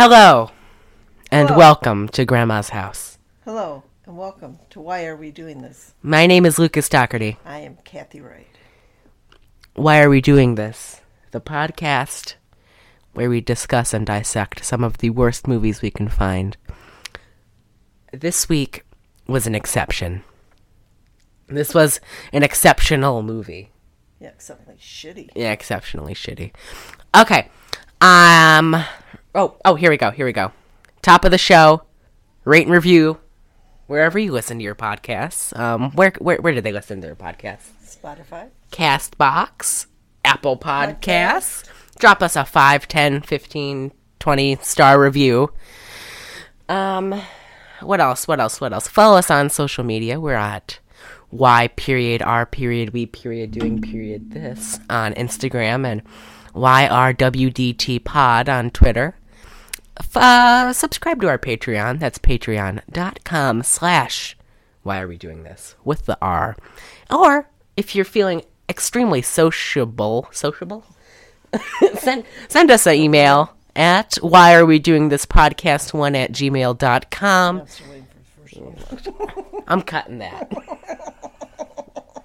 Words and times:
Hello, 0.00 0.52
and 1.32 1.48
Hello. 1.48 1.58
welcome 1.58 2.08
to 2.10 2.24
Grandma's 2.24 2.68
house. 2.68 3.18
Hello 3.44 3.82
and 4.06 4.16
welcome 4.16 4.60
to 4.70 4.78
Why 4.78 5.04
Are 5.06 5.16
We 5.16 5.32
Doing 5.32 5.60
This? 5.60 5.92
My 6.04 6.24
name 6.28 6.46
is 6.46 6.56
Lucas 6.56 6.88
Doherty. 6.88 7.36
I 7.44 7.58
am 7.58 7.78
Kathy 7.82 8.20
Wright. 8.20 8.46
Why 9.74 10.00
are 10.00 10.08
we 10.08 10.20
doing 10.20 10.54
this? 10.54 11.00
The 11.32 11.40
podcast 11.40 12.34
where 13.12 13.28
we 13.28 13.40
discuss 13.40 13.92
and 13.92 14.06
dissect 14.06 14.64
some 14.64 14.84
of 14.84 14.98
the 14.98 15.10
worst 15.10 15.48
movies 15.48 15.82
we 15.82 15.90
can 15.90 16.08
find. 16.08 16.56
This 18.12 18.48
week 18.48 18.84
was 19.26 19.48
an 19.48 19.56
exception. 19.56 20.22
This 21.48 21.74
was 21.74 22.00
an 22.32 22.44
exceptional 22.44 23.24
movie. 23.24 23.72
Yeah, 24.20 24.28
exceptionally 24.28 24.78
shitty. 24.78 25.30
Yeah, 25.34 25.50
exceptionally 25.50 26.14
shitty. 26.14 26.52
Okay. 27.16 27.48
Um 28.00 28.84
oh 29.38 29.56
oh 29.64 29.74
here 29.76 29.90
we 29.90 29.96
go, 29.96 30.10
here 30.10 30.26
we 30.26 30.32
go. 30.32 30.52
Top 31.00 31.24
of 31.24 31.30
the 31.30 31.38
show, 31.38 31.82
rate 32.44 32.66
and 32.66 32.72
review 32.72 33.18
wherever 33.86 34.18
you 34.18 34.32
listen 34.32 34.58
to 34.58 34.64
your 34.64 34.74
podcasts. 34.74 35.56
Um 35.58 35.92
where 35.92 36.12
where 36.18 36.38
where 36.38 36.52
did 36.52 36.64
they 36.64 36.72
listen 36.72 37.00
to 37.00 37.06
their 37.06 37.16
podcasts? 37.16 37.70
Spotify. 37.84 38.50
Castbox, 38.70 39.86
Apple 40.24 40.58
Podcasts. 40.58 41.64
Drop 41.98 42.22
us 42.22 42.36
a 42.36 42.44
5, 42.44 42.86
10, 42.86 43.22
15, 43.22 43.92
20 44.18 44.56
star 44.56 45.00
review. 45.00 45.52
Um 46.68 47.22
what 47.80 48.00
else? 48.00 48.26
What 48.26 48.40
else? 48.40 48.60
What 48.60 48.72
else? 48.72 48.88
Follow 48.88 49.18
us 49.18 49.30
on 49.30 49.50
social 49.50 49.84
media. 49.84 50.20
We're 50.20 50.34
at 50.34 50.80
Y 51.30 51.68
period 51.76 52.22
R 52.22 52.44
period 52.44 52.90
we 52.90 53.06
period 53.06 53.52
doing 53.52 53.80
period 53.80 54.32
this 54.32 54.80
on 54.90 55.14
Instagram 55.14 55.86
and 55.86 56.02
YRWDT 56.54 58.02
pod 58.04 58.48
on 58.48 58.70
Twitter. 58.70 59.17
F- 59.98 60.16
uh, 60.16 60.72
subscribe 60.72 61.20
to 61.22 61.28
our 61.28 61.38
Patreon. 61.38 61.98
That's 61.98 62.18
patreon.com 62.18 63.62
slash 63.62 64.36
why 64.82 65.00
are 65.00 65.08
we 65.08 65.16
doing 65.16 65.42
this 65.42 65.74
with 65.84 66.06
the 66.06 66.16
R. 66.22 66.56
Or 67.10 67.48
if 67.76 67.94
you're 67.94 68.04
feeling 68.04 68.42
extremely 68.68 69.22
sociable, 69.22 70.28
sociable, 70.30 70.84
send 71.98 72.24
send 72.48 72.70
us 72.70 72.86
an 72.86 72.94
email 72.94 73.54
at 73.74 74.14
why 74.16 74.54
are 74.54 74.66
we 74.66 74.78
doing 74.78 75.08
this 75.08 75.26
podcast 75.26 75.92
one 75.92 76.14
at 76.14 76.32
gmail.com. 76.32 77.60
I'm 77.60 77.66
still 77.66 77.88
waiting 77.90 78.06
for 78.06 78.96
the 78.96 78.96
first 78.96 79.06
one. 79.06 79.62
I'm 79.66 79.82
cutting 79.82 80.18
that. 80.18 80.48
Oh, 80.50 82.22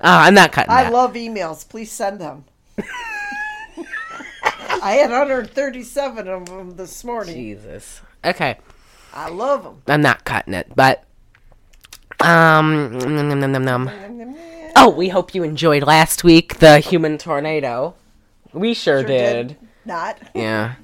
I'm 0.00 0.34
not 0.34 0.52
cutting 0.52 0.70
I 0.72 0.84
that. 0.84 0.92
love 0.92 1.14
emails. 1.14 1.68
Please 1.68 1.90
send 1.90 2.20
them. 2.20 2.44
I 4.86 4.92
had 4.92 5.10
137 5.10 6.28
of 6.28 6.46
them 6.46 6.76
this 6.76 7.02
morning. 7.02 7.34
Jesus. 7.34 8.02
Okay. 8.24 8.56
I 9.12 9.28
love 9.30 9.64
them. 9.64 9.82
I'm 9.88 10.00
not 10.00 10.24
cutting 10.24 10.54
it, 10.54 10.68
but 10.76 11.02
um 12.20 12.96
nom, 12.96 13.40
nom, 13.40 13.64
nom. 13.64 13.90
Oh, 14.76 14.94
we 14.96 15.08
hope 15.08 15.34
you 15.34 15.42
enjoyed 15.42 15.82
last 15.82 16.22
week 16.22 16.58
the 16.60 16.78
human 16.78 17.18
tornado. 17.18 17.96
We 18.52 18.74
sure, 18.74 19.02
did. 19.02 19.56
Not. 19.84 20.20
Yeah. 20.36 20.76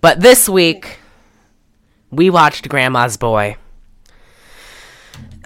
But 0.00 0.20
this 0.20 0.48
week 0.48 1.00
we 2.12 2.30
watched 2.30 2.68
Grandma's 2.68 3.16
Boy. 3.16 3.56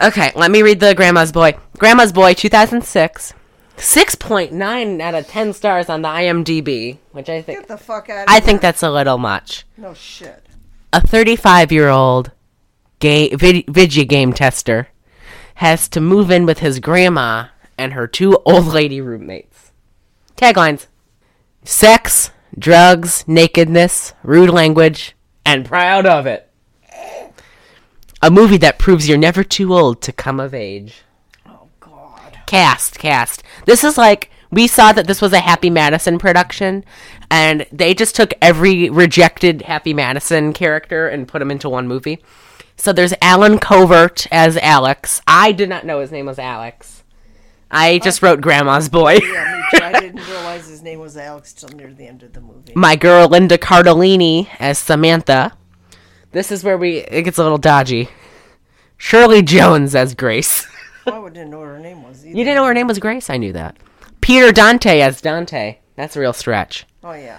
Okay, 0.03 0.33
let 0.37 0.51
me 0.51 0.61
read 0.61 0.81
the 0.81 0.95
Grandma's 0.95 1.33
Boy. 1.33 1.57
Grandma's 1.79 2.13
Boy 2.13 2.35
2006. 2.35 3.33
6.9 3.77 5.01
out 5.01 5.15
of 5.15 5.27
10 5.29 5.53
stars 5.53 5.89
on 5.89 6.03
the 6.03 6.09
IMDb, 6.09 6.99
which 7.13 7.29
I 7.29 7.43
think 7.43 7.61
Get 7.61 7.69
the 7.69 7.77
fuck 7.77 8.09
out 8.11 8.25
of 8.29 8.35
I 8.35 8.41
think 8.41 8.61
that's 8.61 8.83
a 8.83 8.91
little 8.91 9.19
much. 9.19 9.65
No 9.77 9.95
shit. 9.95 10.43
a 10.93 11.01
35 11.07 11.73
year 11.73 11.89
old 11.89 12.31
ga- 13.01 13.35
vid- 13.35 13.67
video 13.69 14.05
game 14.05 14.33
tester 14.33 14.89
has 15.57 15.89
to 15.91 16.01
move 16.01 16.31
in 16.31 16.47
with 16.47 16.59
his 16.61 16.81
grandma 16.81 17.47
and 17.79 17.93
her 17.93 18.07
two 18.07 18.39
old 18.45 18.67
lady 18.67 19.01
roommates. 19.01 19.73
Taglines 20.37 20.87
Sex, 21.65 22.31
drugs, 22.59 23.25
nakedness, 23.27 24.15
rude 24.23 24.51
language, 24.51 25.15
and 25.45 25.65
proud 25.67 26.07
of 26.07 26.27
it. 26.27 26.51
A 28.23 28.31
movie 28.31 28.57
that 28.59 28.79
proves 28.79 29.09
you're 29.09 29.19
never 29.19 29.45
too 29.45 29.75
old 29.75 30.01
to 30.03 30.13
come 30.13 30.41
of 30.41 30.55
age. 30.55 31.03
Oh. 32.47 32.51
Cast, 32.51 32.99
cast. 32.99 33.43
This 33.65 33.85
is 33.85 33.99
like 33.99 34.31
we 34.51 34.67
saw 34.67 34.93
that 34.93 35.07
this 35.07 35.21
was 35.21 35.33
a 35.33 35.41
Happy 35.41 35.71
Madison 35.71 36.19
production, 36.19 36.85
and 37.31 37.67
they 37.73 37.95
just 37.95 38.15
took 38.15 38.33
every 38.41 38.89
rejected 38.89 39.63
Happy 39.63 39.93
Madison 39.93 40.53
character 40.53 41.09
and 41.09 41.27
put 41.29 41.41
them 41.41 41.51
into 41.51 41.69
one 41.69 41.89
movie. 41.89 42.23
So 42.77 42.93
there's 42.93 43.15
Allen 43.21 43.59
Covert 43.59 44.27
as 44.31 44.57
Alex. 44.59 45.21
I 45.27 45.53
did 45.53 45.69
not 45.69 45.85
know 45.85 46.01
his 46.01 46.13
name 46.13 46.27
was 46.27 46.39
Alex. 46.39 47.03
I 47.71 47.95
oh. 47.95 47.99
just 47.99 48.23
wrote 48.23 48.41
Grandma's 48.41 48.89
Boy. 48.89 49.19
Yeah, 49.23 49.65
me 49.73 49.79
too. 49.79 49.85
I 49.85 49.93
didn't 50.01 50.27
realize 50.29 50.69
his 50.69 50.83
name 50.83 51.01
was 51.01 51.17
Alex 51.17 51.53
till 51.53 51.71
near 51.71 51.93
the 51.93 52.07
end 52.07 52.23
of 52.23 52.33
the 52.33 52.41
movie. 52.41 52.73
My 52.77 52.95
girl 52.97 53.29
Linda 53.29 53.59
Cardellini 53.59 54.49
as 54.61 54.79
Samantha. 54.79 55.57
This 56.33 56.53
is 56.53 56.63
where 56.63 56.79
we 56.79 56.99
it 56.99 57.23
gets 57.23 57.39
a 57.39 57.43
little 57.43 57.59
dodgy. 57.59 58.09
Shirley 58.97 59.43
Jones 59.43 59.95
as 59.95 60.15
Grace. 60.15 60.67
Oh, 61.07 61.27
I 61.27 61.31
didn't 61.31 61.51
know 61.51 61.61
what 61.61 61.67
her 61.67 61.79
name 61.79 62.03
either. 62.27 62.39
You 62.39 62.45
didn't 62.45 62.57
know 62.57 62.67
her 62.67 62.75
name 62.75 62.87
was 62.87 62.99
Grace? 62.99 63.31
I 63.31 63.37
knew 63.37 63.53
that. 63.53 63.77
Peter 64.21 64.53
Dante 64.53 65.01
as 65.01 65.21
Dante. 65.21 65.79
That's 65.95 66.17
a 66.17 66.21
real 66.21 66.33
stretch. 66.33 66.87
Oh, 67.05 67.13
yeah. 67.13 67.39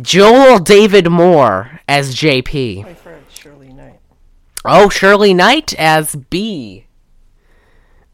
Joel 0.00 0.60
David 0.60 1.10
Moore 1.10 1.80
as 1.88 2.14
JP. 2.14 2.84
My 2.84 2.94
friend 2.94 3.24
Shirley 3.28 3.72
Knight. 3.72 3.98
Oh, 4.64 4.88
Shirley 4.88 5.34
Knight 5.34 5.74
as 5.74 6.14
Bea. 6.14 6.86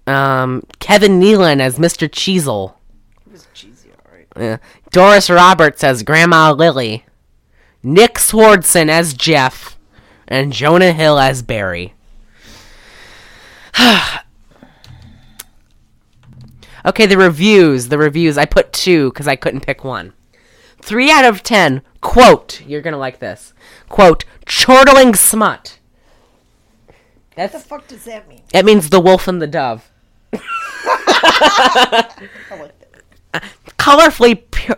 Um, 0.06 0.62
Kevin 0.78 1.20
Nealon 1.20 1.60
as 1.60 1.78
Mr. 1.78 2.08
Cheezle. 2.08 2.74
It 3.26 3.32
was 3.32 3.46
cheesy, 3.52 3.90
alright. 4.06 4.28
Uh, 4.34 4.58
Doris 4.90 5.28
Roberts 5.28 5.84
as 5.84 6.02
Grandma 6.02 6.52
Lily. 6.52 7.04
Nick 7.82 8.14
Swardson 8.14 8.88
as 8.88 9.14
Jeff. 9.14 9.78
And 10.26 10.54
Jonah 10.54 10.92
Hill 10.92 11.18
as 11.18 11.42
Barry. 11.42 11.92
okay, 16.86 17.06
the 17.06 17.16
reviews. 17.16 17.88
The 17.88 17.98
reviews. 17.98 18.38
I 18.38 18.44
put 18.44 18.72
two 18.72 19.10
because 19.10 19.28
I 19.28 19.36
couldn't 19.36 19.66
pick 19.66 19.84
one. 19.84 20.12
Three 20.80 21.10
out 21.10 21.24
of 21.24 21.42
ten. 21.42 21.82
Quote. 22.00 22.62
You're 22.66 22.82
going 22.82 22.92
to 22.92 22.98
like 22.98 23.18
this. 23.18 23.52
Quote. 23.88 24.24
Chortling 24.46 25.16
smut. 25.16 25.78
What 27.34 27.52
the 27.52 27.58
fuck 27.58 27.88
does 27.88 28.04
that 28.04 28.28
mean? 28.28 28.42
that 28.52 28.64
means 28.64 28.90
the 28.90 29.00
wolf 29.00 29.26
and 29.26 29.42
the 29.42 29.46
dove. 29.46 29.90
Colorfully 33.78 34.50
pu- 34.50 34.74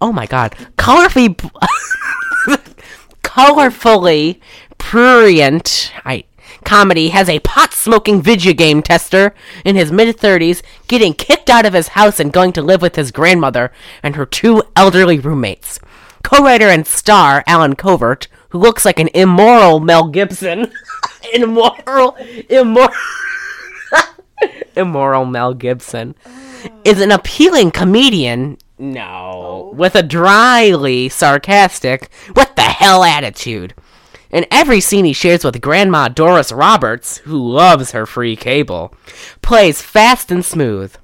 oh 0.00 0.12
my 0.12 0.26
god 0.26 0.56
colorfully 0.76 1.34
colorfully 3.22 4.40
prurient 4.78 5.92
I, 6.04 6.24
comedy 6.64 7.08
has 7.08 7.28
a 7.28 7.40
pot 7.40 7.72
smoking 7.72 8.22
video 8.22 8.52
game 8.52 8.82
tester 8.82 9.34
in 9.64 9.76
his 9.76 9.92
mid 9.92 10.16
30s 10.16 10.62
getting 10.88 11.14
kicked 11.14 11.50
out 11.50 11.66
of 11.66 11.74
his 11.74 11.88
house 11.88 12.18
and 12.18 12.32
going 12.32 12.52
to 12.52 12.62
live 12.62 12.82
with 12.82 12.96
his 12.96 13.10
grandmother 13.10 13.72
and 14.02 14.16
her 14.16 14.26
two 14.26 14.62
elderly 14.74 15.18
roommates. 15.18 15.78
Co-writer 16.22 16.68
and 16.68 16.86
star 16.86 17.44
Allen 17.46 17.74
Covert 17.74 18.28
who 18.50 18.58
looks 18.58 18.84
like 18.84 19.00
an 19.00 19.08
immoral 19.14 19.80
mel 19.80 20.08
gibson. 20.08 20.72
Immoral 21.32 22.16
immoral 22.48 22.88
immoral 24.76 25.24
Mel 25.24 25.54
Gibson, 25.54 26.14
is 26.84 27.00
an 27.00 27.10
appealing 27.10 27.70
comedian. 27.70 28.58
No, 28.78 29.70
oh. 29.72 29.74
with 29.74 29.94
a 29.94 30.02
dryly 30.02 31.08
sarcastic, 31.08 32.10
what 32.32 32.56
the 32.56 32.62
hell 32.62 33.04
attitude. 33.04 33.74
In 34.32 34.46
every 34.50 34.80
scene 34.80 35.04
he 35.04 35.12
shares 35.12 35.44
with 35.44 35.60
Grandma 35.60 36.08
Doris 36.08 36.50
Roberts, 36.52 37.18
who 37.18 37.36
loves 37.36 37.90
her 37.92 38.06
free 38.06 38.34
cable, 38.34 38.94
plays 39.42 39.82
fast 39.82 40.30
and 40.30 40.44
smooth. 40.44 40.94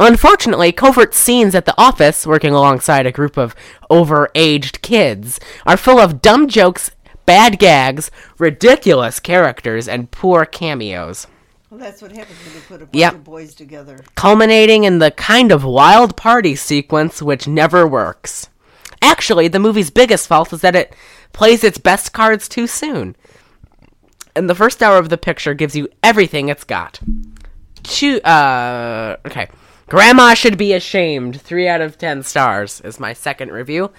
Unfortunately, 0.00 0.72
covert 0.72 1.14
scenes 1.14 1.54
at 1.54 1.64
the 1.64 1.74
office, 1.78 2.26
working 2.26 2.52
alongside 2.52 3.06
a 3.06 3.12
group 3.12 3.36
of 3.36 3.54
overaged 3.90 4.80
kids, 4.82 5.38
are 5.64 5.76
full 5.76 5.98
of 5.98 6.20
dumb 6.20 6.48
jokes, 6.48 6.90
bad 7.24 7.58
gags, 7.58 8.10
ridiculous 8.38 9.20
characters, 9.20 9.88
and 9.88 10.10
poor 10.10 10.44
cameos. 10.44 11.26
Well, 11.70 11.80
that's 11.80 12.00
what 12.00 12.12
happens 12.12 12.38
when 12.44 12.54
you 12.54 12.60
put 12.68 12.82
a 12.82 12.86
bunch 12.86 12.96
Yep. 12.96 13.14
of 13.14 13.24
boys 13.24 13.54
together. 13.54 13.98
culminating 14.14 14.84
in 14.84 14.98
the 14.98 15.10
kind 15.10 15.50
of 15.50 15.64
wild 15.64 16.16
party 16.16 16.54
sequence 16.54 17.20
which 17.20 17.48
never 17.48 17.86
works. 17.86 18.48
Actually, 19.06 19.46
the 19.46 19.60
movie's 19.60 19.90
biggest 19.90 20.26
fault 20.26 20.52
is 20.52 20.62
that 20.62 20.74
it 20.74 20.92
plays 21.32 21.62
its 21.62 21.78
best 21.78 22.12
cards 22.12 22.48
too 22.48 22.66
soon. 22.66 23.14
And 24.34 24.50
the 24.50 24.54
first 24.54 24.82
hour 24.82 24.98
of 24.98 25.10
the 25.10 25.16
picture 25.16 25.54
gives 25.54 25.76
you 25.76 25.88
everything 26.02 26.48
it's 26.48 26.64
got. 26.64 26.98
Two, 27.84 28.20
uh, 28.22 29.16
okay. 29.24 29.46
Grandma 29.86 30.34
should 30.34 30.58
be 30.58 30.72
ashamed. 30.72 31.40
Three 31.40 31.68
out 31.68 31.80
of 31.80 31.96
ten 31.98 32.24
stars 32.24 32.80
is 32.80 32.98
my 32.98 33.12
second 33.12 33.52
review. 33.52 33.92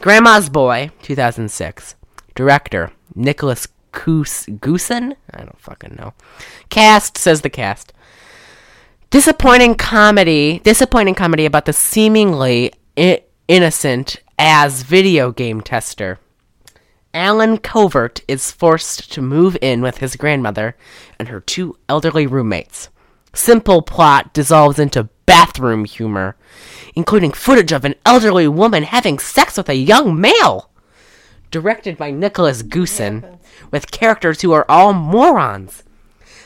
Grandma's 0.00 0.48
Boy, 0.48 0.90
2006. 1.02 1.94
Director 2.34 2.90
Nicholas 3.14 3.68
Goose- 3.92 4.46
Goosen? 4.46 5.14
I 5.32 5.38
don't 5.38 5.60
fucking 5.60 5.94
know. 5.96 6.14
Cast 6.68 7.16
says 7.16 7.42
the 7.42 7.50
cast. 7.50 7.92
Disappointing 9.10 9.76
comedy. 9.76 10.60
Disappointing 10.64 11.14
comedy 11.14 11.46
about 11.46 11.64
the 11.66 11.72
seemingly 11.72 12.72
innocent 13.48 14.22
as 14.38 14.82
video 14.82 15.32
game 15.32 15.62
tester. 15.62 16.20
Allen 17.14 17.56
Covert 17.56 18.20
is 18.28 18.52
forced 18.52 19.10
to 19.12 19.22
move 19.22 19.56
in 19.62 19.80
with 19.80 19.98
his 19.98 20.16
grandmother 20.16 20.76
and 21.18 21.28
her 21.28 21.40
two 21.40 21.76
elderly 21.88 22.26
roommates. 22.26 22.90
Simple 23.32 23.80
plot 23.80 24.34
dissolves 24.34 24.78
into 24.78 25.08
bathroom 25.24 25.86
humor, 25.86 26.36
including 26.94 27.32
footage 27.32 27.72
of 27.72 27.84
an 27.84 27.94
elderly 28.04 28.46
woman 28.46 28.82
having 28.82 29.18
sex 29.18 29.56
with 29.56 29.68
a 29.68 29.74
young 29.74 30.20
male. 30.20 30.70
Directed 31.50 31.96
by 31.96 32.10
Nicholas 32.10 32.62
Goosen, 32.62 33.38
with 33.70 33.90
characters 33.90 34.42
who 34.42 34.52
are 34.52 34.66
all 34.68 34.92
morons. 34.92 35.82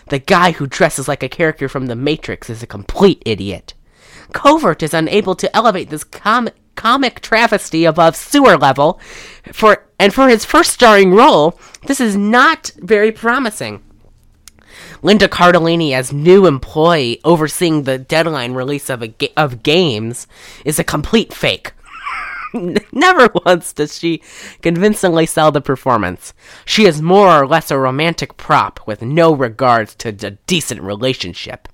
The 0.09 0.21
guy 0.21 0.53
who 0.53 0.67
dresses 0.67 1.09
like 1.09 1.23
a 1.23 1.29
character 1.29 1.69
from 1.69 1.87
The 1.87 1.97
Matrix 1.97 2.49
is 2.49 2.63
a 2.63 2.67
complete 2.67 3.23
idiot. 3.27 3.75
Covert 4.33 4.83
is 4.83 4.95
unable 4.95 5.35
to 5.37 5.55
elevate 5.57 5.91
this 5.91 6.05
com- 6.05 6.49
comic 6.75 7.21
travesty 7.21 7.85
above 7.85 8.17
sewer 8.17 8.57
level, 8.57 9.01
for 9.53 9.85
and 9.99 10.13
for 10.13 10.29
his 10.29 10.45
first 10.45 10.73
starring 10.73 11.15
role, 11.15 11.59
this 11.87 12.01
is 12.01 12.17
not 12.17 12.71
very 12.79 13.13
promising. 13.13 13.83
Linda 15.03 15.29
Cardellini 15.29 15.93
as 15.93 16.13
new 16.13 16.47
employee 16.47 17.21
overseeing 17.25 17.83
the 17.83 17.99
deadline 17.99 18.55
release 18.55 18.89
of 18.89 19.03
a 19.03 19.15
of 19.37 19.63
games 19.63 20.27
is 20.65 20.79
a 20.79 20.85
complete 20.85 21.33
fake. 21.33 21.73
Never 22.93 23.31
once 23.45 23.73
does 23.73 23.99
she 23.99 24.23
convincingly 24.61 25.27
sell 25.27 25.51
the 25.51 25.61
performance. 25.61 26.35
She 26.65 26.87
is 26.87 27.03
more 27.03 27.29
or 27.29 27.47
less 27.47 27.71
a 27.71 27.79
romantic 27.79 28.37
prop 28.37 28.81
with 28.87 29.03
no 29.03 29.35
regards 29.35 29.95
to 29.97 30.09
a 30.09 30.31
decent 30.47 30.83
relationship. 30.83 31.69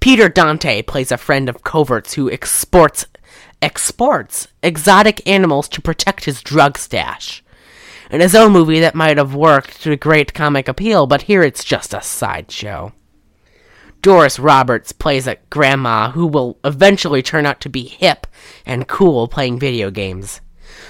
Peter 0.00 0.28
Dante 0.28 0.82
plays 0.82 1.12
a 1.12 1.16
friend 1.16 1.48
of 1.48 1.62
Covert's 1.62 2.14
who 2.14 2.30
exports 2.30 3.06
exports 3.64 4.46
exotic 4.62 5.26
animals 5.26 5.68
to 5.70 5.80
protect 5.80 6.26
his 6.26 6.42
drug 6.42 6.76
stash. 6.76 7.42
In 8.10 8.20
his 8.20 8.34
own 8.34 8.52
movie, 8.52 8.80
that 8.80 8.94
might 8.94 9.16
have 9.16 9.34
worked 9.34 9.80
to 9.82 9.96
great 9.96 10.34
comic 10.34 10.68
appeal, 10.68 11.06
but 11.06 11.22
here 11.22 11.42
it's 11.42 11.64
just 11.64 11.94
a 11.94 12.02
sideshow. 12.02 12.92
Doris 14.02 14.38
Roberts 14.38 14.92
plays 14.92 15.26
a 15.26 15.38
grandma 15.48 16.10
who 16.10 16.26
will 16.26 16.58
eventually 16.62 17.22
turn 17.22 17.46
out 17.46 17.62
to 17.62 17.70
be 17.70 17.84
hip 17.84 18.26
and 18.66 18.86
cool 18.86 19.28
playing 19.28 19.58
video 19.58 19.90
games. 19.90 20.42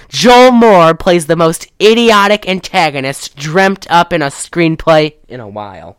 Joel 0.09 0.51
Moore 0.51 0.93
plays 0.93 1.27
the 1.27 1.37
most 1.37 1.71
idiotic 1.81 2.45
antagonist 2.45 3.37
dreamt 3.37 3.89
up 3.89 4.11
in 4.11 4.21
a 4.21 4.25
screenplay 4.25 5.13
in 5.29 5.39
a 5.39 5.47
while. 5.47 5.97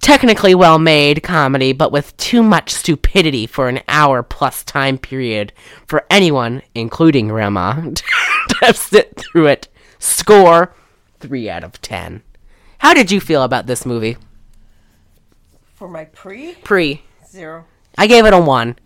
Technically 0.00 0.54
well 0.54 0.78
made 0.78 1.22
comedy, 1.22 1.72
but 1.72 1.92
with 1.92 2.16
too 2.16 2.42
much 2.42 2.72
stupidity 2.72 3.46
for 3.46 3.68
an 3.68 3.80
hour 3.86 4.22
plus 4.22 4.64
time 4.64 4.96
period 4.96 5.52
for 5.86 6.04
anyone, 6.08 6.62
including 6.74 7.28
Grandma, 7.28 7.74
to 8.48 8.74
sit 8.74 9.14
through 9.16 9.46
it. 9.48 9.68
Score 9.98 10.74
3 11.20 11.50
out 11.50 11.64
of 11.64 11.80
10. 11.82 12.22
How 12.78 12.94
did 12.94 13.10
you 13.10 13.20
feel 13.20 13.42
about 13.42 13.66
this 13.66 13.84
movie? 13.84 14.16
For 15.74 15.86
my 15.88 16.06
pre 16.06 16.54
Pre. 16.64 17.02
zero. 17.28 17.66
I 17.98 18.06
gave 18.06 18.24
it 18.24 18.32
a 18.32 18.40
1. 18.40 18.76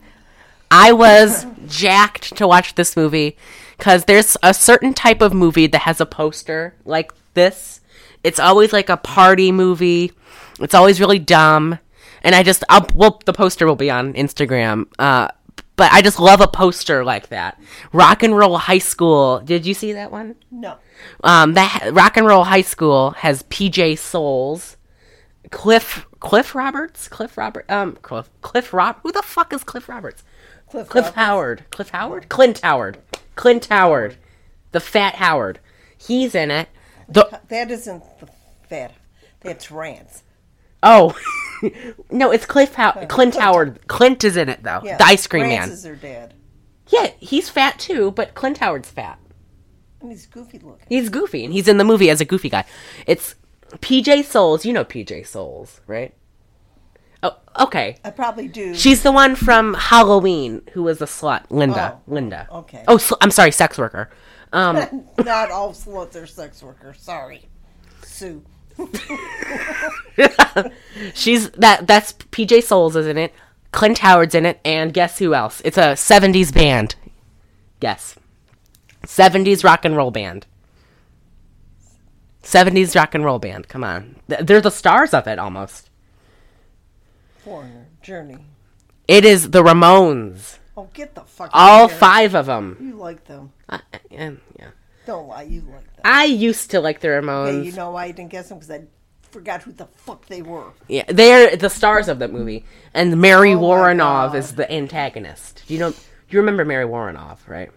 I 0.72 0.90
was 0.92 1.46
jacked 1.68 2.36
to 2.36 2.48
watch 2.48 2.74
this 2.74 2.96
movie 2.96 3.36
because 3.78 4.06
there's 4.06 4.36
a 4.42 4.52
certain 4.52 4.92
type 4.94 5.20
of 5.22 5.32
movie 5.32 5.68
that 5.68 5.82
has 5.82 6.00
a 6.00 6.06
poster 6.06 6.74
like 6.84 7.12
this. 7.34 7.80
It's 8.24 8.40
always 8.40 8.72
like 8.72 8.88
a 8.88 8.96
party 8.96 9.52
movie. 9.52 10.12
It's 10.60 10.74
always 10.74 11.00
really 11.00 11.18
dumb. 11.18 11.78
And 12.22 12.34
I 12.34 12.42
just, 12.42 12.64
I'll, 12.68 12.86
well, 12.94 13.20
the 13.24 13.32
poster 13.32 13.66
will 13.66 13.76
be 13.76 13.90
on 13.90 14.14
Instagram. 14.14 14.86
Uh, 14.98 15.28
but 15.76 15.92
I 15.92 16.02
just 16.02 16.20
love 16.20 16.40
a 16.40 16.46
poster 16.46 17.04
like 17.04 17.28
that. 17.28 17.60
Rock 17.92 18.22
and 18.22 18.36
Roll 18.36 18.58
High 18.58 18.78
School. 18.78 19.40
Did 19.40 19.66
you 19.66 19.74
see 19.74 19.92
that 19.92 20.12
one? 20.12 20.36
No. 20.50 20.76
Um, 21.22 21.54
that 21.54 21.90
Rock 21.92 22.16
and 22.16 22.26
Roll 22.26 22.44
High 22.44 22.62
School 22.62 23.10
has 23.12 23.42
PJ 23.44 23.98
Soles, 23.98 24.76
Cliff 25.50 26.06
Cliff 26.20 26.54
Roberts, 26.54 27.08
Cliff 27.08 27.36
Robert, 27.36 27.66
um, 27.68 27.96
Cliff 28.02 28.30
Cliff 28.40 28.72
Rob. 28.72 28.96
Who 29.02 29.12
the 29.12 29.22
fuck 29.22 29.52
is 29.52 29.64
Cliff 29.64 29.88
Roberts? 29.88 30.22
Cliff, 30.70 30.88
Cliff 30.88 31.04
Roberts. 31.04 31.16
Howard. 31.16 31.64
Cliff 31.70 31.88
Howard. 31.90 32.28
Clint 32.28 32.60
Howard. 32.60 32.98
Clint 33.34 33.66
Howard. 33.66 34.16
The 34.72 34.80
Fat 34.80 35.16
Howard. 35.16 35.60
He's 35.96 36.34
in 36.34 36.50
it. 36.50 36.68
The 37.08 37.40
That 37.48 37.70
isn't 37.70 38.02
the 38.20 38.28
fat. 38.68 38.92
That's 39.40 39.70
Rance. 39.70 40.23
Oh. 40.84 41.16
no, 42.10 42.30
it's 42.30 42.46
Cliff 42.46 42.74
How- 42.74 42.92
Clint 43.06 43.36
Howard. 43.36 43.86
Clint 43.88 44.22
is 44.24 44.36
in 44.36 44.48
it 44.48 44.62
though. 44.62 44.80
Yeah. 44.84 44.96
The 44.98 45.04
ice 45.04 45.26
cream 45.26 45.44
Rance 45.44 45.82
man. 45.84 45.98
their 46.00 46.12
dad. 46.12 46.34
Yeah, 46.88 47.10
he's 47.18 47.48
fat 47.48 47.78
too, 47.78 48.10
but 48.12 48.34
Clint 48.34 48.58
Howard's 48.58 48.90
fat. 48.90 49.18
And 50.00 50.10
he's 50.10 50.26
goofy 50.26 50.58
looking. 50.58 50.86
He's 50.88 51.08
goofy, 51.08 51.44
and 51.44 51.52
he's 51.54 51.66
in 51.66 51.78
the 51.78 51.84
movie 51.84 52.10
as 52.10 52.20
a 52.20 52.26
goofy 52.26 52.50
guy. 52.50 52.64
It's 53.06 53.34
PJ 53.76 54.24
Soles. 54.24 54.66
You 54.66 54.74
know 54.74 54.84
PJ 54.84 55.26
Soles, 55.26 55.80
right? 55.86 56.14
Oh, 57.22 57.34
okay. 57.60 57.96
I 58.04 58.10
probably 58.10 58.48
do. 58.48 58.74
She's 58.74 59.02
the 59.02 59.10
one 59.12 59.34
from 59.34 59.72
Halloween 59.72 60.60
who 60.74 60.82
was 60.82 61.00
a 61.00 61.06
slut. 61.06 61.44
Linda. 61.48 61.94
Oh, 61.96 62.02
Linda. 62.12 62.46
okay. 62.52 62.84
Oh, 62.86 62.98
sl- 62.98 63.14
I'm 63.22 63.30
sorry, 63.30 63.50
sex 63.50 63.78
worker. 63.78 64.10
Um, 64.52 65.06
Not 65.24 65.50
all 65.50 65.72
sluts 65.72 66.14
are 66.22 66.26
sex 66.26 66.62
workers. 66.62 67.00
Sorry. 67.00 67.48
Sue. 68.02 68.44
she's 71.14 71.50
that. 71.50 71.86
That's 71.86 72.12
PJ 72.12 72.62
Soles 72.64 72.96
is 72.96 73.06
in 73.06 73.18
it. 73.18 73.32
Clint 73.72 73.98
Howard's 73.98 74.34
in 74.34 74.46
it, 74.46 74.60
and 74.64 74.92
guess 74.92 75.18
who 75.18 75.34
else? 75.34 75.60
It's 75.64 75.78
a 75.78 75.94
'70s 75.94 76.52
band. 76.54 76.94
Guess. 77.80 78.16
'70s 79.04 79.64
rock 79.64 79.84
and 79.84 79.96
roll 79.96 80.10
band. 80.10 80.46
'70s 82.42 82.94
rock 82.94 83.14
and 83.14 83.24
roll 83.24 83.38
band. 83.38 83.68
Come 83.68 83.84
on, 83.84 84.16
they're 84.28 84.60
the 84.60 84.70
stars 84.70 85.14
of 85.14 85.26
it 85.26 85.38
almost. 85.38 85.90
Foreigner. 87.38 87.86
Journey. 88.02 88.46
It 89.08 89.24
is 89.24 89.50
the 89.50 89.62
Ramones. 89.62 90.58
Oh, 90.76 90.88
get 90.92 91.14
the 91.14 91.22
fuck 91.22 91.50
All 91.52 91.80
out 91.80 91.84
of 91.84 91.90
here. 91.90 92.00
five 92.00 92.34
of 92.34 92.46
them. 92.46 92.76
You 92.80 92.94
like 92.96 93.24
them. 93.26 93.52
I, 93.68 93.80
and, 94.10 94.40
yeah. 94.58 94.70
Don't 95.06 95.28
lie. 95.28 95.42
You 95.42 95.60
like 95.62 95.84
them. 95.84 96.02
I 96.04 96.24
used 96.24 96.70
to 96.72 96.80
like 96.80 97.00
the 97.00 97.08
Ramones. 97.08 97.64
you 97.64 97.72
know 97.72 97.90
why 97.90 98.04
I 98.06 98.10
didn't 98.10 98.30
guess 98.30 98.48
them? 98.48 98.58
Because 98.58 98.70
I 98.70 98.84
forgot 99.30 99.62
who 99.62 99.72
the 99.72 99.86
fuck 99.86 100.26
they 100.26 100.42
were. 100.42 100.72
Yeah, 100.88 101.04
they're 101.08 101.56
the 101.56 101.70
stars 101.70 102.08
of 102.08 102.18
that 102.20 102.32
movie, 102.32 102.64
and 102.92 103.20
Mary 103.20 103.54
Oh 103.54 103.60
Woronov 103.60 104.34
is 104.34 104.54
the 104.54 104.70
antagonist. 104.70 105.64
You 105.68 105.78
know, 105.78 105.94
you 106.30 106.38
remember 106.38 106.64
Mary 106.64 106.86
Woronov, 106.86 107.46
right? 107.46 107.70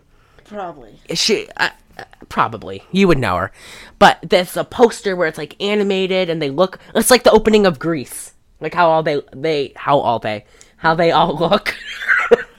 Probably. 0.46 1.00
She 1.13 1.48
uh, 1.57 1.69
uh, 1.98 2.03
probably 2.29 2.84
you 2.91 3.07
would 3.07 3.17
know 3.17 3.38
her, 3.38 3.51
but 4.00 4.19
there's 4.22 4.55
a 4.55 4.63
poster 4.63 5.15
where 5.15 5.27
it's 5.27 5.38
like 5.38 5.62
animated, 5.62 6.29
and 6.29 6.41
they 6.41 6.50
look. 6.50 6.79
It's 6.96 7.12
like 7.12 7.24
the 7.24 7.31
opening 7.31 7.65
of 7.65 7.79
Grease 7.79 8.34
like 8.60 8.74
how 8.74 8.89
all 8.89 9.03
they 9.03 9.22
they 9.36 9.74
how 9.75 10.00
all 10.00 10.19
they 10.19 10.46
how 10.77 10.96
they 10.96 11.12
all 11.12 11.36
look. 11.39 11.75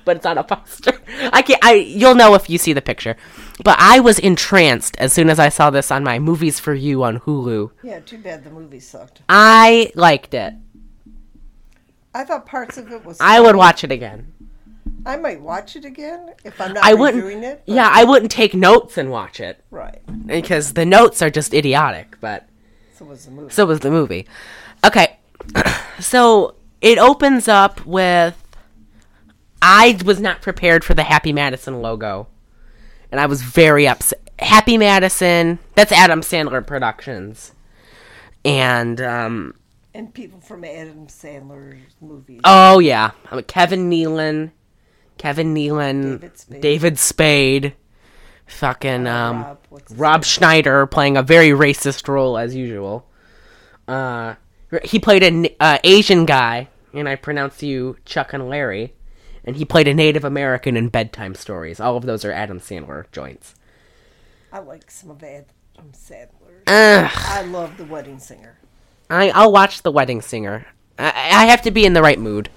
But 0.09 0.17
it's 0.17 0.25
on 0.27 0.39
a 0.39 0.43
poster. 0.45 0.93
I 1.33 1.43
can't. 1.43 1.63
I 1.63 1.75
you'll 1.75 2.15
know 2.15 2.35
if 2.35 2.49
you 2.49 2.57
see 2.57 2.73
the 2.73 2.81
picture. 2.83 3.15
But 3.63 3.77
I 3.79 4.01
was 4.01 4.19
entranced 4.19 4.97
as 4.99 5.13
soon 5.13 5.29
as 5.29 5.39
I 5.39 5.51
saw 5.51 5.69
this 5.69 5.91
on 5.91 6.03
my 6.03 6.19
Movies 6.19 6.59
for 6.59 6.73
You 6.73 7.03
on 7.05 7.21
Hulu. 7.21 7.71
Yeah, 7.83 8.01
too 8.01 8.17
bad 8.19 8.43
the 8.45 8.51
movie 8.51 8.81
sucked. 8.81 9.21
I 9.29 9.93
liked 9.95 10.33
it. 10.33 10.55
I 12.15 12.25
thought 12.25 12.47
parts 12.47 12.79
of 12.79 12.91
it 12.91 13.05
was. 13.05 13.19
I 13.21 13.39
would 13.41 13.55
watch 13.57 13.85
it 13.85 13.93
again. 13.93 14.33
I 15.05 15.17
might 15.17 15.41
watch 15.41 15.77
it 15.77 15.85
again 15.85 16.33
if 16.45 16.59
I'm 16.61 16.73
not 16.73 16.85
I 16.85 16.93
reviewing 16.93 17.25
wouldn't. 17.41 17.45
it. 17.45 17.63
but- 17.67 17.75
yeah, 17.75 17.91
I 17.93 18.05
wouldn't 18.05 18.31
take 18.31 18.55
notes 18.55 18.97
and 18.99 19.11
watch 19.11 19.41
it 19.41 19.63
Right. 19.71 20.01
because 20.27 20.73
the 20.73 20.85
notes 20.87 21.21
are 21.23 21.31
just 21.31 21.53
idiotic. 21.55 22.17
But 22.21 22.49
So 22.97 23.05
was 23.05 23.25
the 23.27 23.31
movie. 23.31 23.53
so 23.53 23.67
was 23.67 23.81
the 23.81 23.91
movie. 23.91 24.27
Okay, 24.85 25.19
so 26.01 26.55
it 26.81 26.99
opens 26.99 27.47
up 27.49 27.85
with. 27.87 28.35
I 29.61 29.99
was 30.05 30.21
not 30.21 30.43
prepared 30.43 30.85
for 30.85 30.95
the 30.95 31.03
Happy 31.03 31.33
Madison 31.33 31.81
logo, 31.83 32.29
and 33.11 33.21
I 33.21 33.27
was 33.27 33.43
very 33.43 33.89
upset. 33.89 34.21
Happy 34.39 34.79
Madison. 34.79 35.59
That's 35.75 35.93
Adam 35.93 36.21
Sandler 36.21 36.65
Productions, 36.65 37.53
and 38.45 39.01
um, 39.01 39.55
and 39.95 40.13
people 40.15 40.41
from 40.41 40.65
Adam 40.65 41.07
Sandler's 41.09 41.97
movies. 42.01 42.41
oh 42.45 42.79
yeah, 42.79 43.13
um, 43.31 43.43
Kevin 43.43 43.91
Nealon, 43.91 44.53
Kevin 45.17 45.55
Nealon, 45.55 46.21
David 46.21 46.39
Spade. 46.39 46.61
David 46.61 46.99
Spade, 46.99 47.75
fucking 48.47 49.07
um, 49.07 49.43
Rob, 49.43 49.59
Rob 49.91 50.25
Schneider 50.25 50.87
playing 50.87 51.17
a 51.17 51.23
very 51.23 51.49
racist 51.49 52.07
role 52.09 52.39
as 52.39 52.55
usual. 52.55 53.07
Uh, 53.89 54.35
he 54.85 54.99
played 54.99 55.23
an 55.23 55.49
uh, 55.59 55.79
Asian 55.83 56.27
guy, 56.27 56.69
and 56.93 57.09
I 57.09 57.17
pronounce 57.17 57.63
you 57.63 57.97
Chuck 58.05 58.33
and 58.33 58.49
Larry, 58.49 58.95
and 59.45 59.57
he 59.57 59.65
played 59.65 59.89
a 59.89 59.95
Native 59.95 60.25
American 60.25 60.77
in 60.77 60.89
Bedtime 60.89 61.35
Stories. 61.35 61.81
All 61.81 61.97
of 61.97 62.05
those 62.05 62.25
are 62.25 62.33
Adam 62.33 62.61
Sandler 62.61 63.11
joints. 63.13 63.55
I 64.53 64.61
like 64.61 64.91
some 64.91 65.11
of 65.11 65.23
Ad, 65.23 65.47
Adam 65.77 65.93
Sandler. 65.93 66.63
Ugh. 66.67 67.11
I 67.15 67.43
love 67.43 67.77
The 67.77 67.85
Wedding 67.85 68.19
Singer. 68.19 68.59
I, 69.11 69.31
I'll 69.31 69.53
watch 69.53 69.83
The 69.83 69.93
Wedding 69.93 70.21
Singer. 70.23 70.67
I, 70.99 71.07
I 71.09 71.47
have 71.47 71.63
to 71.63 71.71
be 71.71 71.85
in 71.85 71.93
the 71.93 72.03
right 72.03 72.19
mood. 72.19 72.51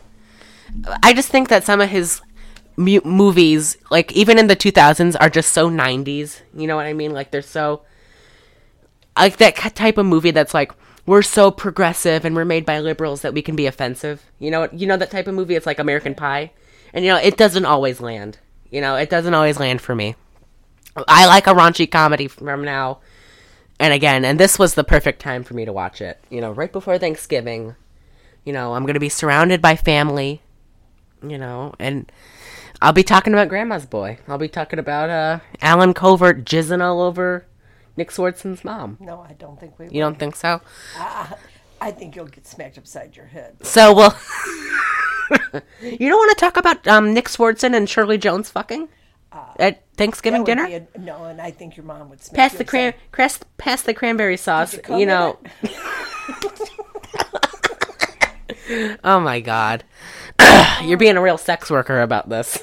I 1.04 1.14
just 1.14 1.30
think 1.30 1.50
that 1.50 1.64
some 1.64 1.82
of 1.82 1.90
his 1.90 2.22
mu- 2.78 3.02
movies, 3.04 3.78
like 3.90 4.12
even 4.14 4.38
in 4.38 4.48
the 4.48 4.56
2000s, 4.56 5.16
are 5.20 5.30
just 5.30 5.52
so 5.52 5.70
90s. 5.70 6.42
You 6.56 6.68
know 6.68 6.76
what 6.76 6.86
I 6.86 6.94
mean? 6.94 7.12
Like 7.12 7.32
they're 7.32 7.42
so. 7.42 7.84
Like 9.18 9.38
that 9.38 9.56
type 9.76 9.98
of 9.98 10.06
movie 10.06 10.32
that's 10.32 10.54
like, 10.54 10.72
we're 11.06 11.22
so 11.22 11.52
progressive 11.52 12.24
and 12.26 12.36
we're 12.36 12.46
made 12.46 12.66
by 12.66 12.80
liberals 12.80 13.22
that 13.22 13.34
we 13.34 13.42
can 13.42 13.56
be 13.56 13.66
offensive. 13.66 14.24
You 14.40 14.52
know, 14.52 14.70
you 14.72 14.88
know 14.88 14.98
that 14.98 15.12
type 15.12 15.28
of 15.28 15.34
movie. 15.34 15.56
It's 15.56 15.66
like 15.66 15.80
American 15.80 16.16
Pie, 16.16 16.52
and 16.94 17.06
you 17.06 17.12
know 17.12 17.18
it 17.18 17.38
doesn't 17.38 17.66
always 17.66 18.02
land. 18.02 18.40
You 18.70 18.82
know, 18.82 18.96
it 18.96 19.10
doesn't 19.10 19.34
always 19.34 19.60
land 19.60 19.82
for 19.82 19.94
me. 19.96 20.16
I 21.08 21.26
like 21.26 21.48
a 21.48 21.54
raunchy 21.54 21.90
comedy 21.90 22.28
from 22.28 22.64
now 22.64 23.00
and 23.82 23.94
again, 23.94 24.24
and 24.24 24.40
this 24.40 24.60
was 24.60 24.76
the 24.76 24.84
perfect 24.84 25.20
time 25.20 25.44
for 25.44 25.56
me 25.56 25.66
to 25.66 25.74
watch 25.74 26.02
it. 26.02 26.24
You 26.30 26.40
know, 26.40 26.52
right 26.52 26.72
before 26.72 27.00
Thanksgiving. 27.00 27.76
You 28.46 28.54
know, 28.54 28.76
I'm 28.76 28.84
going 28.84 28.94
to 28.94 29.00
be 29.00 29.10
surrounded 29.10 29.60
by 29.60 29.76
family. 29.76 30.42
You 31.28 31.40
know, 31.40 31.74
and 31.80 32.12
I'll 32.80 32.94
be 32.94 33.04
talking 33.04 33.34
about 33.34 33.50
Grandma's 33.50 33.88
Boy. 33.88 34.20
I'll 34.28 34.38
be 34.38 34.48
talking 34.48 34.78
about 34.78 35.10
uh, 35.10 35.40
Allen 35.62 35.96
Covert 35.96 36.46
jizzing 36.46 36.82
all 36.82 37.02
over 37.02 37.46
Nick 37.98 38.12
Swardson's 38.12 38.64
mom. 38.64 38.98
No, 39.00 39.26
I 39.28 39.34
don't 39.34 39.60
think 39.60 39.80
we 39.80 39.88
will. 39.88 39.94
You 39.94 40.02
don't 40.02 40.20
think 40.20 40.36
so? 40.36 40.62
I 40.96 41.90
think 41.90 42.16
you'll 42.16 42.26
get 42.28 42.46
smacked 42.46 42.78
upside 42.78 43.16
your 43.16 43.26
head. 43.26 43.66
So, 43.66 43.96
well, 43.96 44.12
you 45.82 46.10
don't 46.10 46.18
want 46.18 46.38
to 46.38 46.40
talk 46.40 46.58
about 46.58 46.88
um, 46.88 47.14
Nick 47.14 47.26
Swardson 47.28 47.76
and 47.76 47.90
Shirley 47.90 48.18
Jones 48.18 48.50
fucking 48.50 48.90
at 49.60 49.84
Thanksgiving 49.96 50.44
dinner? 50.44 50.66
a- 50.66 50.88
no, 51.00 51.26
and 51.26 51.40
I 51.42 51.52
think 51.52 51.78
your 51.78 51.86
mom 51.86 52.10
would 52.10 52.22
smack 52.22 52.38
Pass 52.52 52.58
the 52.58 52.66
cran, 52.66 52.94
upside- 53.14 53.58
pass, 53.58 53.82
the 53.84 53.94
cranberry 53.94 54.38
sauce. 54.38 54.78
come 54.78 55.00
You 55.00 55.06
know. 55.06 55.38
oh 59.04 59.20
my 59.20 59.40
god, 59.40 59.84
you're 60.84 60.98
being 60.98 61.18
a 61.18 61.22
real 61.22 61.38
sex 61.38 61.70
worker 61.70 62.02
about 62.02 62.30
this. 62.30 62.62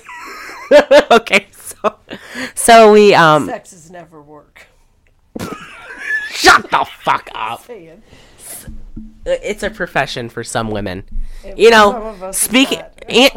okay, 1.10 1.46
so 1.52 1.96
so 2.54 2.92
we 2.92 3.14
um 3.14 3.46
Sexes 3.46 3.90
never 3.90 4.22
work. 4.22 4.66
shut 6.30 6.70
the 6.70 6.86
fuck 7.02 7.28
up. 7.34 7.64
It's 9.28 9.62
a 9.62 9.70
profession 9.70 10.28
for 10.28 10.44
some 10.44 10.70
women. 10.70 11.04
And 11.44 11.58
You 11.58 11.70
know, 11.70 12.30
speaking. 12.32 12.82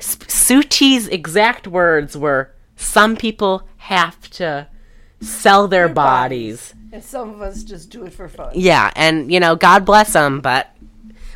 Suti's 0.00 1.08
exact 1.08 1.66
words 1.66 2.16
were, 2.16 2.52
"Some 2.76 3.16
people 3.16 3.62
have 3.78 4.28
to 4.30 4.68
sell 5.20 5.66
their, 5.68 5.88
bodies. 5.88 6.74
and 6.92 7.02
some 7.02 7.30
of 7.30 7.42
us 7.42 7.64
just 7.64 7.90
do 7.90 8.04
it 8.04 8.12
for 8.12 8.28
fun. 8.28 8.52
Yeah, 8.54 8.90
and 8.94 9.32
you 9.32 9.40
know, 9.40 9.56
God 9.56 9.84
bless 9.84 10.12
them, 10.12 10.40
but 10.40 10.68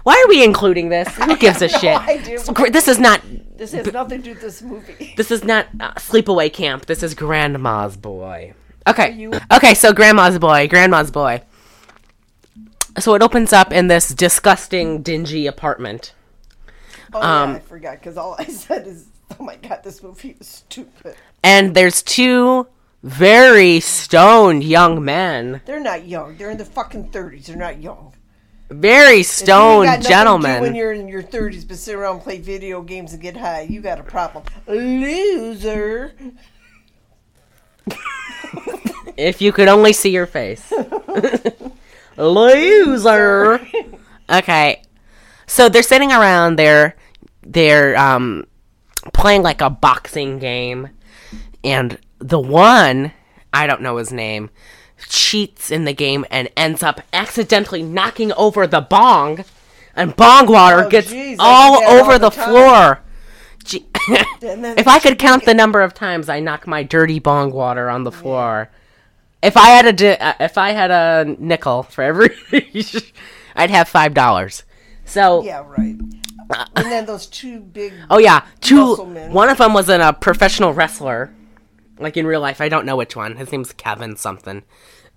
why 0.05 0.21
are 0.25 0.29
we 0.29 0.45
including 0.45 0.89
this? 0.91 1.09
Who 1.17 1.37
gives 1.47 1.61
a 1.63 1.69
No 1.69 1.79
shit? 1.79 2.09
idea. 2.09 2.39
This 2.71 2.89
is 2.89 2.99
not. 2.99 3.21
This 3.57 3.73
has 3.73 3.93
nothing 3.93 4.19
to 4.23 4.25
do 4.25 4.31
with 4.31 4.41
this 4.41 4.63
movie. 4.63 5.15
This 5.17 5.31
is 5.31 5.45
not 5.45 5.67
uh, 5.81 5.93
sleepaway 5.95 6.53
camp. 6.53 6.87
This 6.87 7.03
is 7.03 7.15
Grandma's 7.15 7.97
boy. 7.97 8.55
Okay. 8.87 9.13
you- 9.13 9.33
Okay, 9.53 9.75
so 9.75 9.93
Grandma's 9.93 10.39
boy, 10.39 10.67
Grandma's 10.69 11.11
boy. 11.13 11.43
So 12.99 13.15
it 13.15 13.23
opens 13.23 13.53
up 13.53 13.73
in 13.73 13.89
this 13.89 14.09
disgusting, 14.09 15.03
dingy 15.03 15.47
apartment. 15.47 16.15
Oh, 17.15 17.21
Um, 17.21 17.51
yeah, 17.51 17.57
I 17.57 17.61
forgot 17.61 17.95
because 17.99 18.17
all 18.17 18.37
I 18.39 18.45
said 18.45 18.87
is, 18.87 19.07
"Oh 19.39 19.45
my 19.45 19.57
god, 19.57 19.81
this 19.83 20.03
movie 20.03 20.37
is 20.41 20.47
stupid." 20.47 21.15
And 21.43 21.75
there's 21.75 22.03
two 22.03 22.67
very 23.03 23.81
stoned 23.81 24.65
young 24.65 25.05
men. 25.05 25.61
They're 25.67 25.81
not 25.81 26.07
young. 26.07 26.37
They're 26.37 26.51
in 26.51 26.59
the 26.59 26.65
fucking 26.65 27.11
thirties. 27.11 27.47
They're 27.47 27.57
not 27.57 27.81
young. 27.81 28.15
Very 28.71 29.21
If 29.21 29.41
you 29.41 29.45
got 29.45 29.45
stoned 29.45 30.03
gentlemen. 30.03 30.63
When 30.63 30.75
you're 30.75 30.93
in 30.93 31.09
your 31.09 31.23
thirties, 31.23 31.65
but 31.65 31.77
sit 31.77 31.95
around 31.95 32.17
and 32.17 32.25
play 32.25 32.39
video 32.39 32.81
games 32.83 33.13
and 33.13 33.21
get 33.21 33.37
high, 33.37 33.63
you 33.63 33.81
got 33.81 34.01
a 34.01 34.05
problem, 34.05 34.45
loser. 34.67 36.13
If 39.17 39.43
you 39.43 39.53
could 39.53 39.69
only 39.69 39.93
see 39.93 40.11
your 40.11 40.27
face. 40.27 40.73
Loser. 42.17 43.61
Okay. 44.31 44.83
So 45.47 45.69
they're 45.69 45.83
sitting 45.83 46.11
around 46.11 46.57
there. 46.57 46.97
They're 47.43 47.99
um 47.99 48.47
playing 49.13 49.43
like 49.43 49.61
a 49.61 49.69
boxing 49.69 50.39
game. 50.39 50.89
And 51.63 51.99
the 52.19 52.39
one, 52.39 53.13
I 53.53 53.67
don't 53.67 53.83
know 53.83 53.97
his 53.99 54.11
name, 54.13 54.49
cheats 55.09 55.71
in 55.71 55.85
the 55.85 55.93
game 55.93 56.25
and 56.31 56.49
ends 56.57 56.83
up 56.83 57.01
accidentally 57.13 57.83
knocking 57.83 58.33
over 58.35 58.67
the 58.67 58.81
bong. 58.81 59.45
And 59.95 60.17
bong 60.17 60.47
water 60.47 60.85
Oh, 60.85 60.89
gets 60.89 61.13
jeez, 61.13 61.37
I 61.39 61.45
all 61.45 61.81
that 61.81 61.89
all 61.91 62.01
over 62.01 62.19
the 62.19 62.31
the, 62.31 62.31
floor. 62.31 63.01
Gee- 63.65 63.87
if 64.09 64.89
I 64.89 64.99
could 64.99 65.19
count 65.19 65.45
the 65.45 65.53
number 65.53 65.83
of 65.83 65.93
times 65.93 66.29
I 66.31 66.41
knock 66.41 66.67
my 66.67 66.83
dirty 66.85 67.19
bong 67.19 67.53
water 67.53 67.91
on 67.91 68.05
the 68.05 68.13
floor, 68.13 68.71
if 69.43 69.57
I 69.57 69.69
had 69.71 69.87
a 69.87 69.93
di- 69.93 70.17
uh, 70.17 70.35
if 70.41 70.57
I 70.59 70.71
had 70.71 70.91
a 70.91 71.37
nickel 71.39 71.83
for 71.85 72.03
every, 72.03 72.31
I'd 73.57 73.71
have 73.71 73.89
five 73.89 74.15
dollars. 74.15 74.65
So 75.05 75.43
Yeah, 75.43 75.65
right. 75.67 75.97
And 76.77 76.87
then 76.87 77.07
those 77.07 77.27
two 77.27 77.61
big. 77.61 77.93
oh 78.11 78.19
yeah, 78.19 78.45
two. 78.61 79.05
Men. 79.07 79.33
One 79.33 79.49
of 79.49 79.59
them 79.59 79.73
was 79.75 79.89
in 79.89 80.01
a 80.01 80.13
professional 80.13 80.73
wrestler, 80.73 81.33
like 81.99 82.17
in 82.17 82.27
real 82.27 82.41
life. 82.41 82.61
I 82.61 82.69
don't 82.69 82.85
know 82.87 82.97
which 82.97 83.17
one. 83.17 83.37
His 83.37 83.51
name's 83.53 83.73
Kevin 83.73 84.17
something. 84.17 84.63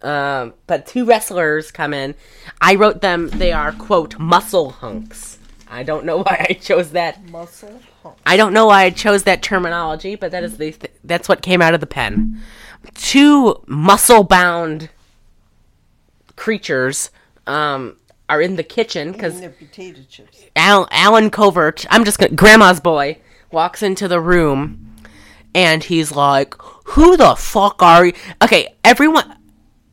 Um, 0.01 0.53
but 0.67 0.85
two 0.85 1.05
wrestlers 1.05 1.71
come 1.71 1.93
in. 1.93 2.15
I 2.61 2.75
wrote 2.75 3.01
them. 3.01 3.29
They 3.29 3.51
are 3.51 3.71
quote 3.71 4.19
muscle 4.19 4.69
hunks. 4.71 5.39
I 5.69 5.83
don't 5.83 6.05
know 6.05 6.17
why 6.23 6.45
I 6.49 6.53
chose 6.53 6.91
that 6.91 7.27
muscle 7.29 7.81
hump. 8.03 8.17
I 8.25 8.37
don't 8.37 8.53
know 8.53 8.67
why 8.67 8.83
I 8.83 8.89
chose 8.91 9.23
that 9.23 9.41
terminology, 9.41 10.15
but 10.15 10.31
that 10.31 10.43
is 10.43 10.57
the 10.57 10.71
th- 10.71 10.93
that's 11.03 11.27
what 11.27 11.41
came 11.41 11.61
out 11.61 11.73
of 11.73 11.79
the 11.79 11.87
pen. 11.87 12.39
Two 12.93 13.61
muscle-bound 13.67 14.89
creatures 16.35 17.09
um, 17.47 17.97
are 18.29 18.41
in 18.41 18.55
the 18.55 18.63
kitchen 18.63 19.11
because 19.11 19.39
their 19.39 19.49
potato 19.49 20.01
chips. 20.09 20.43
Al- 20.55 20.87
Allen 20.91 21.29
Covert, 21.29 21.85
I'm 21.89 22.05
just 22.05 22.19
gonna, 22.19 22.35
Grandma's 22.35 22.79
boy, 22.79 23.19
walks 23.51 23.81
into 23.83 24.07
the 24.07 24.19
room, 24.19 24.95
and 25.53 25.83
he's 25.83 26.11
like, 26.11 26.55
"Who 26.85 27.17
the 27.17 27.35
fuck 27.35 27.81
are 27.81 28.07
you?" 28.07 28.13
Okay, 28.41 28.75
everyone, 28.83 29.37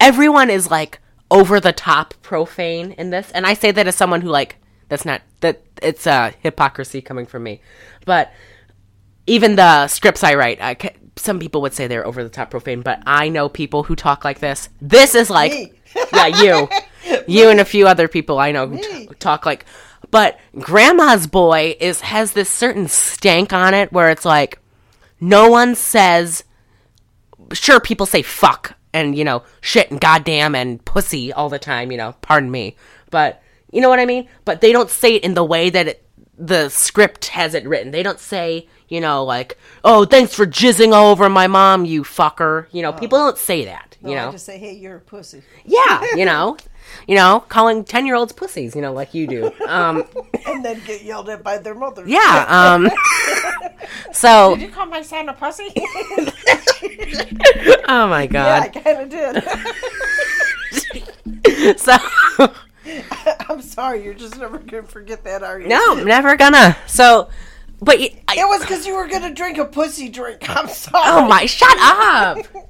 everyone 0.00 0.50
is 0.50 0.70
like 0.70 1.00
over 1.30 1.60
the 1.60 1.72
top 1.72 2.14
profane 2.22 2.92
in 2.92 3.10
this, 3.10 3.30
and 3.32 3.46
I 3.46 3.54
say 3.54 3.70
that 3.70 3.86
as 3.86 3.96
someone 3.96 4.20
who 4.20 4.28
like 4.28 4.56
that's 4.88 5.04
not 5.04 5.22
that 5.40 5.62
it's 5.82 6.06
uh, 6.06 6.32
hypocrisy 6.40 7.00
coming 7.00 7.26
from 7.26 7.42
me, 7.42 7.60
but 8.04 8.32
even 9.26 9.56
the 9.56 9.88
scripts 9.88 10.24
I 10.24 10.34
write, 10.34 10.60
I 10.60 10.74
some 11.16 11.38
people 11.38 11.60
would 11.62 11.74
say 11.74 11.86
they're 11.86 12.06
over 12.06 12.22
the 12.22 12.30
top 12.30 12.50
profane, 12.50 12.82
but 12.82 13.02
I 13.06 13.28
know 13.28 13.48
people 13.48 13.82
who 13.82 13.96
talk 13.96 14.24
like 14.24 14.40
this. 14.40 14.68
This 14.80 15.14
is 15.14 15.30
like, 15.30 15.52
Me. 15.52 15.72
yeah, 16.12 16.26
you, 16.26 16.68
you 17.26 17.48
and 17.48 17.60
a 17.60 17.64
few 17.64 17.86
other 17.86 18.08
people 18.08 18.38
I 18.38 18.52
know 18.52 18.68
who 18.68 18.78
t- 18.78 19.08
talk 19.18 19.46
like. 19.46 19.66
But 20.10 20.38
Grandma's 20.58 21.26
Boy 21.26 21.76
is 21.80 22.00
has 22.00 22.32
this 22.32 22.50
certain 22.50 22.88
stank 22.88 23.52
on 23.52 23.74
it 23.74 23.92
where 23.92 24.10
it's 24.10 24.24
like, 24.24 24.58
no 25.20 25.48
one 25.48 25.74
says. 25.74 26.44
Sure, 27.52 27.80
people 27.80 28.06
say 28.06 28.22
fuck 28.22 28.76
and 28.94 29.16
you 29.16 29.24
know 29.24 29.42
shit 29.60 29.90
and 29.90 30.00
goddamn 30.00 30.54
and 30.54 30.84
pussy 30.84 31.32
all 31.32 31.48
the 31.48 31.58
time. 31.58 31.90
You 31.90 31.98
know, 31.98 32.14
pardon 32.22 32.50
me, 32.50 32.76
but 33.10 33.42
you 33.70 33.80
know 33.80 33.88
what 33.88 34.00
I 34.00 34.06
mean. 34.06 34.28
But 34.44 34.60
they 34.60 34.72
don't 34.72 34.90
say 34.90 35.16
it 35.16 35.24
in 35.24 35.34
the 35.34 35.44
way 35.44 35.70
that 35.70 35.88
it, 35.88 36.06
the 36.44 36.68
script 36.68 37.26
has 37.28 37.54
it 37.54 37.64
written. 37.64 37.92
They 37.92 38.02
don't 38.02 38.18
say, 38.18 38.66
you 38.88 39.00
know, 39.00 39.24
like, 39.24 39.56
"Oh, 39.84 40.04
thanks 40.04 40.34
for 40.34 40.44
jizzing 40.46 40.92
all 40.92 41.10
over 41.12 41.28
my 41.28 41.46
mom, 41.46 41.84
you 41.84 42.02
fucker." 42.02 42.66
You 42.72 42.82
know, 42.82 42.92
people 42.92 43.18
don't 43.18 43.38
say 43.38 43.64
that. 43.66 43.96
No, 44.02 44.10
You 44.10 44.16
know, 44.16 44.32
just 44.32 44.44
say, 44.46 44.58
hey, 44.58 44.72
you're 44.72 44.96
a 44.96 45.00
pussy. 45.00 45.42
yeah, 45.64 46.02
you 46.16 46.24
know, 46.24 46.56
you 47.06 47.14
know, 47.14 47.44
calling 47.48 47.84
ten 47.84 48.06
year 48.06 48.16
olds 48.16 48.32
pussies, 48.32 48.74
you 48.74 48.82
know, 48.82 48.92
like 48.92 49.14
you 49.14 49.26
do. 49.28 49.52
Um, 49.68 50.04
And 50.46 50.64
then 50.64 50.80
get 50.84 51.02
yelled 51.04 51.28
at 51.28 51.44
by 51.44 51.58
their 51.58 51.74
mother. 51.76 52.02
yeah. 52.04 52.44
Um, 52.48 52.90
so, 54.12 54.56
Did 54.56 54.62
you 54.62 54.70
call 54.70 54.86
my 54.86 55.02
son 55.02 55.28
a 55.28 55.32
pussy? 55.32 55.68
oh 57.88 58.08
my 58.08 58.26
god! 58.26 58.34
yeah, 58.34 58.60
I 58.60 58.68
kind 58.68 59.02
of 59.02 59.08
did. 59.08 59.44
So, 61.78 61.96
I'm 63.48 63.62
sorry, 63.62 64.04
you're 64.04 64.14
just 64.14 64.38
never 64.38 64.58
to 64.58 64.82
forget 64.82 65.24
that, 65.24 65.42
are 65.42 65.60
you? 65.60 65.68
no, 65.68 65.98
I'm 65.98 66.04
never 66.04 66.36
gonna. 66.36 66.76
So, 66.86 67.28
but 67.80 67.98
I, 68.00 68.34
It 68.36 68.48
was 68.48 68.60
because 68.62 68.86
you 68.86 68.94
were 68.94 69.08
to 69.08 69.32
drink 69.32 69.58
a 69.58 69.64
pussy 69.64 70.08
drink. 70.08 70.48
I'm 70.48 70.68
sorry. 70.68 71.04
oh 71.06 71.26
my, 71.26 71.46
shut 71.46 71.76
up. 71.80 72.38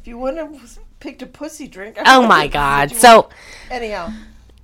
If 0.00 0.08
you 0.08 0.18
wouldn't 0.18 0.50
have 0.60 0.78
picked 1.00 1.22
a 1.22 1.26
pussy 1.26 1.66
drink. 1.66 1.96
I 1.98 2.02
Oh 2.16 2.26
my 2.26 2.46
god. 2.46 2.90
So, 2.90 3.30
Anyhow, 3.70 4.12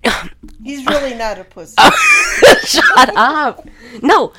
he's 0.63 0.85
really 0.85 1.15
not 1.15 1.39
a 1.39 1.45
pussy. 1.45 1.77
Shut 2.67 3.17
up. 3.17 3.67
No. 4.03 4.35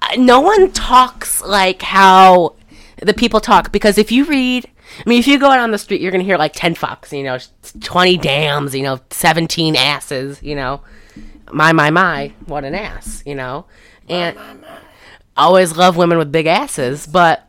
Uh, 0.00 0.16
No 0.16 0.40
one 0.40 0.72
talks 0.72 1.42
like 1.42 1.82
how 1.82 2.54
the 3.02 3.12
people 3.12 3.38
talk 3.38 3.70
because 3.70 3.98
if 3.98 4.10
you 4.10 4.24
read, 4.24 4.66
I 4.98 5.08
mean, 5.08 5.18
if 5.18 5.26
you 5.26 5.38
go 5.38 5.50
out 5.50 5.58
on 5.58 5.70
the 5.70 5.78
street, 5.78 6.00
you're 6.00 6.12
gonna 6.12 6.24
hear 6.24 6.38
like 6.38 6.52
ten 6.54 6.74
fucks, 6.74 7.16
you 7.16 7.24
know, 7.24 7.38
twenty 7.80 8.16
dams, 8.16 8.74
you 8.74 8.82
know, 8.82 9.00
seventeen 9.10 9.76
asses, 9.76 10.42
you 10.42 10.54
know, 10.54 10.82
my 11.52 11.72
my 11.72 11.90
my, 11.90 12.32
what 12.46 12.64
an 12.64 12.74
ass, 12.74 13.22
you 13.26 13.34
know, 13.34 13.66
and 14.08 14.36
always 15.36 15.76
love 15.76 15.96
women 15.96 16.18
with 16.18 16.32
big 16.32 16.46
asses, 16.46 17.06
but 17.06 17.48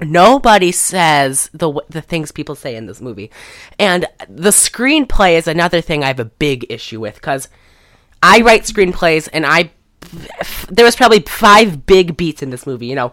nobody 0.00 0.72
says 0.72 1.50
the 1.52 1.72
the 1.88 2.02
things 2.02 2.30
people 2.32 2.54
say 2.54 2.76
in 2.76 2.86
this 2.86 3.00
movie, 3.00 3.30
and 3.78 4.06
the 4.28 4.50
screenplay 4.50 5.36
is 5.36 5.46
another 5.46 5.80
thing 5.80 6.02
I 6.02 6.08
have 6.08 6.20
a 6.20 6.24
big 6.24 6.66
issue 6.70 7.00
with 7.00 7.16
because 7.16 7.48
I 8.22 8.40
write 8.40 8.62
screenplays 8.62 9.28
and 9.32 9.46
I 9.46 9.70
there 10.70 10.84
was 10.84 10.96
probably 10.96 11.20
five 11.20 11.86
big 11.86 12.16
beats 12.16 12.42
in 12.42 12.50
this 12.50 12.66
movie. 12.66 12.86
You 12.86 12.94
know, 12.94 13.12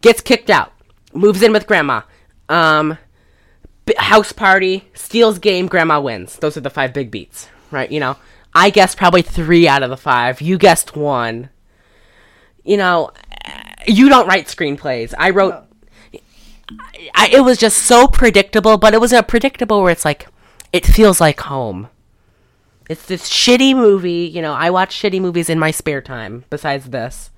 gets 0.00 0.20
kicked 0.20 0.50
out, 0.50 0.72
moves 1.12 1.42
in 1.42 1.52
with 1.52 1.66
grandma, 1.66 2.02
um, 2.48 2.98
house 3.96 4.32
party, 4.32 4.88
steals 4.94 5.38
game, 5.38 5.66
grandma 5.66 6.00
wins. 6.00 6.36
Those 6.36 6.56
are 6.56 6.60
the 6.60 6.70
five 6.70 6.92
big 6.92 7.10
beats, 7.10 7.48
right? 7.70 7.90
You 7.90 8.00
know, 8.00 8.16
I 8.54 8.70
guessed 8.70 8.96
probably 8.96 9.22
three 9.22 9.66
out 9.66 9.82
of 9.82 9.90
the 9.90 9.96
five. 9.96 10.40
You 10.40 10.58
guessed 10.58 10.96
one. 10.96 11.50
You 12.64 12.76
know, 12.76 13.10
you 13.86 14.08
don't 14.08 14.28
write 14.28 14.46
screenplays. 14.46 15.14
I 15.18 15.30
wrote. 15.30 15.54
I, 17.14 17.28
it 17.28 17.40
was 17.40 17.58
just 17.58 17.78
so 17.78 18.06
predictable, 18.06 18.78
but 18.78 18.94
it 18.94 19.00
was 19.00 19.12
a 19.12 19.22
predictable 19.22 19.82
where 19.82 19.92
it's 19.92 20.04
like, 20.04 20.28
it 20.72 20.86
feels 20.86 21.20
like 21.20 21.40
home. 21.40 21.88
It's 22.88 23.04
this 23.04 23.28
shitty 23.28 23.74
movie. 23.74 24.30
You 24.32 24.40
know, 24.40 24.54
I 24.54 24.70
watch 24.70 24.96
shitty 24.96 25.20
movies 25.20 25.50
in 25.50 25.58
my 25.58 25.70
spare 25.70 26.00
time. 26.00 26.44
Besides 26.50 26.90
this, 26.90 27.30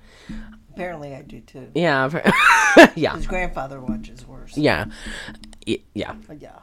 Apparently, 0.75 1.15
I 1.15 1.21
do 1.21 1.39
too. 1.41 1.69
yeah, 1.73 2.09
yeah, 2.95 3.15
His 3.15 3.27
grandfather 3.27 3.79
watches 3.79 4.25
worse. 4.27 4.57
yeah, 4.57 4.85
yeah. 5.65 6.15
Yeah. 6.37 6.59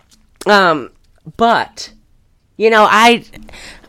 Um, 0.47 0.91
but 1.37 1.93
you 2.57 2.69
know, 2.71 2.87
I, 2.89 3.25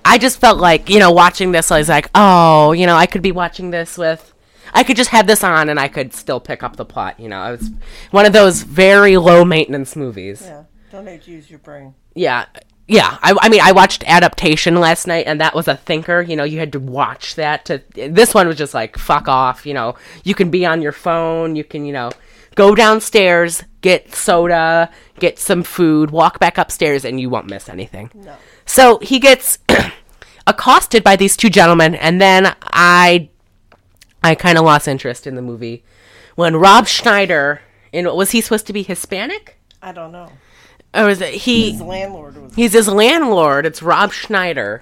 I 0.06 0.18
just 0.18 0.40
felt 0.40 0.60
like 0.60 0.90
you 0.90 1.00
know, 1.00 1.12
watching 1.12 1.52
this, 1.52 1.72
I 1.72 1.78
was 1.80 1.90
like, 1.90 2.10
oh, 2.16 2.72
you 2.72 2.86
know, 2.86 2.96
I 2.96 3.06
could 3.06 3.22
be 3.22 3.32
watching 3.32 3.72
this 3.72 3.98
with. 3.98 4.34
I 4.74 4.84
could 4.84 4.96
just 4.96 5.12
have 5.12 5.28
this 5.28 5.44
on 5.44 5.70
and 5.70 5.80
I 5.80 5.88
could 5.88 6.14
still 6.14 6.40
pick 6.40 6.64
up 6.64 6.78
the 6.78 6.86
plot. 6.86 7.20
You 7.20 7.30
know, 7.30 7.44
it 7.54 7.60
was 7.60 7.70
one 8.12 8.26
of 8.26 8.34
those 8.34 8.64
very 8.64 9.18
low 9.18 9.46
maintenance 9.46 9.96
movies. 9.96 10.42
Yeah. 10.44 10.64
Don't 10.92 11.06
have 11.06 11.24
to 11.26 11.32
use 11.32 11.50
your 11.50 11.60
brain. 11.60 11.94
yeah 12.16 12.46
yeah 12.94 13.18
I, 13.22 13.36
I 13.42 13.50
mean 13.50 13.62
i 13.62 13.72
watched 13.72 14.04
adaptation 14.06 14.76
last 14.76 15.08
night 15.08 15.26
and 15.26 15.42
that 15.42 15.56
was 15.56 15.68
a 15.68 15.76
thinker 15.76 16.22
you 16.22 16.36
know 16.36 16.44
you 16.44 16.60
had 16.60 16.72
to 16.74 16.80
watch 16.80 17.36
that 17.36 17.66
to 17.66 17.82
this 17.96 18.34
one 18.34 18.48
was 18.48 18.58
just 18.58 18.74
like 18.74 18.98
fuck 18.98 19.28
off 19.28 19.66
you 19.66 19.74
know 19.74 19.96
you 20.24 20.36
can 20.36 20.52
be 20.52 20.66
on 20.66 20.82
your 20.82 20.92
phone 20.92 21.56
you 21.56 21.64
can 21.64 21.86
you 21.86 21.94
know 21.94 22.12
go 22.56 22.76
downstairs 22.76 23.64
get 23.82 24.14
soda 24.14 24.90
get 25.20 25.40
some 25.40 25.64
food 25.64 26.12
walk 26.12 26.40
back 26.40 26.58
upstairs 26.58 27.04
and 27.04 27.20
you 27.20 27.30
won't 27.30 27.50
miss 27.50 27.68
anything 27.68 28.12
No. 28.14 28.36
so 28.66 29.00
he 29.00 29.20
gets 29.20 29.58
accosted 30.48 31.04
by 31.04 31.16
these 31.16 31.36
two 31.36 31.50
gentlemen 31.50 31.96
and 31.96 32.22
then 32.22 32.56
i 32.62 33.30
i 34.24 34.36
kind 34.36 34.58
of 34.58 34.66
lost 34.66 34.88
interest 34.88 35.26
in 35.26 35.36
the 35.36 35.42
movie 35.42 35.84
when 36.36 36.56
rob 36.56 36.88
schneider 36.88 37.62
in 37.92 38.06
was 38.16 38.32
he 38.32 38.42
supposed 38.42 38.68
to 38.68 38.74
be 38.74 38.84
hispanic 38.84 39.58
I 39.84 39.92
don't 39.92 40.14
know. 40.14 40.30
Or 40.94 41.10
is 41.10 41.22
it 41.22 41.34
he 41.34 41.72
His 41.72 41.82
landlord 41.82 42.38
was. 42.38 42.56
He's 42.56 42.74
his 42.74 42.88
landlord. 42.88 43.66
It's 43.66 43.82
Rob 43.82 44.12
Schneider, 44.14 44.82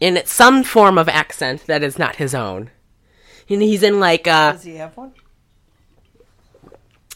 in 0.00 0.20
some 0.24 0.62
form 0.62 0.98
of 0.98 1.08
accent 1.08 1.66
that 1.66 1.82
is 1.82 1.98
not 1.98 2.16
his 2.16 2.34
own. 2.34 2.70
And 3.50 3.62
he's 3.62 3.82
in 3.82 3.98
like 4.00 4.26
uh, 4.26 4.52
Does 4.52 4.62
he 4.64 4.76
have 4.76 4.96
one? 4.96 5.12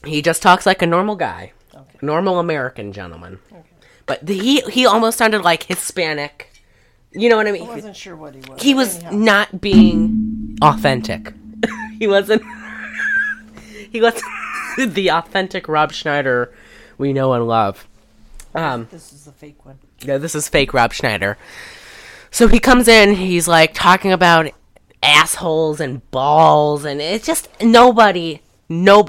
he 0.05 0.23
just 0.23 0.43
talks 0.43 0.67
like 0.67 0.83
a 0.83 0.87
normal 0.87 1.17
guy, 1.17 1.53
Okay. 1.75 1.99
normal 2.03 2.39
American 2.39 2.93
gentleman. 2.93 3.39
But 4.07 4.25
the, 4.27 4.37
he 4.37 4.61
he 4.63 4.85
almost 4.87 5.17
sounded 5.19 5.43
like 5.43 5.65
Hispanic. 5.65 6.49
You 7.13 7.29
know 7.29 7.37
what 7.37 7.47
I 7.47 7.51
I 7.51 7.53
mean? 7.53 7.67
wasn't 7.67 7.97
sure 7.97 8.17
what 8.17 8.35
he 8.35 8.41
was. 8.51 8.61
He 8.63 8.75
was 8.75 8.97
Anyhow. 8.97 9.11
not 9.13 9.61
being 9.61 10.57
authentic. 10.63 11.33
he 11.99 12.07
wasn't. 12.09 12.43
he 13.93 14.01
wasn't 14.01 14.25
the 14.95 15.11
authentic 15.11 15.69
Rob 15.69 15.93
Schneider 15.93 16.53
we 16.99 17.13
know 17.13 17.33
and 17.35 17.47
love. 17.47 17.87
Um, 18.55 18.89
This 18.91 19.13
is 19.13 19.25
the 19.25 19.33
fake 19.33 19.65
one. 19.65 19.79
Yeah, 20.01 20.19
this 20.19 20.35
is 20.35 20.49
fake 20.49 20.75
Rob 20.75 20.93
Schneider. 20.93 21.39
So 22.31 22.49
he 22.49 22.59
comes 22.61 22.89
in, 22.89 23.15
he's 23.15 23.47
like 23.47 23.73
talking 23.75 24.13
about 24.13 24.51
assholes 25.03 25.81
and 25.81 26.09
balls, 26.11 26.85
and 26.85 27.01
it's 27.01 27.27
just 27.27 27.49
nobody, 27.61 28.41
no, 28.69 29.09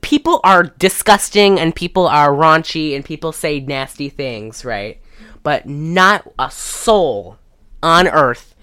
people 0.00 0.40
are 0.42 0.64
disgusting 0.64 1.58
and 1.58 1.74
people 1.74 2.06
are 2.06 2.30
raunchy 2.30 2.94
and 2.96 3.04
people 3.04 3.32
say 3.32 3.60
nasty 3.60 4.08
things, 4.08 4.64
right? 4.64 5.00
But 5.42 5.66
not 5.66 6.30
a 6.38 6.50
soul 6.50 7.38
on 7.82 8.08
earth 8.08 8.54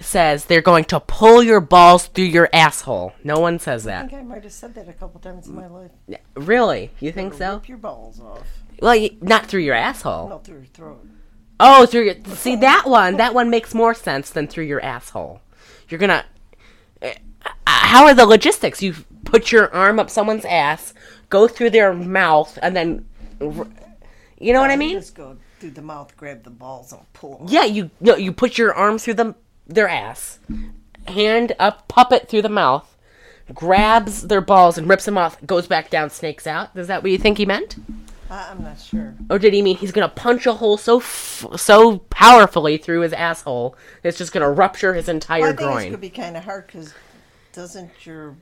says 0.00 0.46
they're 0.46 0.62
going 0.62 0.84
to 0.84 1.00
pull 1.00 1.42
your 1.42 1.60
balls 1.60 2.06
through 2.06 2.24
your 2.24 2.48
asshole. 2.52 3.12
No 3.22 3.38
one 3.38 3.58
says 3.58 3.84
that. 3.84 4.06
I 4.06 4.08
think 4.08 4.20
I 4.20 4.24
might 4.24 4.42
have 4.42 4.52
said 4.52 4.74
that 4.74 4.88
a 4.88 4.92
couple 4.92 5.20
times 5.20 5.46
in 5.46 5.54
my 5.54 5.66
life. 5.66 5.90
Really? 6.34 6.90
You 7.00 7.12
think 7.12 7.34
so? 7.34 7.54
Rip 7.54 7.68
your 7.68 7.78
balls 7.78 8.20
off. 8.20 8.46
Well, 8.80 9.08
not 9.20 9.46
through 9.46 9.60
your 9.60 9.74
asshole. 9.74 10.28
Not 10.28 10.44
through 10.44 10.58
your 10.58 10.66
throat. 10.66 11.06
Oh, 11.58 11.84
through 11.86 12.04
your 12.04 12.14
see 12.36 12.56
that 12.56 12.84
one. 12.86 13.16
That 13.18 13.34
one 13.34 13.50
makes 13.50 13.74
more 13.74 13.94
sense 13.94 14.30
than 14.30 14.46
through 14.46 14.64
your 14.64 14.82
asshole. 14.82 15.42
You're 15.88 16.00
gonna. 16.00 16.24
Uh, 17.02 17.10
how 17.66 18.06
are 18.06 18.14
the 18.14 18.26
logistics? 18.26 18.82
You 18.82 18.94
put 19.24 19.52
your 19.52 19.72
arm 19.74 19.98
up 19.98 20.10
someone's 20.10 20.44
ass, 20.44 20.94
go 21.28 21.46
through 21.48 21.70
their 21.70 21.92
mouth, 21.92 22.58
and 22.62 22.74
then, 22.74 23.06
you 24.38 24.52
know 24.52 24.60
what 24.60 24.70
I 24.70 24.76
mean? 24.76 24.98
Just 24.98 25.14
go 25.14 25.36
through 25.58 25.70
the 25.70 25.82
mouth, 25.82 26.16
grab 26.16 26.42
the 26.42 26.50
balls, 26.50 26.92
and 26.92 27.00
pull 27.12 27.38
them. 27.38 27.46
Yeah, 27.48 27.64
you 27.64 27.90
no, 28.00 28.16
you 28.16 28.32
put 28.32 28.58
your 28.58 28.74
arm 28.74 28.98
through 28.98 29.14
them 29.14 29.34
their 29.66 29.88
ass, 29.88 30.38
hand 31.06 31.52
up 31.58 31.88
puppet 31.88 32.28
through 32.28 32.42
the 32.42 32.48
mouth, 32.48 32.96
grabs 33.52 34.28
their 34.28 34.40
balls 34.40 34.78
and 34.78 34.88
rips 34.88 35.04
them 35.04 35.18
off, 35.18 35.44
goes 35.46 35.66
back 35.66 35.90
down, 35.90 36.10
snakes 36.10 36.46
out. 36.46 36.76
Is 36.76 36.86
that 36.88 37.02
what 37.02 37.12
you 37.12 37.18
think 37.18 37.38
he 37.38 37.46
meant? 37.46 37.76
I, 38.30 38.50
I'm 38.50 38.62
not 38.62 38.78
sure. 38.80 39.14
Or 39.28 39.38
did 39.38 39.52
he 39.52 39.60
mean 39.62 39.76
he's 39.76 39.92
gonna 39.92 40.08
punch 40.08 40.46
a 40.46 40.52
hole 40.54 40.76
so 40.76 40.98
f- 40.98 41.46
so 41.56 41.98
powerfully 42.10 42.76
through 42.78 43.00
his 43.00 43.12
asshole 43.12 43.76
it's 44.04 44.16
just 44.18 44.32
gonna 44.32 44.50
rupture 44.50 44.94
his 44.94 45.08
entire 45.08 45.40
Well, 45.40 45.48
I 45.52 45.56
think 45.56 45.58
this 45.58 45.66
groin? 45.66 45.90
could 45.90 46.00
be 46.00 46.10
kind 46.10 46.36
of 46.36 46.44
hard 46.44 46.66
because 46.66 46.94
doesn't 47.52 47.90
your 48.06 48.36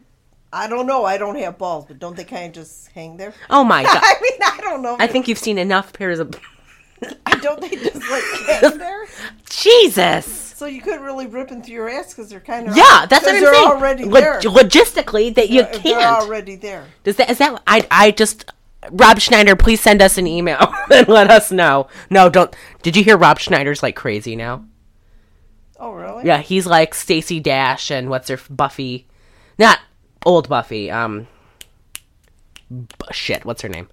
I 0.50 0.66
don't 0.66 0.86
know. 0.86 1.04
I 1.04 1.18
don't 1.18 1.36
have 1.36 1.58
balls, 1.58 1.84
but 1.86 1.98
don't 1.98 2.16
they 2.16 2.24
kind 2.24 2.46
of 2.46 2.52
just 2.54 2.88
hang 2.92 3.18
there? 3.18 3.34
Oh 3.50 3.64
my 3.64 3.82
god! 3.84 4.00
I 4.02 4.14
mean, 4.22 4.40
I 4.42 4.58
don't 4.62 4.80
know. 4.82 4.96
I 4.98 5.06
think 5.06 5.28
you've 5.28 5.38
seen 5.38 5.58
enough 5.58 5.92
pairs 5.92 6.18
of 6.20 6.34
I 7.26 7.36
don't 7.40 7.60
they 7.60 7.68
just 7.70 7.96
like 8.10 8.22
hang 8.62 8.78
there? 8.78 9.06
Jesus. 9.50 10.26
So 10.26 10.66
you 10.66 10.80
couldn't 10.80 11.02
really 11.02 11.26
rip 11.26 11.48
them 11.48 11.62
through 11.62 11.74
your 11.74 11.88
ass 11.88 12.12
because 12.14 12.28
they're 12.30 12.40
kind 12.40 12.68
of 12.68 12.76
Yeah, 12.76 13.06
that's 13.06 13.24
what 13.24 13.34
I'm 13.36 13.40
they're 13.42 13.54
saying. 13.54 13.68
already 13.68 14.04
Lo- 14.04 14.20
there. 14.20 14.40
logistically, 14.40 15.34
that 15.34 15.50
you 15.50 15.60
If 15.60 15.72
They're 15.82 15.94
can't. 15.94 16.22
already 16.22 16.56
there. 16.56 16.84
Does 17.04 17.16
that 17.16 17.30
is 17.30 17.38
that? 17.38 17.62
I 17.66 17.86
I 17.90 18.10
just 18.10 18.50
Rob 18.90 19.20
Schneider, 19.20 19.56
please 19.56 19.80
send 19.80 20.00
us 20.00 20.18
an 20.18 20.26
email 20.26 20.72
and 20.92 21.08
let 21.08 21.30
us 21.30 21.50
know. 21.50 21.88
No, 22.10 22.28
don't. 22.28 22.54
Did 22.82 22.96
you 22.96 23.04
hear 23.04 23.16
Rob 23.16 23.38
Schneider's 23.38 23.82
like 23.82 23.96
crazy 23.96 24.36
now? 24.36 24.64
Oh, 25.80 25.92
really? 25.92 26.24
Yeah, 26.26 26.38
he's 26.38 26.66
like 26.66 26.94
Stacey 26.94 27.40
Dash 27.40 27.90
and 27.90 28.08
what's 28.10 28.28
her 28.28 28.38
Buffy, 28.50 29.06
not 29.58 29.78
old 30.26 30.48
Buffy. 30.48 30.90
Um, 30.90 31.26
b- 32.70 32.86
shit, 33.12 33.44
what's 33.44 33.62
her 33.62 33.68
name? 33.68 33.88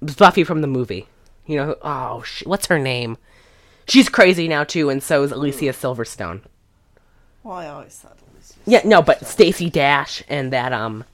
Buffy 0.00 0.44
from 0.44 0.60
the 0.60 0.66
movie. 0.66 1.06
You 1.46 1.56
know, 1.56 1.76
oh 1.82 2.22
shit, 2.22 2.46
what's 2.48 2.66
her 2.66 2.78
name? 2.78 3.18
She's 3.86 4.08
crazy 4.08 4.48
now 4.48 4.64
too, 4.64 4.90
and 4.90 5.02
so 5.02 5.22
is 5.22 5.32
Alicia 5.32 5.72
Silverstone. 5.72 6.42
Well, 7.42 7.56
I 7.56 7.68
always 7.68 7.94
thought. 7.94 8.18
Just, 8.38 8.56
Yeah, 8.66 8.82
no, 8.84 9.00
but 9.00 9.26
Stacey 9.26 9.70
Dash 9.70 10.22
and 10.28 10.52
that 10.52 10.72
um, 10.72 11.04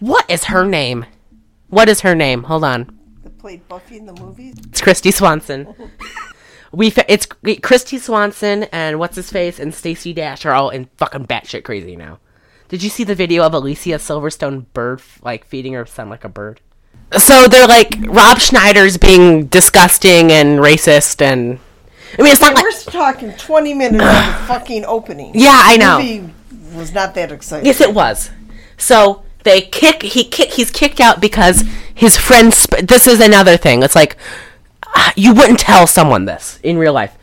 what 0.00 0.28
is 0.30 0.44
her 0.44 0.64
name? 0.66 1.06
What 1.68 1.88
is 1.88 2.00
her 2.00 2.14
name? 2.14 2.44
Hold 2.44 2.64
on, 2.64 2.98
that 3.22 3.38
played 3.38 3.66
Buffy 3.68 3.96
in 3.96 4.06
the 4.06 4.12
movies. 4.14 4.54
it's 4.68 4.80
Kristy 4.80 5.12
Swanson. 5.12 5.74
we 6.72 6.90
fa- 6.90 7.10
it's 7.12 7.26
Kristy 7.26 7.98
Swanson 7.98 8.64
and 8.64 8.98
what's 8.98 9.16
his 9.16 9.30
face 9.30 9.58
and 9.58 9.74
Stacey 9.74 10.12
Dash 10.12 10.44
are 10.46 10.52
all 10.52 10.70
in 10.70 10.88
fucking 10.96 11.26
batshit 11.26 11.64
crazy 11.64 11.96
now. 11.96 12.18
Did 12.68 12.82
you 12.82 12.90
see 12.90 13.04
the 13.04 13.14
video 13.14 13.44
of 13.44 13.54
Alicia 13.54 13.96
Silverstone 13.98 14.66
bird 14.72 15.02
like 15.22 15.44
feeding 15.46 15.74
her 15.74 15.86
son 15.86 16.08
like 16.08 16.24
a 16.24 16.28
bird? 16.28 16.60
So 17.18 17.46
they're 17.46 17.66
like 17.68 17.94
Rob 18.06 18.38
Schneider's 18.38 18.96
being 18.96 19.46
disgusting 19.46 20.32
and 20.32 20.58
racist 20.58 21.20
and 21.22 21.58
I 22.18 22.22
mean 22.22 22.32
it's 22.32 22.40
not 22.40 22.54
like 22.54 22.64
We're 22.64 22.92
talking 22.92 23.32
20 23.34 23.74
minutes 23.74 24.02
of 24.04 24.08
the 24.10 24.44
fucking 24.46 24.84
opening. 24.84 25.32
yeah 25.34 25.60
I 25.64 25.76
know 25.76 25.98
The 25.98 26.20
movie 26.20 26.34
was 26.76 26.92
not 26.92 27.14
that 27.14 27.30
exciting. 27.30 27.66
Yes, 27.66 27.80
it 27.80 27.92
was. 27.94 28.30
So 28.76 29.24
they 29.44 29.60
kick. 29.62 30.02
He 30.02 30.24
kick. 30.24 30.50
He's 30.52 30.70
kicked 30.70 31.00
out 31.00 31.20
because 31.20 31.64
his 31.94 32.16
friends. 32.16 32.56
Sp- 32.58 32.82
this 32.82 33.06
is 33.06 33.20
another 33.20 33.56
thing. 33.56 33.82
It's 33.82 33.94
like 33.94 34.16
ah, 34.86 35.12
you 35.16 35.32
wouldn't 35.34 35.60
tell 35.60 35.86
someone 35.86 36.24
this 36.24 36.58
in 36.62 36.76
real 36.78 36.92
life. 36.92 37.16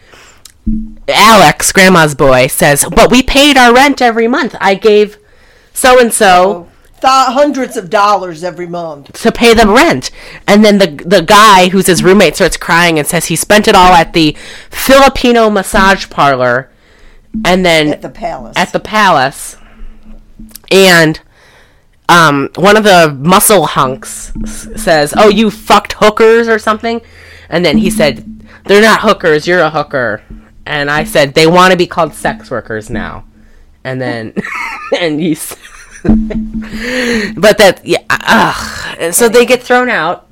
Alex, 1.08 1.72
grandma's 1.72 2.16
boy, 2.16 2.48
says, 2.48 2.86
"But 2.90 3.12
we 3.12 3.22
paid 3.24 3.58
our 3.58 3.74
rent 3.74 4.02
every 4.02 4.28
month. 4.28 4.56
I 4.62 4.76
gave 4.76 5.18
so 5.74 6.00
and 6.00 6.14
so 6.14 6.70
th- 6.94 7.04
hundreds 7.04 7.76
of 7.78 7.90
dollars 7.90 8.44
every 8.44 8.68
month. 8.68 9.12
to 9.24 9.32
pay 9.32 9.54
them 9.54 9.72
rent. 9.72 10.12
And 10.48 10.64
then 10.64 10.78
the 10.78 10.88
the 11.06 11.22
guy 11.24 11.70
who's 11.70 11.88
his 11.88 12.04
roommate 12.04 12.36
starts 12.36 12.58
crying 12.58 13.00
and 13.00 13.08
says 13.08 13.26
he 13.26 13.36
spent 13.36 13.68
it 13.68 13.76
all 13.76 13.94
at 13.94 14.14
the 14.14 14.38
Filipino 14.70 15.50
massage 15.50 16.10
parlor 16.10 16.70
and 17.46 17.66
then 17.66 17.88
At 17.94 18.02
the 18.02 18.10
palace. 18.10 18.54
at 18.58 18.72
the 18.72 18.80
palace. 18.80 19.58
And 20.70 21.20
um, 22.12 22.50
one 22.56 22.76
of 22.76 22.84
the 22.84 23.17
muscle 23.17 23.65
hunks 23.65 24.34
says, 24.76 25.13
"Oh, 25.15 25.30
you 25.30 25.50
fucked 25.50 25.93
hookers 25.93 26.50
or 26.50 26.60
something," 26.60 27.02
and 27.50 27.63
then 27.63 27.78
he 27.78 27.89
said, 27.89 28.26
"They're 28.65 28.82
not 28.82 29.02
hookers. 29.02 29.47
You're 29.47 29.62
a 29.62 29.69
hooker." 29.69 30.21
And 30.65 30.91
I 30.91 31.06
said, 31.06 31.34
"They 31.34 31.47
want 31.47 31.71
to 31.71 31.78
be 31.78 31.88
called 31.88 32.13
sex 32.13 32.52
workers 32.52 32.89
now." 32.89 33.24
And 33.86 34.02
then, 34.02 34.34
and 35.00 35.21
he's, 35.21 35.56
but 36.04 37.58
that 37.58 37.82
yeah, 37.86 38.04
ugh. 38.10 38.97
And 39.00 39.15
so 39.15 39.30
they 39.30 39.45
get 39.45 39.63
thrown 39.63 39.89
out, 39.89 40.28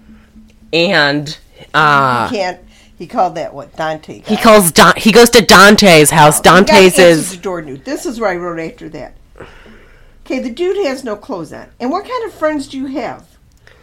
and 0.73 1.37
uh, 1.73 2.29
can't. 2.29 2.59
He 2.97 3.07
called 3.07 3.35
that 3.35 3.53
what 3.53 3.73
Dante. 3.77 4.21
he 4.27 4.35
calls 4.35 4.73
Don. 4.73 4.93
He 4.97 5.13
goes 5.13 5.29
to 5.29 5.41
Dante's 5.41 6.11
house. 6.11 6.41
Dante's 6.41 6.99
is 6.99 7.41
nude. 7.41 7.85
This 7.85 8.05
is 8.05 8.19
where 8.19 8.31
I 8.31 8.35
wrote 8.35 8.59
after 8.59 8.89
that. 8.89 9.15
Okay, 10.29 10.37
the 10.37 10.51
dude 10.51 10.77
has 10.85 11.03
no 11.03 11.15
clothes 11.15 11.51
on. 11.51 11.69
And 11.79 11.89
what 11.89 12.07
kind 12.07 12.23
of 12.23 12.31
friends 12.31 12.67
do 12.67 12.77
you 12.77 12.85
have? 12.85 13.25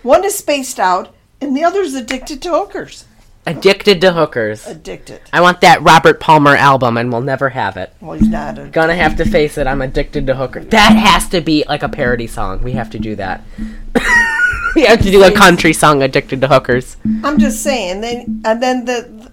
One 0.04 0.24
is 0.24 0.38
spaced 0.38 0.78
out, 0.78 1.12
and 1.40 1.56
the 1.56 1.64
other's 1.64 1.94
addicted 1.94 2.40
to 2.42 2.50
hookers. 2.50 3.04
addicted 3.44 4.00
to 4.02 4.12
hookers. 4.12 4.64
Addicted. 4.64 5.22
I 5.32 5.40
want 5.40 5.60
that 5.62 5.82
Robert 5.82 6.20
Palmer 6.20 6.54
album, 6.54 6.98
and 6.98 7.10
we'll 7.10 7.20
never 7.20 7.48
have 7.48 7.76
it. 7.76 7.92
Well, 8.00 8.16
he's 8.16 8.28
not. 8.28 8.58
A, 8.60 8.66
Gonna 8.66 8.94
have 8.94 9.16
to 9.16 9.24
face 9.24 9.58
it. 9.58 9.66
I'm 9.66 9.82
addicted 9.82 10.28
to 10.28 10.36
hookers. 10.36 10.66
That 10.68 10.92
has 10.92 11.28
to 11.30 11.40
be 11.40 11.64
like 11.68 11.82
a 11.82 11.88
parody 11.88 12.28
song. 12.28 12.62
We 12.62 12.72
have 12.72 12.90
to 12.90 13.00
do 13.00 13.16
that. 13.16 13.42
we 14.76 14.84
have 14.84 15.02
to 15.02 15.10
do 15.10 15.24
a 15.24 15.32
country 15.32 15.72
song, 15.72 16.00
"Addicted 16.00 16.40
to 16.42 16.46
Hookers." 16.46 16.96
I'm 17.24 17.40
just 17.40 17.60
saying. 17.60 18.02
Then 18.02 18.42
and 18.44 18.62
then 18.62 18.84
the. 18.84 19.32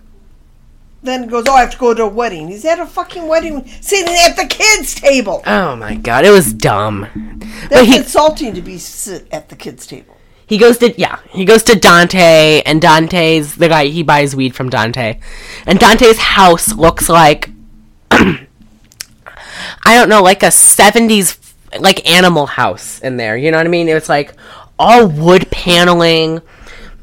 Then 1.04 1.28
goes, 1.28 1.44
oh, 1.48 1.54
I 1.54 1.62
have 1.62 1.72
to 1.72 1.78
go 1.78 1.94
to 1.94 2.04
a 2.04 2.08
wedding. 2.08 2.48
He's 2.48 2.64
at 2.64 2.80
a 2.80 2.86
fucking 2.86 3.28
wedding, 3.28 3.68
sitting 3.82 4.16
at 4.26 4.38
the 4.38 4.46
kids' 4.46 4.96
table. 4.96 5.44
Oh 5.46 5.76
my 5.76 5.96
god, 5.96 6.26
it 6.26 6.32
was 6.32 6.54
dumb. 6.54 7.08
That's 7.70 7.88
he 7.88 7.98
insulting 7.98 8.54
to 8.54 8.62
be 8.62 8.78
sit 8.78 9.28
at 9.32 9.50
the 9.50 9.58
kids' 9.58 9.86
table. 9.86 10.16
he 10.48 10.58
goes 10.58 10.78
to 10.78 10.98
yeah 11.00 11.20
he 11.30 11.44
goes 11.46 11.64
to 11.64 11.76
Dante, 11.78 12.62
and 12.66 12.82
Dante's 12.82 13.56
the 13.56 13.68
guy 13.68 13.86
he 13.88 14.02
buys 14.02 14.34
weed 14.36 14.56
from 14.56 14.70
Dante, 14.70 15.20
and 15.66 15.78
Dante's 15.78 16.20
house 16.20 16.74
looks 16.74 17.10
like 17.10 17.50
I 18.12 18.46
don't 19.88 20.10
know 20.10 20.22
like 20.22 20.42
a 20.44 20.48
'70s 20.48 21.38
like 21.80 22.08
animal 22.10 22.46
house 22.46 23.00
in 23.00 23.18
there. 23.18 23.36
You 23.36 23.52
know 23.52 23.58
what 23.58 23.66
I 23.66 23.70
mean? 23.70 23.90
It's 23.90 24.10
like 24.10 24.34
all 24.80 25.08
wood 25.08 25.50
paneling, 25.52 26.42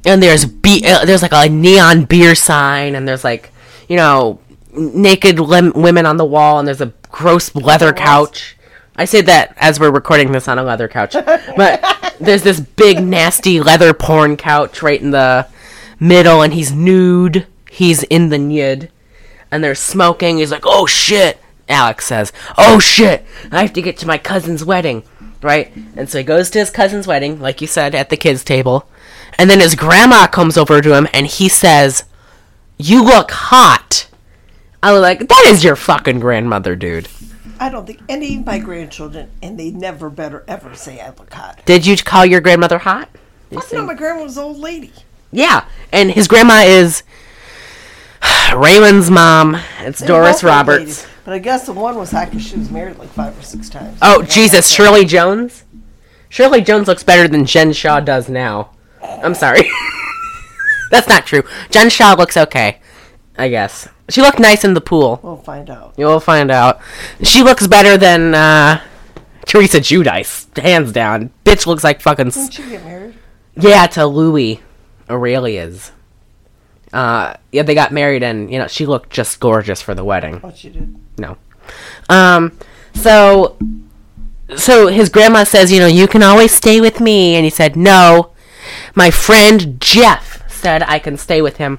and 0.06 0.22
there's 0.22 0.44
be 0.46 0.84
uh, 0.86 1.04
there's 1.04 1.22
like 1.22 1.32
a 1.34 1.48
neon 1.50 2.04
beer 2.04 2.34
sign, 2.34 2.94
and 2.94 3.06
there's 3.06 3.24
like 3.24 3.52
you 3.90 3.96
know 3.96 4.38
naked 4.72 5.40
lim- 5.40 5.72
women 5.74 6.06
on 6.06 6.16
the 6.16 6.24
wall, 6.24 6.58
and 6.58 6.66
there's 6.66 6.80
a 6.80 6.94
gross 7.10 7.54
leather 7.54 7.92
couch. 7.92 8.56
I 8.96 9.04
say 9.04 9.20
that 9.22 9.54
as 9.58 9.80
we're 9.80 9.90
recording 9.90 10.32
this 10.32 10.46
on 10.46 10.58
a 10.58 10.62
leather 10.62 10.88
couch, 10.88 11.12
but 11.12 12.14
there's 12.20 12.44
this 12.44 12.60
big 12.60 13.02
nasty 13.02 13.60
leather 13.60 13.92
porn 13.92 14.36
couch 14.36 14.80
right 14.80 15.00
in 15.00 15.10
the 15.10 15.48
middle, 15.98 16.40
and 16.40 16.54
he's 16.54 16.72
nude. 16.72 17.46
He's 17.68 18.04
in 18.04 18.28
the 18.28 18.36
nud, 18.36 18.88
and 19.50 19.62
they're 19.62 19.74
smoking. 19.74 20.38
He's 20.38 20.52
like, 20.52 20.64
"Oh 20.64 20.86
shit!" 20.86 21.38
Alex 21.68 22.06
says, 22.06 22.32
"Oh 22.56 22.78
shit! 22.78 23.26
I 23.50 23.62
have 23.62 23.72
to 23.72 23.82
get 23.82 23.98
to 23.98 24.06
my 24.06 24.18
cousin's 24.18 24.64
wedding." 24.64 25.02
Right? 25.42 25.74
And 25.96 26.08
so 26.08 26.18
he 26.18 26.24
goes 26.24 26.50
to 26.50 26.58
his 26.58 26.70
cousin's 26.70 27.06
wedding, 27.06 27.40
like 27.40 27.60
you 27.60 27.66
said, 27.66 27.94
at 27.94 28.10
the 28.10 28.16
kids' 28.16 28.44
table. 28.44 28.86
And 29.38 29.48
then 29.48 29.58
his 29.58 29.74
grandma 29.74 30.26
comes 30.26 30.58
over 30.58 30.82
to 30.82 30.94
him 30.94 31.08
and 31.14 31.26
he 31.26 31.48
says, 31.48 32.04
You 32.82 33.04
look 33.04 33.30
hot. 33.30 34.08
I 34.82 34.92
was 34.92 35.02
like, 35.02 35.28
That 35.28 35.44
is 35.48 35.62
your 35.62 35.76
fucking 35.76 36.20
grandmother, 36.20 36.74
dude. 36.74 37.08
I 37.58 37.68
don't 37.68 37.86
think 37.86 38.00
any 38.08 38.38
of 38.38 38.46
my 38.46 38.58
grandchildren, 38.58 39.30
and 39.42 39.58
they 39.58 39.70
never 39.70 40.08
better 40.08 40.44
ever 40.48 40.74
say 40.74 40.98
I 41.00 41.08
look 41.08 41.32
hot. 41.32 41.60
Did 41.66 41.84
you 41.84 41.96
call 41.98 42.24
your 42.24 42.40
grandmother 42.40 42.78
hot? 42.78 43.10
Fuck 43.52 43.72
no, 43.72 43.84
my 43.84 43.94
grandma 43.94 44.22
was 44.22 44.36
an 44.38 44.44
old 44.44 44.58
lady. 44.58 44.92
Yeah. 45.30 45.66
And 45.92 46.10
his 46.10 46.26
grandma 46.26 46.62
is 46.62 47.02
Raymond's 48.56 49.10
mom. 49.10 49.60
It's 49.80 50.00
They 50.00 50.06
Doris 50.06 50.42
Roberts. 50.42 50.78
ladies. 50.80 51.06
But 51.24 51.34
I 51.34 51.38
guess 51.38 51.66
the 51.66 51.72
one 51.74 51.96
was 51.96 52.10
hot 52.12 52.30
because 52.30 52.46
she 52.46 52.56
was 52.56 52.70
married 52.70 52.96
like 52.98 53.10
five 53.10 53.38
or 53.38 53.42
six 53.42 53.68
times. 53.68 53.98
Oh, 54.00 54.22
Jesus. 54.22 54.70
Shirley 54.72 55.04
Jones? 55.04 55.64
Shirley 56.30 56.62
Jones 56.62 56.88
looks 56.88 57.02
better 57.02 57.28
than 57.28 57.44
Jen 57.44 57.72
Shah 57.74 58.00
does 58.00 58.28
now. 58.28 58.70
I'm 59.02 59.34
sorry. 59.34 59.68
That's 60.90 61.08
not 61.08 61.24
true. 61.26 61.42
Jen 61.70 61.88
Shah 61.88 62.14
looks 62.18 62.36
okay, 62.36 62.80
I 63.38 63.48
guess. 63.48 63.88
She 64.10 64.20
looked 64.20 64.38
nice 64.38 64.64
in 64.64 64.74
the 64.74 64.80
pool. 64.80 65.20
We'll 65.22 65.36
find 65.38 65.70
out. 65.70 65.94
You'll 65.96 66.20
find 66.20 66.50
out. 66.50 66.80
She 67.22 67.42
looks 67.42 67.66
better 67.66 67.96
than 67.96 68.34
uh, 68.34 68.80
Teresa 69.46 69.78
Giudice, 69.78 70.54
hands 70.58 70.92
down. 70.92 71.30
Bitch 71.44 71.64
looks 71.66 71.84
like 71.84 72.00
fucking. 72.00 72.26
s- 72.28 72.34
Didn't 72.48 72.52
she 72.52 72.70
get 72.70 72.84
married? 72.84 73.14
Yeah, 73.56 73.86
to 73.88 74.06
Luis 74.06 74.58
Ruelas. 75.08 75.92
Uh, 76.92 77.34
yeah, 77.52 77.62
they 77.62 77.74
got 77.74 77.92
married, 77.92 78.22
and 78.24 78.50
you 78.52 78.58
know 78.58 78.66
she 78.66 78.84
looked 78.84 79.10
just 79.10 79.38
gorgeous 79.38 79.80
for 79.80 79.94
the 79.94 80.04
wedding. 80.04 80.40
Oh, 80.42 80.52
she 80.54 80.70
did. 80.70 80.96
No. 81.18 81.36
Um. 82.08 82.58
So. 82.94 83.56
So 84.56 84.88
his 84.88 85.08
grandma 85.08 85.44
says, 85.44 85.70
you 85.70 85.78
know, 85.78 85.86
you 85.86 86.08
can 86.08 86.24
always 86.24 86.50
stay 86.50 86.80
with 86.80 86.98
me, 87.00 87.36
and 87.36 87.44
he 87.44 87.50
said, 87.50 87.76
no. 87.76 88.32
My 88.96 89.08
friend 89.12 89.80
Jeff 89.80 90.29
said 90.60 90.82
I 90.82 90.98
can 90.98 91.16
stay 91.16 91.42
with 91.42 91.56
him, 91.56 91.78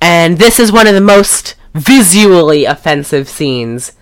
and 0.00 0.38
this 0.38 0.58
is 0.60 0.72
one 0.72 0.86
of 0.86 0.94
the 0.94 1.00
most 1.00 1.54
visually 1.74 2.64
offensive 2.64 3.28
scenes. 3.28 3.92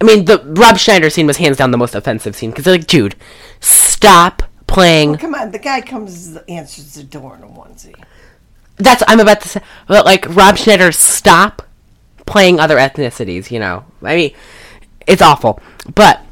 I 0.00 0.04
mean, 0.04 0.24
the 0.24 0.42
Rob 0.44 0.78
Schneider 0.78 1.10
scene 1.10 1.26
was 1.26 1.36
hands 1.36 1.58
down 1.58 1.70
the 1.70 1.78
most 1.78 1.94
offensive 1.94 2.34
scene 2.34 2.50
because 2.50 2.64
they're 2.64 2.74
like, 2.74 2.86
dude, 2.86 3.16
stop 3.60 4.42
playing 4.66 5.16
Come 5.18 5.34
on, 5.34 5.50
the 5.50 5.58
guy 5.58 5.80
comes, 5.80 6.36
answers 6.48 6.94
the 6.94 7.02
door 7.02 7.36
in 7.36 7.42
a 7.42 7.46
onesie. 7.46 7.94
that's 8.76 9.02
I'm 9.06 9.20
about 9.20 9.40
to 9.42 9.48
say, 9.48 9.60
but 9.88 10.04
like 10.06 10.26
Rob 10.34 10.56
Schneider, 10.56 10.92
stop 10.92 11.62
playing 12.26 12.60
other 12.60 12.76
ethnicities. 12.76 13.50
You 13.50 13.58
know, 13.58 13.84
I 14.02 14.16
mean, 14.16 14.34
it's 15.06 15.22
awful, 15.22 15.60
but 15.94 16.24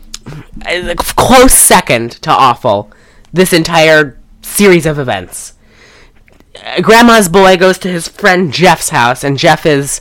close 1.17 1.53
second 1.53 2.13
to 2.23 2.31
awful. 2.31 2.91
This 3.33 3.53
entire 3.53 4.19
series 4.41 4.87
of 4.87 4.99
events. 4.99 5.55
Grandma's 6.83 7.29
boy 7.29 7.57
goes 7.57 7.79
to 7.79 7.89
his 7.89 8.09
friend 8.09 8.53
Jeff's 8.53 8.91
house, 8.91 9.25
and 9.25 9.39
Jeff 9.39 9.65
is 9.67 10.01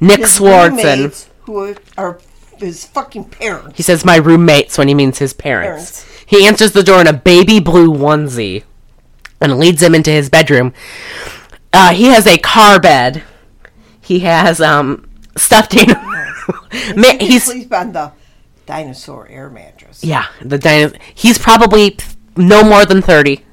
Nick 0.00 0.20
His 0.20 0.38
Swardson. 0.38 1.28
who 1.42 1.74
are 1.96 2.18
his 2.58 2.84
fucking 2.86 3.24
parents. 3.26 3.76
He 3.76 3.82
says 3.82 4.04
my 4.04 4.16
roommates 4.16 4.78
when 4.78 4.88
he 4.88 4.94
means 4.94 5.18
his 5.18 5.32
parents. 5.32 6.02
Parents. 6.04 6.24
He 6.26 6.46
answers 6.46 6.72
the 6.72 6.82
door 6.82 7.00
in 7.00 7.06
a 7.06 7.12
baby 7.12 7.60
blue 7.60 7.90
onesie 7.92 8.64
and 9.40 9.58
leads 9.58 9.82
him 9.82 9.94
into 9.94 10.10
his 10.10 10.30
bedroom. 10.30 10.72
Uh, 11.72 11.92
he 11.92 12.04
has 12.06 12.26
a 12.26 12.38
car 12.38 12.80
bed. 12.80 13.22
He 14.00 14.20
has 14.20 14.60
um 14.60 15.08
stuffed 15.36 15.76
animal. 15.76 16.02
Ma- 16.96 17.18
He 17.18 17.26
he's 17.26 17.44
sleeps 17.44 17.72
on 17.72 17.92
the 17.92 18.12
dinosaur 18.66 19.28
air 19.28 19.50
mattress. 19.50 20.02
yeah, 20.02 20.26
the 20.42 20.58
dino- 20.58 20.92
He's 21.14 21.38
probably 21.38 21.96
no 22.36 22.62
more 22.64 22.84
than 22.86 23.02
thirty, 23.02 23.44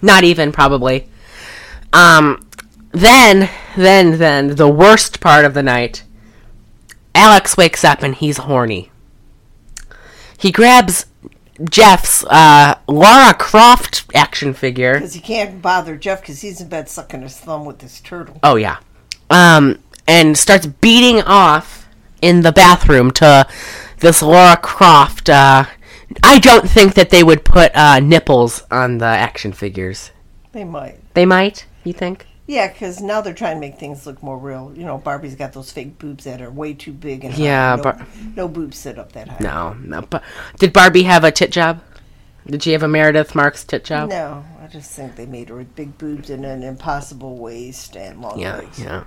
not 0.00 0.24
even 0.24 0.50
probably. 0.52 1.08
Um, 1.92 2.48
then, 2.92 3.50
then, 3.76 4.18
then 4.18 4.56
the 4.56 4.68
worst 4.68 5.20
part 5.20 5.44
of 5.44 5.54
the 5.54 5.62
night. 5.62 6.04
Alex 7.14 7.56
wakes 7.56 7.84
up 7.84 8.02
and 8.02 8.14
he's 8.14 8.38
horny. 8.38 8.90
He 10.38 10.50
grabs 10.50 11.06
Jeff's 11.68 12.24
uh, 12.24 12.78
Lara 12.88 13.34
Croft 13.34 14.04
action 14.14 14.54
figure. 14.54 14.94
Because 14.94 15.14
he 15.14 15.20
can't 15.20 15.62
bother 15.62 15.96
Jeff 15.96 16.20
because 16.20 16.40
he's 16.40 16.60
in 16.60 16.68
bed 16.68 16.88
sucking 16.88 17.22
his 17.22 17.38
thumb 17.38 17.64
with 17.64 17.78
this 17.78 18.00
turtle. 18.00 18.40
Oh 18.42 18.56
yeah, 18.56 18.78
um, 19.30 19.78
and 20.08 20.36
starts 20.36 20.66
beating 20.66 21.22
off 21.22 21.88
in 22.20 22.40
the 22.40 22.52
bathroom 22.52 23.10
to 23.12 23.46
this 23.98 24.22
Lara 24.22 24.56
Croft. 24.56 25.28
Uh, 25.28 25.66
I 26.22 26.38
don't 26.38 26.68
think 26.68 26.94
that 26.94 27.10
they 27.10 27.22
would 27.22 27.44
put 27.44 27.74
uh, 27.76 28.00
nipples 28.00 28.62
on 28.70 28.98
the 28.98 29.06
action 29.06 29.52
figures. 29.52 30.10
They 30.52 30.64
might. 30.64 30.98
They 31.14 31.26
might. 31.26 31.66
You 31.84 31.92
think? 31.92 32.26
Yeah, 32.46 32.68
because 32.68 33.00
now 33.00 33.20
they're 33.20 33.34
trying 33.34 33.56
to 33.56 33.60
make 33.60 33.78
things 33.78 34.04
look 34.04 34.22
more 34.22 34.36
real. 34.36 34.72
You 34.74 34.84
know, 34.84 34.98
Barbie's 34.98 35.36
got 35.36 35.52
those 35.52 35.70
fake 35.70 35.98
boobs 35.98 36.24
that 36.24 36.42
are 36.42 36.50
way 36.50 36.74
too 36.74 36.92
big 36.92 37.24
and. 37.24 37.36
Yeah, 37.36 37.76
no, 37.76 37.82
Bar- 37.82 38.06
no 38.36 38.48
boobs 38.48 38.78
sit 38.78 38.98
up 38.98 39.12
that 39.12 39.28
high. 39.28 39.38
No, 39.40 39.74
no. 39.74 40.02
But 40.02 40.22
did 40.58 40.72
Barbie 40.72 41.04
have 41.04 41.24
a 41.24 41.30
tit 41.30 41.52
job? 41.52 41.80
Did 42.46 42.62
she 42.62 42.72
have 42.72 42.82
a 42.82 42.88
Meredith 42.88 43.34
Marks 43.34 43.62
tit 43.62 43.84
job? 43.84 44.10
No, 44.10 44.44
I 44.60 44.66
just 44.66 44.90
think 44.90 45.14
they 45.14 45.26
made 45.26 45.48
her 45.48 45.56
with 45.56 45.74
big 45.76 45.96
boobs 45.96 46.28
and 46.30 46.44
an 46.44 46.64
impossible 46.64 47.38
waist 47.38 47.96
and 47.96 48.20
long 48.20 48.38
Yeah, 48.38 48.56
legs. 48.56 48.80
yeah. 48.80 49.04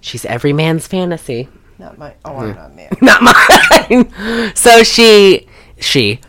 She's 0.00 0.24
every 0.24 0.52
man's 0.52 0.86
fantasy. 0.86 1.48
Not 1.78 1.96
my. 1.98 2.14
Oh, 2.24 2.36
I'm 2.36 2.50
hmm. 2.50 2.56
not 2.56 2.74
mad. 2.74 2.96
not 3.02 3.22
mine. 3.22 4.54
so 4.56 4.82
she, 4.82 5.46
she, 5.78 6.20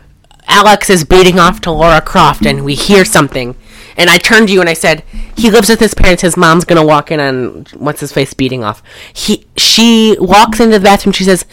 Alex 0.46 0.88
is 0.88 1.04
beating 1.04 1.40
off 1.40 1.60
to 1.62 1.72
Lara 1.72 2.00
Croft, 2.00 2.46
and 2.46 2.64
we 2.64 2.74
hear 2.74 3.04
something. 3.04 3.56
And 4.00 4.08
I 4.08 4.16
turned 4.16 4.48
to 4.48 4.54
you 4.54 4.60
and 4.60 4.68
I 4.70 4.72
said, 4.72 5.04
"He 5.36 5.50
lives 5.50 5.68
with 5.68 5.78
his 5.78 5.92
parents. 5.92 6.22
His 6.22 6.34
mom's 6.34 6.64
gonna 6.64 6.82
walk 6.82 7.10
in 7.10 7.20
on 7.20 7.66
what's 7.74 8.00
his 8.00 8.12
face 8.12 8.32
beating 8.32 8.64
off." 8.64 8.82
He 9.12 9.44
she 9.58 10.16
walks 10.18 10.58
into 10.58 10.78
the 10.78 10.84
bathroom. 10.84 11.12
She 11.12 11.24
says, 11.24 11.44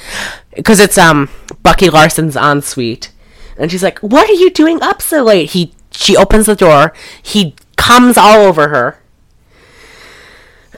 "Because 0.55 0.79
it's 0.79 0.97
um 0.97 1.27
Bucky 1.61 1.89
Larson's 1.89 2.37
ensuite," 2.37 3.11
and 3.57 3.69
she's 3.69 3.83
like, 3.83 3.99
"What 3.99 4.29
are 4.29 4.33
you 4.33 4.49
doing 4.49 4.81
up 4.81 5.01
so 5.01 5.23
late?" 5.23 5.49
He 5.51 5.73
she 5.91 6.15
opens 6.15 6.45
the 6.45 6.55
door. 6.55 6.93
He 7.21 7.53
comes 7.75 8.17
all 8.17 8.39
over 8.39 8.69
her. 8.69 8.99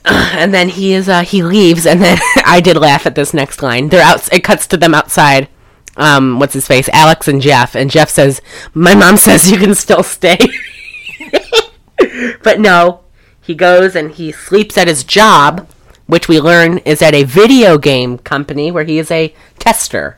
And 0.42 0.54
then 0.54 0.70
he 0.70 0.94
is 0.94 1.08
uh, 1.08 1.22
he 1.22 1.44
leaves, 1.44 1.86
and 1.86 2.02
then 2.02 2.18
I 2.46 2.62
did 2.62 2.78
laugh 2.78 3.06
at 3.06 3.14
this 3.14 3.32
next 3.32 3.62
line. 3.62 3.90
They're 3.90 4.02
out. 4.02 4.28
It 4.34 4.44
cuts 4.44 4.66
to 4.68 4.78
them 4.78 4.96
outside. 4.96 5.50
Um, 5.98 6.40
what's 6.40 6.54
his 6.54 6.66
face? 6.66 6.90
Alex 6.90 7.28
and 7.28 7.42
Jeff. 7.42 7.76
And 7.76 7.92
Jeff 7.92 8.10
says, 8.10 8.42
"My 8.74 8.96
mom 8.96 9.18
says 9.28 9.52
you 9.52 9.60
can 9.60 9.76
still 9.76 10.02
stay." 10.02 10.40
but 12.44 12.60
no, 12.60 13.02
he 13.42 13.56
goes 13.56 13.96
and 13.96 14.12
he 14.12 14.32
sleeps 14.32 14.78
at 14.78 14.88
his 14.88 15.04
job, 15.04 15.70
which 16.08 16.28
we 16.28 16.40
learn 16.40 16.80
is 16.80 17.02
at 17.02 17.14
a 17.14 17.24
video 17.24 17.78
game 17.78 18.18
company 18.18 18.72
where 18.72 18.84
he 18.84 19.00
is 19.00 19.12
a 19.12 19.34
tester. 19.58 20.18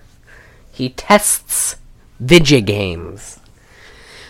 He 0.72 0.90
tests 0.90 1.78
video 2.20 2.62
games. 2.62 3.40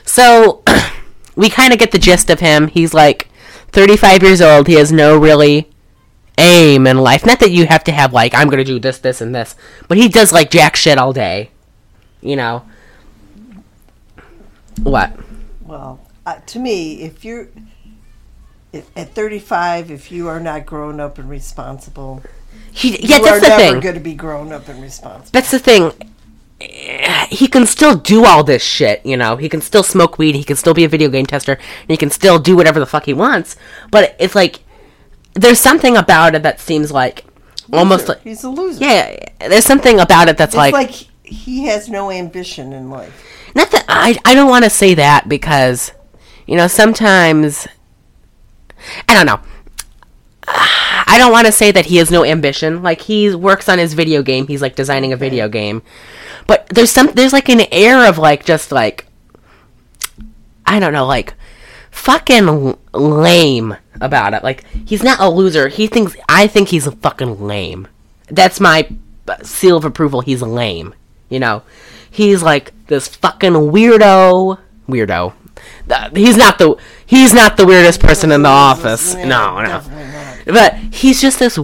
So 0.06 0.64
we 1.36 1.50
kind 1.50 1.74
of 1.74 1.80
get 1.80 1.92
the 1.92 2.00
gist 2.00 2.30
of 2.30 2.40
him. 2.40 2.68
He's 2.68 2.94
like 2.94 3.30
35 3.70 4.24
years 4.24 4.42
old. 4.42 4.68
He 4.68 4.74
has 4.74 4.92
no 4.92 5.18
really 5.18 5.70
aim 6.38 6.88
in 6.88 6.98
life. 6.98 7.26
Not 7.26 7.40
that 7.40 7.52
you 7.52 7.66
have 7.68 7.84
to 7.86 7.92
have 7.92 8.14
like 8.14 8.34
I'm 8.34 8.50
going 8.50 8.64
to 8.64 8.64
do 8.64 8.80
this, 8.80 9.00
this, 9.00 9.22
and 9.22 9.34
this, 9.34 9.56
but 9.88 9.98
he 9.98 10.08
does 10.08 10.32
like 10.32 10.52
jack 10.52 10.76
shit 10.76 10.98
all 10.98 11.14
day. 11.14 11.52
You 12.22 12.36
know. 12.36 12.66
What? 14.84 15.14
Well, 15.62 16.00
uh, 16.26 16.40
to 16.48 16.60
me, 16.60 17.02
if 17.02 17.24
you're 17.26 17.48
if, 18.74 18.90
at 18.98 19.14
35, 19.14 19.92
if 19.92 20.12
you 20.12 20.28
are 20.28 20.40
not 20.40 20.66
grown 20.66 21.00
up 21.00 21.18
and 21.18 21.30
responsible, 21.30 22.22
He 22.72 22.92
yeah, 23.06 23.18
you 23.18 23.24
that's 23.24 23.28
are 23.28 23.40
the 23.40 23.48
never 23.48 23.62
thing. 23.62 23.80
going 23.82 23.96
to 23.96 24.02
be 24.02 24.14
grown 24.14 24.52
up 24.52 24.68
and 24.68 24.82
responsible. 24.82 25.30
That's 25.32 25.52
the 25.52 25.60
thing. 25.60 25.92
He 27.30 27.48
can 27.48 27.66
still 27.66 27.96
do 27.96 28.24
all 28.26 28.44
this 28.44 28.64
shit, 28.64 29.04
you 29.04 29.18
know. 29.18 29.36
He 29.36 29.50
can 29.50 29.62
still 29.62 29.82
smoke 29.84 30.20
weed. 30.20 30.36
He 30.36 30.44
can 30.44 30.56
still 30.56 30.76
be 30.76 30.84
a 30.84 30.88
video 30.88 31.10
game 31.10 31.26
tester, 31.26 31.54
and 31.54 31.90
he 31.90 31.98
can 31.98 32.12
still 32.12 32.38
do 32.38 32.56
whatever 32.56 32.80
the 32.80 32.86
fuck 32.86 33.06
he 33.06 33.14
wants. 33.14 33.56
But 33.90 34.16
it's 34.20 34.36
like 34.36 34.60
there's 35.34 35.60
something 35.60 35.98
about 35.98 36.36
it 36.36 36.44
that 36.44 36.60
seems 36.60 36.92
like 36.92 37.26
almost 37.74 38.08
like 38.08 38.22
he's 38.22 38.44
a 38.44 38.50
loser. 38.50 38.84
yeah. 38.84 39.16
There's 39.40 39.66
something 39.66 40.00
about 40.00 40.30
it 40.30 40.38
that's 40.38 40.54
it's 40.54 40.58
like, 40.58 40.74
like, 40.74 40.92
he 41.24 41.66
has 41.66 41.90
no 41.90 42.12
ambition 42.12 42.74
in 42.74 42.92
life. 42.92 43.26
not 43.56 43.72
that 43.72 43.86
I 43.90 44.20
I 44.24 44.36
don't 44.36 44.50
want 44.50 44.64
to 44.66 44.70
say 44.70 44.94
that 44.94 45.28
because 45.28 45.92
you 46.48 46.56
know 46.56 46.68
sometimes 46.68 47.68
I 49.08 49.14
don't 49.14 49.26
know. 49.26 49.40
I 50.48 51.16
don't 51.18 51.32
want 51.32 51.46
to 51.46 51.52
say 51.52 51.72
that 51.72 51.86
he 51.86 51.98
has 51.98 52.12
no 52.12 52.24
ambition. 52.24 52.82
Like 52.82 53.02
he 53.02 53.34
works 53.36 53.70
on 53.70 53.80
his 53.80 53.94
video 53.94 54.24
game. 54.24 54.48
He's 54.48 54.62
like 54.62 54.76
designing 54.76 55.14
a 55.14 55.18
video 55.18 55.48
game. 55.48 55.82
But 56.48 56.68
there's 56.70 56.92
some 56.92 57.08
there's 57.08 57.34
like 57.34 57.50
an 57.50 57.62
air 57.72 58.08
of 58.08 58.18
like 58.18 58.46
just 58.46 58.72
like 58.72 59.06
I 60.66 60.80
don't 60.80 60.94
know, 60.94 61.06
like 61.06 61.34
fucking 61.92 62.78
lame 62.94 63.76
about 64.00 64.34
it. 64.34 64.44
Like 64.44 64.66
he's 64.86 65.04
not 65.04 65.20
a 65.20 65.30
loser. 65.30 65.68
He 65.68 65.88
thinks 65.88 66.16
I 66.28 66.48
think 66.48 66.70
he's 66.70 66.88
a 66.88 66.92
fucking 66.92 67.46
lame. 67.46 67.88
That's 68.28 68.60
my 68.60 68.90
seal 69.44 69.78
of 69.78 69.86
approval. 69.86 70.22
He's 70.22 70.42
lame. 70.42 70.96
You 71.30 71.40
know, 71.40 71.64
he's 72.10 72.44
like 72.44 72.74
this 72.88 73.08
fucking 73.08 73.54
weirdo. 73.54 74.60
Weirdo. 74.88 75.34
He's 76.14 76.38
not 76.38 76.58
the 76.58 76.76
he's 77.06 77.34
not 77.34 77.58
the 77.58 77.66
weirdest 77.66 78.00
person 78.00 78.32
in 78.32 78.44
the 78.44 78.50
office. 78.50 79.16
No, 79.16 79.62
no. 79.62 79.82
But 80.46 80.76
he's 80.76 81.22
just 81.22 81.40
this 81.40 81.60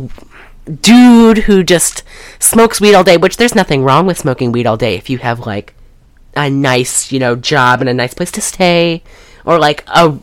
dude 0.81 1.39
who 1.39 1.63
just 1.63 2.03
smokes 2.39 2.81
weed 2.81 2.93
all 2.93 3.03
day, 3.03 3.17
which 3.17 3.37
there's 3.37 3.55
nothing 3.55 3.83
wrong 3.83 4.05
with 4.05 4.17
smoking 4.17 4.51
weed 4.51 4.67
all 4.67 4.77
day 4.77 4.95
if 4.95 5.09
you 5.09 5.19
have 5.19 5.39
like 5.45 5.73
a 6.35 6.49
nice, 6.49 7.11
you 7.11 7.19
know, 7.19 7.35
job 7.35 7.79
and 7.81 7.89
a 7.89 7.93
nice 7.93 8.13
place 8.13 8.31
to 8.31 8.41
stay 8.41 9.01
or 9.45 9.57
like 9.57 9.83
a 9.87 10.17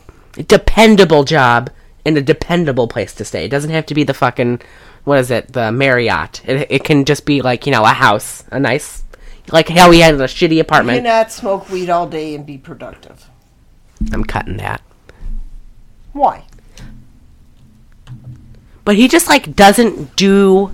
dependable 0.47 1.25
job 1.25 1.71
and 2.05 2.17
a 2.17 2.23
dependable 2.23 2.87
place 2.87 3.15
to 3.15 3.25
stay. 3.25 3.45
It 3.45 3.51
doesn't 3.51 3.71
have 3.71 3.87
to 3.87 3.95
be 3.95 4.05
the 4.05 4.15
fucking 4.15 4.61
what 5.05 5.19
is 5.19 5.31
it, 5.31 5.53
the 5.53 5.71
Marriott. 5.71 6.43
It, 6.47 6.67
it 6.71 6.85
can 6.85 7.05
just 7.05 7.27
be 7.27 7.43
like, 7.43 7.67
you 7.67 7.73
know, 7.73 7.85
a 7.85 7.89
house, 7.89 8.45
a 8.51 8.59
nice 8.59 9.03
like 9.53 9.69
how 9.69 9.91
he 9.91 10.01
had 10.01 10.15
a 10.15 10.19
shitty 10.25 10.61
apartment. 10.61 10.97
You 10.97 11.03
cannot 11.03 11.33
smoke 11.33 11.69
weed 11.71 11.91
all 11.91 12.09
day 12.09 12.35
and 12.35 12.47
be 12.47 12.59
productive. 12.59 13.29
I'm 14.13 14.25
cutting 14.25 14.57
that. 14.59 14.81
Why? 16.13 16.45
but 18.85 18.97
he 18.97 19.09
just 19.09 19.29
like 19.29 19.57
doesn't 19.57 20.15
do 20.15 20.71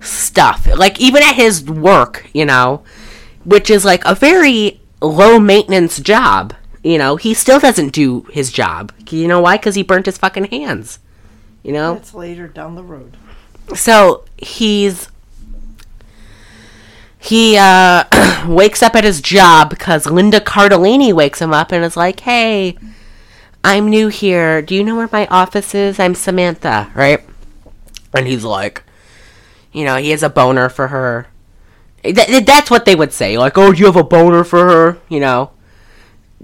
stuff 0.00 0.66
like 0.76 1.00
even 1.00 1.22
at 1.22 1.34
his 1.34 1.64
work 1.64 2.26
you 2.34 2.44
know 2.44 2.82
which 3.44 3.70
is 3.70 3.84
like 3.86 4.04
a 4.04 4.14
very 4.14 4.78
low 5.00 5.38
maintenance 5.38 5.98
job 5.98 6.52
you 6.84 6.98
know 6.98 7.16
he 7.16 7.32
still 7.32 7.58
doesn't 7.58 7.88
do 7.92 8.20
his 8.32 8.52
job 8.52 8.92
you 9.10 9.26
know 9.26 9.40
why 9.40 9.56
because 9.56 9.74
he 9.74 9.82
burnt 9.82 10.04
his 10.06 10.18
fucking 10.18 10.44
hands 10.44 10.98
you 11.62 11.72
know 11.72 11.94
That's 11.94 12.12
later 12.14 12.46
down 12.48 12.74
the 12.74 12.84
road. 12.84 13.16
so 13.74 14.24
he's 14.36 15.08
he 17.26 17.56
uh 17.58 18.04
wakes 18.48 18.82
up 18.82 18.94
at 18.94 19.04
his 19.04 19.20
job 19.20 19.70
because 19.70 20.06
linda 20.06 20.40
cardellini 20.40 21.12
wakes 21.12 21.40
him 21.40 21.52
up 21.52 21.72
and 21.72 21.84
is 21.84 21.96
like 21.96 22.20
hey 22.20 22.76
i'm 23.64 23.88
new 23.90 24.06
here. 24.08 24.62
Do 24.62 24.76
you 24.76 24.84
know 24.84 24.94
where 24.94 25.08
my 25.10 25.26
office 25.26 25.74
is? 25.74 25.98
I'm 25.98 26.14
samantha 26.14 26.90
right? 26.94 27.20
And 28.14 28.26
he's 28.26 28.44
like 28.44 28.84
you 29.72 29.84
know 29.84 29.96
he 29.96 30.10
has 30.10 30.22
a 30.22 30.30
boner 30.30 30.68
for 30.68 30.88
her. 30.88 31.26
Th- 32.04 32.44
that's 32.46 32.70
what 32.70 32.84
they 32.84 32.94
would 32.94 33.12
say 33.12 33.36
like 33.36 33.58
oh 33.58 33.72
you 33.72 33.86
have 33.86 33.96
a 33.96 34.04
boner 34.04 34.44
for 34.44 34.64
her? 34.64 34.98
You 35.08 35.20
know? 35.20 35.50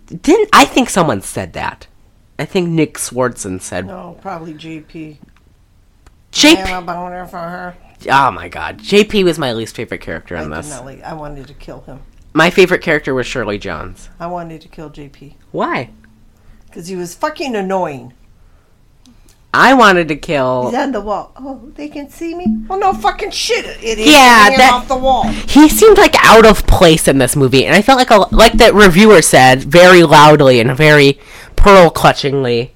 Didn't 0.06 0.48
i 0.52 0.64
think 0.64 0.90
someone 0.90 1.22
said 1.22 1.52
that. 1.52 1.86
I 2.38 2.44
think 2.44 2.68
nick 2.68 2.94
Swardson 2.94 3.60
said 3.60 3.86
No, 3.86 4.18
probably 4.20 4.54
JP. 4.54 5.18
jp 6.32 6.56
I 6.56 6.66
have 6.66 6.82
a 6.82 6.86
boner 6.86 7.26
for 7.26 7.38
her. 7.38 7.76
Oh 8.10 8.30
my 8.30 8.48
god 8.48 8.78
jp 8.78 9.24
was 9.24 9.38
my 9.38 9.52
least 9.52 9.74
favorite 9.76 10.00
character 10.00 10.36
I 10.36 10.42
in 10.42 10.48
did 10.50 10.58
this 10.58 10.70
not 10.70 10.84
like. 10.84 11.02
I 11.02 11.14
wanted 11.14 11.46
to 11.48 11.54
kill 11.54 11.80
him. 11.82 12.00
My 12.34 12.48
favorite 12.50 12.80
character 12.82 13.12
was 13.14 13.26
Shirley 13.26 13.58
Jones. 13.58 14.08
I 14.18 14.26
wanted 14.26 14.60
to 14.62 14.68
kill 14.68 14.90
JP 14.90 15.34
Why? 15.50 15.90
because 16.66 16.88
he 16.88 16.96
was 16.96 17.14
fucking 17.14 17.54
annoying. 17.54 18.14
I 19.54 19.74
wanted 19.74 20.08
to 20.08 20.16
kill. 20.16 20.70
He's 20.70 20.78
on 20.78 20.92
the 20.92 21.00
wall. 21.02 21.32
Oh, 21.36 21.70
they 21.74 21.90
can 21.90 22.08
see 22.08 22.34
me. 22.34 22.46
Well, 22.66 22.78
no 22.78 22.94
fucking 22.94 23.32
shit, 23.32 23.66
idiot. 23.84 24.08
Yeah, 24.08 24.48
that- 24.56 24.70
off 24.72 24.88
the 24.88 24.96
wall. 24.96 25.24
He 25.24 25.68
seemed 25.68 25.98
like 25.98 26.14
out 26.24 26.46
of 26.46 26.66
place 26.66 27.06
in 27.06 27.18
this 27.18 27.36
movie, 27.36 27.66
and 27.66 27.74
I 27.76 27.82
felt 27.82 27.98
like 27.98 28.10
a 28.10 28.34
like 28.34 28.54
that 28.54 28.72
reviewer 28.72 29.20
said 29.20 29.62
very 29.62 30.04
loudly 30.04 30.58
and 30.58 30.74
very 30.74 31.20
pearl 31.54 31.90
clutchingly. 31.90 32.70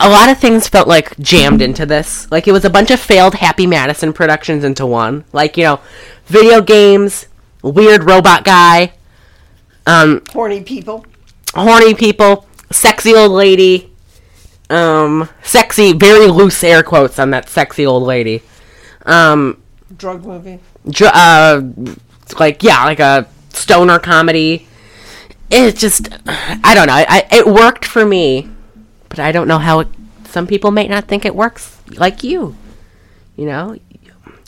A 0.00 0.08
lot 0.08 0.28
of 0.28 0.38
things 0.38 0.68
felt 0.68 0.86
like 0.86 1.16
jammed 1.18 1.60
into 1.60 1.84
this. 1.84 2.30
Like 2.30 2.46
it 2.46 2.52
was 2.52 2.64
a 2.64 2.70
bunch 2.70 2.90
of 2.90 3.00
failed 3.00 3.34
Happy 3.34 3.66
Madison 3.66 4.12
productions 4.12 4.62
into 4.64 4.86
one. 4.86 5.24
Like 5.32 5.56
you 5.56 5.64
know, 5.64 5.80
video 6.26 6.60
games, 6.60 7.26
weird 7.62 8.04
robot 8.04 8.44
guy, 8.44 8.92
um, 9.86 10.22
Horny 10.32 10.62
people. 10.62 11.04
horny 11.54 11.94
people, 11.94 12.46
sexy 12.70 13.14
old 13.14 13.32
lady, 13.32 13.92
um, 14.70 15.28
sexy, 15.42 15.92
very 15.92 16.26
loose 16.28 16.62
air 16.62 16.82
quotes 16.84 17.18
on 17.18 17.30
that 17.30 17.48
sexy 17.48 17.84
old 17.84 18.04
lady. 18.04 18.42
Um, 19.04 19.60
Drug 19.96 20.24
movie. 20.24 20.60
dr- 20.88 21.10
uh, 21.14 21.62
like 22.38 22.62
yeah, 22.62 22.84
like 22.84 23.00
a 23.00 23.26
stoner 23.48 23.98
comedy. 23.98 24.68
It 25.50 25.76
just, 25.76 26.08
I 26.26 26.72
don't 26.74 26.86
know. 26.88 26.92
I, 27.08 27.26
it 27.32 27.46
worked 27.46 27.86
for 27.86 28.04
me, 28.04 28.50
but 29.08 29.18
I 29.18 29.32
don't 29.32 29.48
know 29.48 29.58
how 29.58 29.80
it, 29.80 29.88
some 30.24 30.46
people 30.46 30.70
might 30.70 30.90
not 30.90 31.06
think 31.06 31.24
it 31.24 31.34
works 31.34 31.80
like 31.90 32.22
you. 32.22 32.56
You 33.36 33.46
know, 33.46 33.76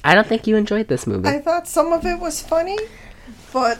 I 0.05 0.15
don't 0.15 0.27
think 0.27 0.47
you 0.47 0.57
enjoyed 0.57 0.89
this 0.89 1.07
movie. 1.07 1.29
I 1.29 1.41
thought 1.41 1.69
some 1.69 1.93
of 1.93 2.05
it 2.05 2.19
was 2.19 2.43
funny, 2.43 2.79
but 3.53 3.79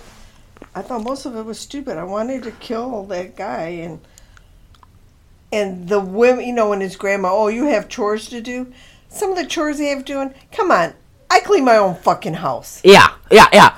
I 0.75 0.83
thought 0.83 1.03
most 1.03 1.27
of 1.27 1.37
it 1.37 1.45
was 1.45 1.59
stupid. 1.59 1.97
I 1.97 2.05
wanted 2.05 2.45
to 2.45 2.53
kill 2.53 3.05
that 3.05 3.37
guy 3.37 3.69
and 3.69 4.01
and 5.53 5.89
the 5.89 5.99
women, 5.99 6.47
you 6.47 6.53
know, 6.53 6.73
and 6.73 6.81
his 6.81 6.95
grandma. 6.97 7.31
Oh, 7.33 7.49
you 7.49 7.67
have 7.67 7.89
chores 7.89 8.29
to 8.29 8.41
do. 8.41 8.73
Some 9.09 9.31
of 9.31 9.37
the 9.37 9.47
chores 9.47 9.79
they 9.79 9.87
have 9.87 10.05
doing. 10.05 10.33
Come 10.53 10.71
on, 10.71 10.95
I 11.29 11.41
clean 11.41 11.65
my 11.65 11.77
own 11.77 11.97
fucking 11.97 12.35
house. 12.35 12.81
Yeah, 12.85 13.13
yeah, 13.31 13.49
yeah. 13.53 13.77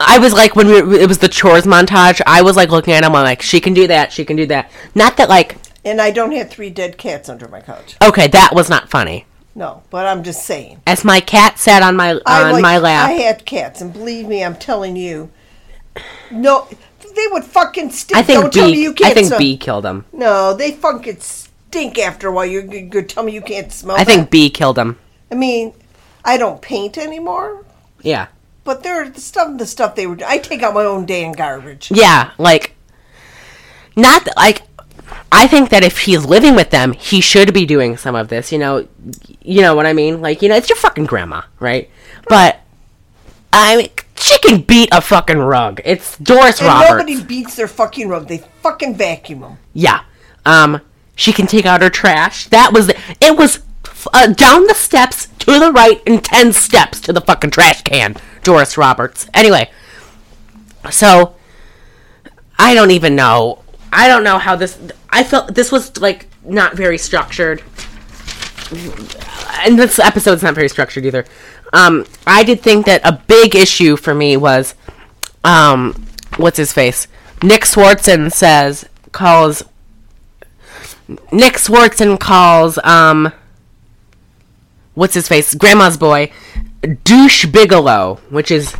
I 0.00 0.18
was 0.18 0.32
like 0.32 0.56
when 0.56 0.66
we, 0.66 1.00
it 1.00 1.08
was 1.08 1.18
the 1.18 1.28
chores 1.28 1.64
montage. 1.64 2.20
I 2.26 2.42
was 2.42 2.56
like 2.56 2.70
looking 2.70 2.94
at 2.94 3.04
him. 3.04 3.14
I'm 3.14 3.24
like, 3.24 3.42
she 3.42 3.60
can 3.60 3.74
do 3.74 3.86
that. 3.86 4.12
She 4.12 4.24
can 4.24 4.36
do 4.36 4.46
that. 4.46 4.70
Not 4.94 5.16
that 5.18 5.28
like, 5.28 5.56
And 5.84 6.00
I 6.00 6.10
don't 6.10 6.32
have 6.32 6.50
three 6.50 6.70
dead 6.70 6.96
cats 6.98 7.28
under 7.28 7.46
my 7.48 7.60
couch. 7.60 7.96
okay, 8.02 8.26
that 8.28 8.54
was 8.54 8.68
not 8.70 8.88
funny. 8.90 9.26
No, 9.54 9.82
but 9.90 10.06
I'm 10.06 10.24
just 10.24 10.44
saying. 10.44 10.82
As 10.86 11.04
my 11.04 11.20
cat 11.20 11.58
sat 11.58 11.82
on 11.82 11.94
my 11.94 12.14
on 12.14 12.22
I 12.26 12.50
like, 12.52 12.62
my 12.62 12.78
lap, 12.78 13.08
I 13.08 13.12
had 13.12 13.44
cats, 13.46 13.80
and 13.80 13.92
believe 13.92 14.26
me, 14.26 14.42
I'm 14.42 14.56
telling 14.56 14.96
you, 14.96 15.30
No, 16.30 16.66
they 17.14 17.26
would 17.30 17.44
fucking 17.44 17.90
stink. 17.90 18.18
I 18.18 18.22
think 18.22 18.40
Don't 18.40 18.52
tell 18.52 18.70
me 18.70 18.82
you 18.82 18.92
can't 18.94 19.12
I 19.12 19.14
think 19.14 19.28
smell. 19.28 19.38
Bea 19.38 19.56
killed 19.56 19.84
him. 19.86 20.04
No, 20.12 20.54
they 20.54 20.72
fucking 20.72 21.20
stink 21.20 21.98
after 21.98 22.28
a 22.28 22.32
while. 22.32 22.46
You're, 22.46 23.02
telling 23.02 23.26
me 23.26 23.34
you 23.34 23.42
can't 23.42 23.72
smell. 23.72 23.96
I 23.96 24.02
think 24.04 24.22
that? 24.22 24.30
Bea 24.30 24.50
killed 24.50 24.76
them. 24.76 24.98
I 25.30 25.36
mean, 25.36 25.72
I 26.24 26.36
don't 26.36 26.60
paint 26.60 26.98
anymore, 26.98 27.64
Yeah. 28.02 28.26
but 28.64 28.82
they're 28.82 29.08
the 29.08 29.20
stuff. 29.20 29.56
The 29.58 29.66
stuff 29.66 29.94
they 29.94 30.06
were. 30.08 30.18
I 30.26 30.38
take 30.38 30.62
out 30.64 30.74
my 30.74 30.82
own 30.84 31.06
damn 31.06 31.30
garbage. 31.32 31.92
Yeah, 31.94 32.32
like 32.38 32.74
not 33.96 34.26
like 34.36 34.62
I 35.32 35.46
think 35.46 35.70
that 35.70 35.82
if 35.84 35.98
he's 36.00 36.24
living 36.24 36.54
with 36.54 36.70
them, 36.70 36.92
he 36.92 37.20
should 37.20 37.52
be 37.52 37.66
doing 37.66 37.96
some 37.96 38.14
of 38.14 38.28
this, 38.28 38.52
you 38.52 38.58
know, 38.58 38.86
you 39.42 39.60
know 39.62 39.74
what 39.74 39.86
I 39.86 39.92
mean? 39.92 40.20
Like, 40.20 40.42
you 40.42 40.48
know, 40.48 40.56
it's 40.56 40.68
your 40.68 40.76
fucking 40.76 41.06
grandma, 41.06 41.42
right? 41.60 41.90
But 42.28 42.60
I 43.52 43.76
mean, 43.76 43.88
she 44.16 44.38
can 44.38 44.62
beat 44.62 44.88
a 44.92 45.00
fucking 45.00 45.38
rug. 45.38 45.80
It's 45.84 46.16
Doris 46.18 46.60
And 46.60 46.68
Roberts. 46.68 46.90
nobody 46.90 47.22
beats 47.22 47.56
their 47.56 47.68
fucking 47.68 48.08
rug. 48.08 48.28
They 48.28 48.38
fucking 48.62 48.94
vacuum 48.94 49.40
them. 49.40 49.58
Yeah. 49.72 50.04
Um, 50.46 50.80
she 51.16 51.32
can 51.32 51.46
take 51.46 51.66
out 51.66 51.82
her 51.82 51.90
trash. 51.90 52.46
That 52.48 52.72
was 52.72 52.88
it. 52.88 53.36
Was 53.36 53.60
uh, 54.12 54.28
down 54.28 54.66
the 54.66 54.74
steps 54.74 55.26
to 55.40 55.58
the 55.58 55.72
right 55.72 56.02
and 56.06 56.22
ten 56.24 56.52
steps 56.52 57.00
to 57.02 57.12
the 57.12 57.20
fucking 57.20 57.50
trash 57.50 57.82
can. 57.82 58.16
Doris 58.42 58.76
Roberts. 58.76 59.28
Anyway, 59.34 59.70
so 60.90 61.34
I 62.58 62.74
don't 62.74 62.90
even 62.90 63.14
know. 63.16 63.63
I 63.94 64.08
don't 64.08 64.24
know 64.24 64.38
how 64.38 64.56
this. 64.56 64.76
I 65.08 65.22
felt 65.22 65.54
this 65.54 65.70
was 65.70 65.98
like 66.00 66.26
not 66.44 66.74
very 66.74 66.98
structured, 66.98 67.62
and 69.62 69.78
this 69.78 69.98
episode's 70.00 70.42
not 70.42 70.54
very 70.54 70.68
structured 70.68 71.06
either. 71.06 71.24
Um, 71.72 72.04
I 72.26 72.42
did 72.42 72.60
think 72.60 72.86
that 72.86 73.00
a 73.04 73.12
big 73.26 73.54
issue 73.54 73.96
for 73.96 74.14
me 74.14 74.36
was, 74.36 74.74
um, 75.44 76.06
what's 76.36 76.56
his 76.56 76.72
face? 76.72 77.06
Nick 77.42 77.62
Swardson 77.62 78.32
says 78.32 78.84
calls. 79.12 79.62
Nick 81.30 81.54
Swardson 81.54 82.18
calls 82.18 82.78
um. 82.78 83.32
What's 84.94 85.14
his 85.14 85.26
face? 85.28 85.54
Grandma's 85.54 85.96
boy, 85.96 86.30
Douche 87.02 87.46
Bigelow, 87.46 88.20
which 88.30 88.50
is 88.50 88.76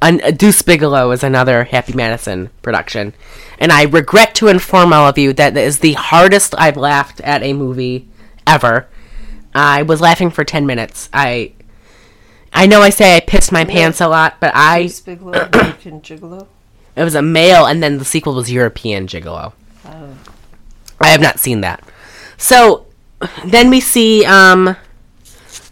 an, 0.00 0.18
Deuce 0.36 0.62
Bigelow 0.62 1.10
is 1.10 1.22
another 1.22 1.64
Happy 1.64 1.92
Madison 1.92 2.48
production, 2.62 3.12
and 3.60 3.70
I 3.70 3.84
regret 3.84 4.34
to 4.36 4.48
inform 4.48 4.92
all 4.92 5.06
of 5.06 5.18
you 5.18 5.32
that 5.34 5.56
is 5.56 5.78
the 5.78 5.92
hardest 5.92 6.54
I've 6.58 6.76
laughed 6.76 7.20
at 7.20 7.42
a 7.42 7.52
movie 7.52 8.08
ever. 8.46 8.88
I 9.54 9.82
was 9.82 10.00
laughing 10.00 10.30
for 10.30 10.44
ten 10.44 10.66
minutes. 10.66 11.08
I, 11.12 11.52
I 12.52 12.66
know 12.66 12.80
I 12.80 12.90
say 12.90 13.16
I 13.16 13.20
pissed 13.20 13.52
my 13.52 13.64
pants 13.64 14.00
a 14.00 14.08
lot, 14.08 14.36
but 14.40 14.52
I 14.54 14.90
Bigelow, 15.04 15.48
American 15.52 16.00
Gigolo. 16.00 16.46
it 16.96 17.04
was 17.04 17.14
a 17.14 17.22
male, 17.22 17.66
and 17.66 17.82
then 17.82 17.98
the 17.98 18.04
sequel 18.04 18.34
was 18.34 18.50
European 18.50 19.06
Gigolo. 19.06 19.52
I 21.02 21.08
have 21.08 21.20
not 21.20 21.38
seen 21.38 21.62
that. 21.62 21.82
So 22.36 22.86
then 23.44 23.70
we 23.70 23.80
see, 23.80 24.24
um, 24.24 24.76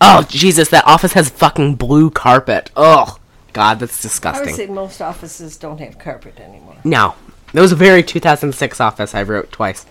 oh 0.01 0.27
Jesus, 0.29 0.69
that 0.71 0.87
office 0.87 1.13
has 1.13 1.29
fucking 1.29 1.77
blue 1.77 2.11
carpet. 2.11 2.71
Oh 2.77 3.19
God, 3.53 3.79
that's 3.81 4.01
disgusting. 4.01 4.49
I 4.49 4.51
would 4.53 4.57
say 4.57 4.67
most 4.67 5.01
offices 5.01 5.57
don't 5.57 5.79
have 5.79 5.99
carpet 5.99 6.41
anymore. 6.41 6.77
No, 6.85 7.15
it 7.59 7.61
was 7.61 7.73
a 7.73 7.77
very 7.77 8.05
2006 8.05 8.81
office. 8.81 9.15
I 9.15 9.23
wrote 9.25 9.51
twice, 9.51 9.85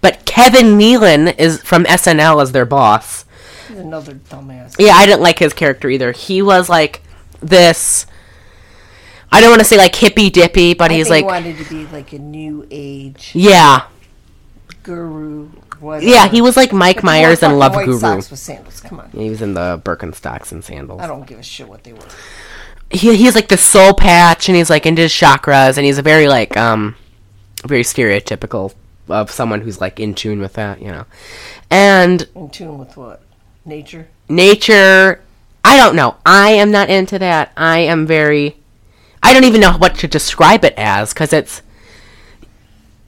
but 0.00 0.24
Kevin 0.24 0.76
Nealon 0.76 1.38
is 1.38 1.62
from 1.62 1.84
SNL 1.84 2.42
as 2.42 2.50
their 2.50 2.64
boss. 2.64 3.24
He's 3.68 3.78
another 3.78 4.14
dumbass. 4.14 4.74
Yeah, 4.78 4.94
I 4.94 5.06
didn't 5.06 5.22
like 5.22 5.38
his 5.38 5.52
character 5.52 5.88
either. 5.88 6.10
He 6.10 6.42
was 6.42 6.68
like 6.68 7.02
this. 7.40 8.06
I 9.30 9.40
don't 9.40 9.50
want 9.50 9.60
to 9.60 9.64
say 9.64 9.76
like 9.76 9.94
hippy 9.94 10.28
dippy, 10.28 10.74
but 10.74 10.90
I 10.90 10.94
he's 10.94 11.08
like, 11.08 11.24
he 11.24 11.26
wanted 11.26 11.58
to 11.58 11.64
be 11.70 11.86
like 11.86 12.12
a 12.12 12.18
new 12.18 12.66
age 12.70 13.30
yeah, 13.32 13.86
guru. 14.82 15.50
Whatever. 15.78 16.06
yeah. 16.06 16.28
He 16.28 16.40
was 16.40 16.56
like 16.56 16.72
Mike 16.72 16.96
But 16.96 17.04
Myers 17.04 17.42
and 17.42 17.58
Love 17.58 17.74
white 17.74 17.86
Guru. 17.86 17.98
Socks 17.98 18.30
with 18.30 18.40
sandals. 18.40 18.80
Come 18.80 19.00
on. 19.00 19.10
He 19.10 19.30
was 19.30 19.42
in 19.42 19.54
the 19.54 19.80
Birkenstocks 19.84 20.50
and 20.50 20.64
sandals. 20.64 21.00
I 21.00 21.06
don't 21.06 21.26
give 21.26 21.38
a 21.38 21.42
shit 21.42 21.68
what 21.68 21.84
they 21.84 21.92
were. 21.92 22.08
He 22.90 23.16
he's 23.16 23.34
like 23.34 23.48
the 23.48 23.56
soul 23.56 23.94
patch, 23.94 24.48
and 24.48 24.56
he's 24.56 24.70
like 24.70 24.86
into 24.86 25.02
his 25.02 25.12
chakras, 25.12 25.76
and 25.76 25.86
he's 25.86 25.98
a 25.98 26.02
very 26.02 26.28
like 26.28 26.56
um, 26.56 26.96
very 27.66 27.82
stereotypical 27.82 28.74
of 29.08 29.30
someone 29.30 29.60
who's 29.62 29.80
like 29.80 30.00
in 30.00 30.14
tune 30.14 30.40
with 30.40 30.54
that, 30.54 30.80
you 30.80 30.88
know. 30.88 31.04
And 31.70 32.28
In 32.34 32.50
tune 32.50 32.78
with 32.78 32.96
what? 32.96 33.22
Nature. 33.64 34.08
nature, 34.28 35.20
I 35.64 35.76
don't 35.76 35.96
know. 35.96 36.16
I 36.26 36.50
am 36.50 36.70
not 36.70 36.90
into 36.90 37.18
that. 37.18 37.52
I 37.56 37.78
am 37.80 38.06
very. 38.06 38.56
I 39.22 39.32
don't 39.32 39.44
even 39.44 39.60
know 39.62 39.72
what 39.78 39.94
to 39.96 40.08
describe 40.08 40.64
it 40.64 40.74
as 40.76 41.14
because 41.14 41.32
it's 41.32 41.62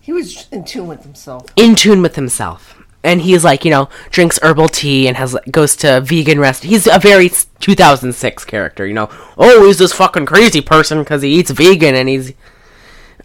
He 0.00 0.12
was 0.12 0.48
in 0.50 0.64
tune 0.64 0.86
with 0.86 1.02
himself. 1.02 1.46
in 1.56 1.74
tune 1.74 2.00
with 2.02 2.16
himself. 2.16 2.72
And 3.04 3.20
he's 3.20 3.44
like, 3.44 3.64
you 3.64 3.70
know, 3.70 3.88
drinks 4.10 4.38
herbal 4.42 4.68
tea 4.70 5.06
and 5.06 5.16
has 5.16 5.36
goes 5.50 5.76
to 5.76 6.00
vegan 6.00 6.40
rest. 6.40 6.64
He's 6.64 6.86
a 6.88 6.98
very 6.98 7.30
2006 7.60 8.44
character, 8.46 8.84
you 8.86 8.94
know. 8.94 9.08
Oh, 9.38 9.66
he's 9.66 9.78
this 9.78 9.92
fucking 9.92 10.26
crazy 10.26 10.60
person 10.60 10.98
because 11.00 11.22
he 11.22 11.28
eats 11.34 11.50
vegan 11.50 11.94
and 11.94 12.08
he's. 12.08 12.32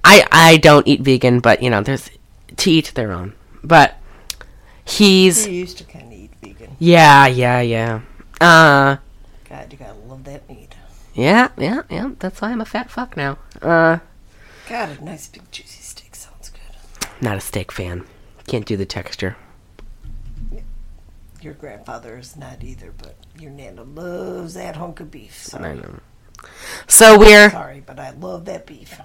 I 0.04 0.26
I 0.32 0.58
don't 0.58 0.88
eat 0.88 1.02
vegan, 1.02 1.40
but 1.40 1.62
you 1.64 1.70
know, 1.70 1.82
there's 1.82 2.10
to 2.58 2.72
each 2.72 2.94
their 2.94 3.12
own. 3.12 3.34
But 3.64 3.96
he's 4.86 5.46
He 5.46 5.60
used 5.60 5.78
to 5.78 5.84
kind 5.84 6.12
of 6.12 6.20
eat 6.20 6.32
vegan. 6.42 6.76
yeah 6.80 7.28
yeah 7.28 7.62
yeah. 7.62 8.02
Uh 8.40 8.98
God, 9.50 9.72
you 9.72 9.78
gotta 9.78 9.94
love 10.08 10.24
that 10.26 10.50
meat. 10.50 10.74
yeah 11.14 11.50
yeah 11.58 11.84
yeah. 11.90 12.12
That's 12.20 12.42
why 12.42 12.52
I'm 12.52 12.62
a 12.62 12.66
fat 12.66 12.90
fuck 12.90 13.16
now. 13.18 13.38
Uh, 13.62 14.00
God, 14.70 14.98
a 15.00 15.04
nice 15.04 15.28
big 15.28 15.44
juicy 15.52 15.82
steak 15.84 16.16
sounds 16.16 16.50
good. 16.50 17.12
not 17.22 17.38
a 17.38 17.42
steak 17.42 17.72
fan. 17.72 18.06
Can't 18.48 18.66
do 18.66 18.76
the 18.78 18.86
texture. 18.86 19.36
Your 21.42 21.54
grandfather 21.54 22.18
is 22.18 22.38
not 22.38 22.64
either, 22.64 22.94
but 22.98 23.16
your 23.40 23.50
nana 23.52 23.84
loves 23.84 24.54
that 24.54 24.76
hunk 24.76 25.00
of 25.00 25.10
beef. 25.10 25.50
I 25.56 25.74
know. 25.74 26.00
So 26.88 27.18
we're 27.18 27.50
sorry, 27.50 27.82
but 27.86 28.00
I 28.00 28.12
love 28.12 28.46
that 28.46 28.66
beef. 28.68 29.00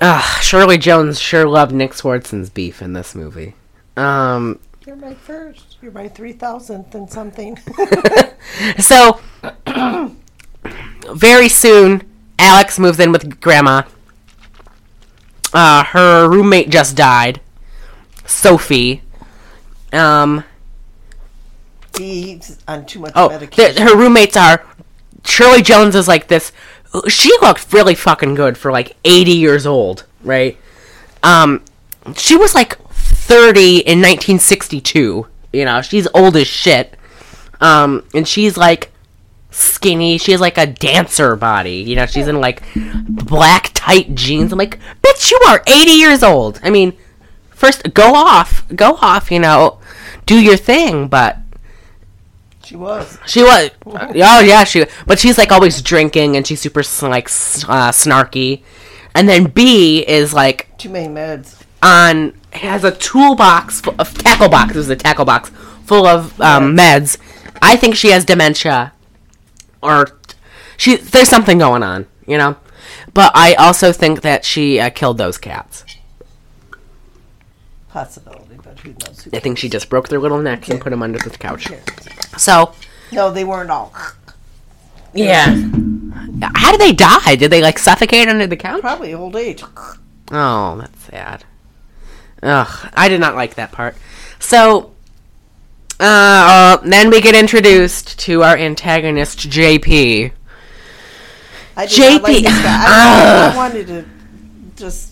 Ugh, 0.00 0.42
Shirley 0.42 0.78
Jones 0.78 1.20
sure 1.20 1.46
loved 1.46 1.72
Nick 1.72 1.92
Swardson's 1.92 2.48
beef 2.48 2.80
in 2.80 2.94
this 2.94 3.14
movie. 3.14 3.54
Um, 3.96 4.58
You're 4.86 4.96
my 4.96 5.14
first. 5.14 5.76
You're 5.82 5.92
my 5.92 6.08
three 6.08 6.32
thousandth 6.32 6.94
and 6.94 7.10
something. 7.10 7.58
so 8.78 9.20
very 11.12 11.48
soon, 11.48 12.02
Alex 12.38 12.78
moves 12.78 12.98
in 12.98 13.12
with 13.12 13.40
Grandma. 13.40 13.82
Uh, 15.52 15.84
her 15.84 16.28
roommate 16.28 16.70
just 16.70 16.96
died, 16.96 17.40
Sophie. 18.24 19.02
Um, 19.92 20.44
He's 21.98 22.58
on 22.66 22.86
too 22.86 23.00
much 23.00 23.12
oh, 23.16 23.28
medication. 23.28 23.74
th- 23.74 23.78
her 23.88 23.96
roommates 23.96 24.36
are 24.36 24.64
Shirley 25.24 25.60
Jones 25.60 25.94
is 25.94 26.08
like 26.08 26.28
this. 26.28 26.52
She 27.08 27.30
looked 27.40 27.72
really 27.72 27.94
fucking 27.94 28.34
good 28.34 28.58
for 28.58 28.72
like 28.72 28.96
80 29.04 29.32
years 29.32 29.66
old, 29.66 30.04
right? 30.22 30.58
Um, 31.22 31.64
she 32.16 32.36
was 32.36 32.54
like 32.54 32.78
30 32.90 33.78
in 33.78 33.98
1962. 33.98 35.26
You 35.52 35.64
know, 35.64 35.82
she's 35.82 36.08
old 36.14 36.36
as 36.36 36.46
shit. 36.46 36.96
Um, 37.60 38.04
and 38.14 38.26
she's 38.26 38.56
like 38.56 38.90
skinny. 39.50 40.18
She 40.18 40.32
has 40.32 40.40
like 40.40 40.58
a 40.58 40.66
dancer 40.66 41.36
body. 41.36 41.82
You 41.82 41.96
know, 41.96 42.06
she's 42.06 42.28
in 42.28 42.40
like 42.40 42.62
black 43.08 43.70
tight 43.74 44.14
jeans. 44.14 44.52
I'm 44.52 44.58
like, 44.58 44.78
bitch, 45.02 45.30
you 45.30 45.40
are 45.48 45.62
80 45.66 45.90
years 45.90 46.22
old. 46.22 46.60
I 46.62 46.70
mean, 46.70 46.96
first 47.50 47.94
go 47.94 48.14
off, 48.14 48.64
go 48.74 48.96
off. 49.00 49.30
You 49.30 49.38
know, 49.38 49.78
do 50.26 50.40
your 50.40 50.56
thing, 50.56 51.08
but 51.08 51.38
she 52.70 52.76
was. 52.76 53.18
she 53.26 53.42
was. 53.42 53.70
Oh 53.84 54.40
yeah, 54.40 54.62
she. 54.62 54.84
But 55.04 55.18
she's 55.18 55.36
like 55.36 55.50
always 55.50 55.82
drinking, 55.82 56.36
and 56.36 56.46
she's 56.46 56.60
super 56.60 56.82
like 57.02 57.26
uh, 57.26 57.90
snarky. 57.90 58.62
And 59.12 59.28
then 59.28 59.46
Bea 59.46 60.08
is 60.08 60.32
like 60.32 60.78
Too 60.78 60.88
many 60.88 61.12
meds. 61.12 61.60
on 61.82 62.32
has 62.52 62.84
a 62.84 62.92
toolbox 62.92 63.82
of 63.98 64.16
tackle 64.16 64.48
box. 64.48 64.76
It 64.76 64.78
was 64.78 64.88
a 64.88 64.94
tackle 64.94 65.24
box 65.24 65.48
full 65.84 66.06
of 66.06 66.40
um, 66.40 66.76
meds. 66.76 67.18
I 67.60 67.74
think 67.74 67.96
she 67.96 68.10
has 68.12 68.24
dementia, 68.24 68.92
or 69.82 70.06
she. 70.76 70.94
There's 70.94 71.28
something 71.28 71.58
going 71.58 71.82
on, 71.82 72.06
you 72.24 72.38
know. 72.38 72.56
But 73.12 73.32
I 73.34 73.54
also 73.54 73.90
think 73.90 74.20
that 74.20 74.44
she 74.44 74.78
uh, 74.78 74.90
killed 74.90 75.18
those 75.18 75.38
cats. 75.38 75.84
Possibility, 77.92 78.56
but 78.62 78.78
who 78.78 78.90
knows? 79.04 79.22
Who 79.24 79.30
I 79.36 79.40
think 79.40 79.58
she 79.58 79.68
just 79.68 79.88
broke 79.90 80.08
their 80.08 80.20
little 80.20 80.40
necks 80.40 80.68
and 80.68 80.80
put 80.80 80.90
them 80.90 81.02
under 81.02 81.18
the 81.18 81.30
couch. 81.30 81.68
So 82.38 82.72
No, 83.12 83.30
they 83.32 83.44
weren't 83.44 83.70
all. 83.70 83.92
yeah. 85.12 85.46
How 86.54 86.70
did 86.70 86.80
they 86.80 86.92
die? 86.92 87.34
Did 87.36 87.50
they 87.50 87.60
like 87.62 87.78
suffocate 87.78 88.28
under 88.28 88.46
the 88.46 88.56
couch? 88.56 88.80
Probably 88.80 89.12
old 89.14 89.34
age. 89.36 89.62
Oh, 90.30 90.76
that's 90.78 91.00
sad. 91.04 91.44
Ugh, 92.42 92.90
I 92.94 93.08
did 93.08 93.20
not 93.20 93.34
like 93.34 93.56
that 93.56 93.72
part. 93.72 93.96
So, 94.38 94.92
uh, 95.98 96.04
uh, 96.04 96.76
then 96.84 97.10
we 97.10 97.20
get 97.20 97.34
introduced 97.34 98.18
to 98.20 98.42
our 98.44 98.56
antagonist, 98.56 99.40
JP. 99.40 100.30
I 101.76 101.86
did 101.86 101.98
not 101.98 102.22
like 102.22 102.36
JP. 102.36 102.42
this 102.42 102.62
guy. 102.62 102.84
I. 102.86 103.50
I 103.52 103.56
wanted 103.56 103.86
to 103.88 104.04
just 104.76 105.09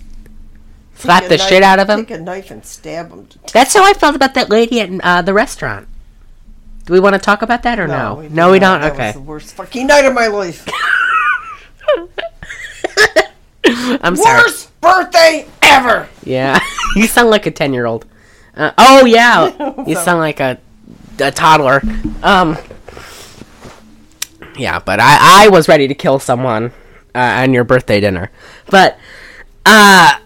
Slap 0.98 1.24
the 1.24 1.36
knife- 1.36 1.48
shit 1.48 1.62
out 1.62 1.78
of 1.78 1.88
him. 1.88 2.04
Take 2.06 2.18
a 2.18 2.20
knife 2.20 2.50
and 2.50 2.64
stab 2.64 3.10
him. 3.10 3.28
That's 3.52 3.72
how 3.74 3.84
I 3.84 3.92
felt 3.94 4.16
about 4.16 4.34
that 4.34 4.50
lady 4.50 4.80
at 4.80 4.90
uh, 5.02 5.22
the 5.22 5.32
restaurant. 5.32 5.86
Do 6.86 6.92
we 6.92 7.00
want 7.00 7.14
to 7.14 7.18
talk 7.20 7.42
about 7.42 7.62
that 7.62 7.78
or 7.78 7.86
no? 7.86 8.14
we 8.16 8.28
No, 8.30 8.50
we 8.50 8.58
don't. 8.58 8.80
That 8.80 8.92
Okay. 8.92 9.12
the 9.12 9.20
worst 9.20 9.54
fucking 9.54 9.86
night 9.86 10.04
of 10.06 10.14
my 10.14 10.26
life. 10.26 10.66
I'm 14.02 14.16
sorry. 14.16 14.42
Worst 14.42 14.80
birthday 14.80 15.46
ever. 15.62 16.08
Yeah, 16.24 16.58
you 16.96 17.06
sound 17.06 17.30
like 17.30 17.46
a 17.46 17.50
ten 17.50 17.72
year 17.74 17.86
old. 17.86 18.06
Uh, 18.56 18.72
oh 18.78 19.04
yeah, 19.04 19.82
you 19.86 19.94
sound 19.96 20.20
like 20.20 20.40
a 20.40 20.58
a 21.20 21.30
toddler. 21.30 21.82
Um, 22.22 22.56
yeah, 24.56 24.78
but 24.78 25.00
I 25.00 25.44
I 25.44 25.48
was 25.48 25.68
ready 25.68 25.86
to 25.88 25.94
kill 25.94 26.18
someone 26.18 26.72
uh, 27.14 27.18
on 27.42 27.52
your 27.52 27.64
birthday 27.64 28.00
dinner, 28.00 28.30
but 28.70 28.98
uh, 29.66 30.18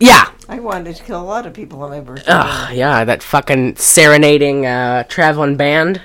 yeah, 0.00 0.30
I 0.48 0.60
wanted 0.60 0.96
to 0.96 1.02
kill 1.02 1.20
a 1.20 1.24
lot 1.24 1.46
of 1.46 1.52
people 1.54 1.82
on 1.82 1.90
my 1.90 2.00
birthday. 2.00 2.30
Ugh, 2.32 2.74
yeah, 2.74 3.04
that 3.04 3.22
fucking 3.22 3.76
serenading 3.76 4.64
uh, 4.66 5.04
traveling 5.04 5.56
band, 5.56 6.00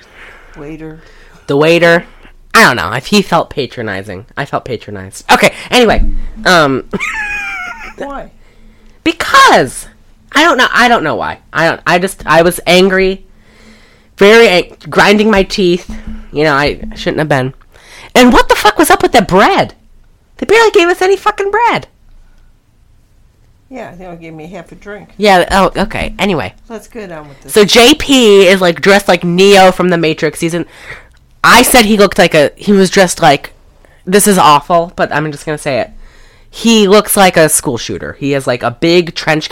Waiter. 0.56 1.00
the 1.46 1.56
waiter. 1.56 2.06
I 2.56 2.62
don't 2.62 2.76
know 2.76 2.92
if 2.92 3.06
he 3.06 3.20
felt 3.22 3.50
patronizing. 3.50 4.26
I 4.36 4.44
felt 4.44 4.64
patronized. 4.64 5.30
Okay, 5.32 5.54
anyway, 5.70 6.08
um. 6.44 6.88
Why? 7.98 8.30
because 9.04 9.86
I 10.32 10.42
don't 10.42 10.58
know. 10.58 10.66
I 10.72 10.88
don't 10.88 11.04
know 11.04 11.14
why. 11.14 11.40
I 11.52 11.68
don't. 11.68 11.80
I 11.86 11.98
just. 11.98 12.26
I 12.26 12.42
was 12.42 12.58
angry, 12.66 13.26
very 14.16 14.48
ang- 14.48 14.76
grinding 14.90 15.30
my 15.30 15.42
teeth. 15.44 15.88
You 16.32 16.42
know, 16.44 16.54
I 16.54 16.80
shouldn't 16.96 17.18
have 17.18 17.28
been. 17.28 17.54
And 18.16 18.32
what 18.32 18.48
the 18.48 18.54
fuck 18.56 18.78
was 18.78 18.90
up 18.90 19.02
with 19.02 19.12
that 19.12 19.28
bread? 19.28 19.74
They 20.38 20.46
barely 20.46 20.70
gave 20.72 20.88
us 20.88 21.02
any 21.02 21.16
fucking 21.16 21.50
bread. 21.52 21.86
Yeah, 23.74 23.94
they'll 23.96 24.14
give 24.16 24.32
me 24.34 24.46
half 24.46 24.70
a 24.70 24.76
drink. 24.76 25.10
Yeah. 25.16 25.48
Oh, 25.50 25.72
okay. 25.82 26.14
Anyway, 26.18 26.54
Let's 26.68 26.86
get 26.86 27.10
on 27.10 27.28
with 27.28 27.40
this. 27.42 27.52
so 27.52 27.64
JP 27.64 28.44
is 28.46 28.60
like 28.60 28.80
dressed 28.80 29.08
like 29.08 29.24
Neo 29.24 29.72
from 29.72 29.88
the 29.88 29.98
Matrix. 29.98 30.40
He's 30.40 30.54
in. 30.54 30.64
I 31.42 31.62
said 31.62 31.84
he 31.84 31.96
looked 31.96 32.16
like 32.18 32.34
a. 32.34 32.52
He 32.56 32.72
was 32.72 32.88
dressed 32.88 33.20
like. 33.20 33.52
This 34.04 34.28
is 34.28 34.38
awful, 34.38 34.92
but 34.96 35.10
I'm 35.12 35.30
just 35.32 35.44
gonna 35.44 35.58
say 35.58 35.80
it. 35.80 35.90
He 36.50 36.86
looks 36.86 37.16
like 37.16 37.36
a 37.36 37.48
school 37.48 37.76
shooter. 37.78 38.12
He 38.12 38.30
has 38.32 38.46
like 38.46 38.62
a 38.62 38.70
big 38.70 39.14
trench, 39.16 39.48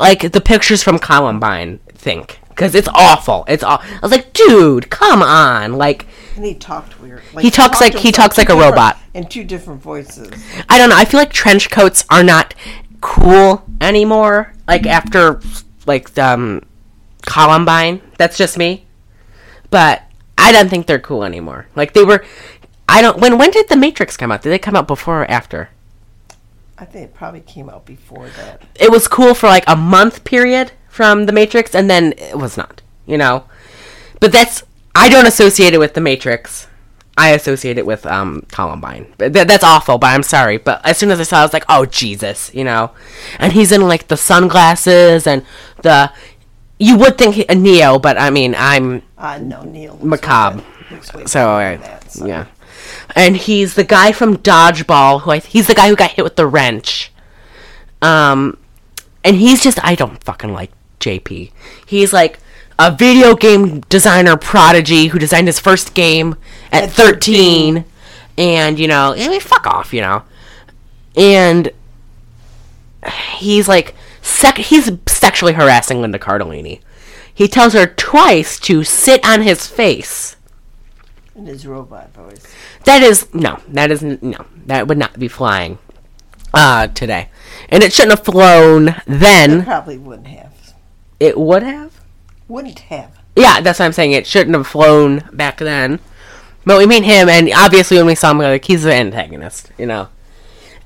like 0.00 0.32
the 0.32 0.40
pictures 0.40 0.82
from 0.82 0.98
Columbine. 0.98 1.78
Think 1.88 2.38
because 2.48 2.74
it's 2.74 2.88
awful. 2.94 3.44
It's 3.48 3.62
all. 3.62 3.80
I 3.82 3.98
was 4.02 4.12
like, 4.12 4.32
dude, 4.32 4.88
come 4.88 5.22
on. 5.22 5.74
Like, 5.74 6.06
and 6.36 6.44
he 6.44 6.54
talked 6.54 7.00
weird. 7.00 7.20
He 7.40 7.50
talks 7.50 7.78
talked 7.78 7.80
like- 7.94 8.02
he 8.02 8.12
talks 8.12 8.38
like 8.38 8.48
a 8.48 8.54
robot. 8.56 8.98
in 9.14 9.26
two 9.26 9.44
different 9.44 9.82
voices. 9.82 10.30
I 10.68 10.78
don't 10.78 10.88
know. 10.88 10.96
I 10.96 11.04
feel 11.04 11.18
like 11.20 11.32
trench 11.32 11.68
coats 11.70 12.04
are 12.08 12.22
not 12.22 12.54
cool 13.02 13.62
anymore. 13.82 14.54
Like 14.66 14.86
after 14.86 15.40
like 15.84 16.16
um 16.18 16.62
Columbine. 17.22 18.00
That's 18.18 18.36
just 18.36 18.58
me. 18.58 18.86
But 19.70 20.02
I 20.36 20.52
don't 20.52 20.68
think 20.68 20.86
they're 20.86 20.98
cool 20.98 21.24
anymore. 21.24 21.66
Like 21.74 21.92
they 21.92 22.04
were. 22.04 22.24
I 22.88 23.00
don't. 23.00 23.20
When 23.20 23.38
when 23.38 23.50
did 23.50 23.68
the 23.68 23.76
Matrix 23.76 24.16
come 24.16 24.32
out? 24.32 24.42
Did 24.42 24.50
they 24.50 24.58
come 24.58 24.76
out 24.76 24.86
before 24.86 25.22
or 25.22 25.30
after? 25.30 25.70
I 26.78 26.84
think 26.84 27.10
it 27.10 27.14
probably 27.14 27.40
came 27.40 27.68
out 27.68 27.86
before 27.86 28.28
that. 28.30 28.62
It 28.74 28.90
was 28.90 29.06
cool 29.06 29.34
for 29.34 29.46
like 29.46 29.64
a 29.66 29.76
month 29.76 30.24
period 30.24 30.72
from 30.88 31.26
the 31.26 31.32
Matrix, 31.32 31.74
and 31.74 31.88
then 31.88 32.12
it 32.16 32.38
was 32.38 32.56
not. 32.56 32.82
You 33.06 33.18
know. 33.18 33.44
But 34.20 34.32
that's. 34.32 34.62
I 34.94 35.08
don't 35.08 35.26
associate 35.26 35.74
it 35.74 35.78
with 35.78 35.94
the 35.94 36.00
Matrix. 36.00 36.66
I 37.16 37.30
associate 37.30 37.76
it 37.78 37.84
with 37.84 38.06
um, 38.06 38.46
Columbine. 38.50 39.12
Th- 39.18 39.32
that's 39.32 39.62
awful, 39.64 39.98
but 39.98 40.08
I'm 40.08 40.22
sorry. 40.22 40.56
But 40.56 40.84
as 40.84 40.96
soon 40.96 41.10
as 41.10 41.20
I 41.20 41.24
saw, 41.24 41.36
it, 41.36 41.40
I 41.40 41.44
was 41.44 41.52
like, 41.52 41.64
"Oh 41.68 41.84
Jesus," 41.84 42.50
you 42.54 42.64
know. 42.64 42.90
And 43.38 43.52
he's 43.52 43.70
in 43.72 43.82
like 43.82 44.08
the 44.08 44.16
sunglasses 44.16 45.26
and 45.26 45.44
the. 45.82 46.10
You 46.78 46.96
would 46.98 47.16
think 47.18 47.34
he- 47.36 47.46
a 47.48 47.54
Neo, 47.54 47.98
but 47.98 48.18
I 48.18 48.30
mean, 48.30 48.54
I'm 48.58 49.02
Uh, 49.18 49.38
no, 49.38 49.62
Neil. 49.62 49.92
looks 49.92 50.04
Macabre. 50.04 50.62
so 51.26 51.50
uh, 51.50 51.76
that, 51.76 52.10
so. 52.10 52.26
yeah. 52.26 52.46
And 53.14 53.36
he's 53.36 53.74
the 53.74 53.84
guy 53.84 54.10
from 54.12 54.38
Dodgeball 54.38 55.20
who 55.22 55.30
I 55.32 55.38
he's 55.38 55.66
the 55.66 55.74
guy 55.74 55.88
who 55.88 55.96
got 55.96 56.10
hit 56.12 56.24
with 56.24 56.36
the 56.36 56.46
wrench. 56.46 57.12
Um, 58.00 58.56
and 59.22 59.36
he's 59.36 59.62
just 59.62 59.78
I 59.84 59.94
don't 59.94 60.22
fucking 60.24 60.52
like 60.52 60.72
JP. 60.98 61.52
He's 61.86 62.12
like 62.12 62.38
a 62.88 62.90
video 62.90 63.34
game 63.36 63.80
designer 63.88 64.36
prodigy 64.36 65.06
who 65.06 65.18
designed 65.18 65.46
his 65.46 65.60
first 65.60 65.94
game 65.94 66.34
at, 66.72 66.84
At 66.84 66.90
13. 66.90 67.84
and 68.36 68.78
you 68.78 68.88
know, 68.88 69.14
I 69.16 69.28
mean, 69.28 69.40
fuck 69.40 69.66
off, 69.66 69.92
you 69.94 70.00
know. 70.00 70.24
And 71.16 71.70
he's 73.36 73.68
like 73.68 73.94
sec- 74.20 74.58
he's 74.58 74.90
sexually 75.06 75.52
harassing 75.52 76.00
Linda 76.00 76.18
Cardellini. 76.18 76.80
He 77.34 77.48
tells 77.48 77.72
her 77.72 77.86
twice 77.86 78.58
to 78.60 78.84
sit 78.84 79.24
on 79.26 79.42
his 79.42 79.66
face. 79.66 80.36
In 81.34 81.46
his 81.46 81.66
robot 81.66 82.12
voice. 82.12 82.46
That 82.84 83.02
is 83.02 83.32
no, 83.34 83.60
that 83.68 83.90
is 83.90 84.02
no, 84.02 84.44
that 84.66 84.86
would 84.88 84.98
not 84.98 85.18
be 85.18 85.28
flying 85.28 85.78
uh 86.52 86.88
today. 86.88 87.28
And 87.68 87.82
it 87.82 87.92
shouldn't 87.92 88.18
have 88.18 88.24
flown 88.24 88.96
then. 89.06 89.64
Probably 89.64 89.98
wouldn't 89.98 90.28
have. 90.28 90.74
It 91.20 91.38
would 91.38 91.62
have. 91.62 92.01
Wouldn't 92.52 92.80
have. 92.80 93.18
Yeah, 93.34 93.62
that's 93.62 93.78
what 93.78 93.86
I'm 93.86 93.92
saying. 93.92 94.12
It 94.12 94.26
shouldn't 94.26 94.54
have 94.54 94.66
flown 94.66 95.26
back 95.32 95.56
then. 95.56 96.00
But 96.66 96.76
we 96.76 96.86
meet 96.86 97.02
him, 97.02 97.30
and 97.30 97.50
obviously 97.56 97.96
when 97.96 98.04
we 98.04 98.14
saw 98.14 98.30
him, 98.30 98.38
we're 98.38 98.50
like 98.50 98.66
he's 98.66 98.82
the 98.82 98.92
antagonist, 98.92 99.72
you 99.78 99.86
know. 99.86 100.08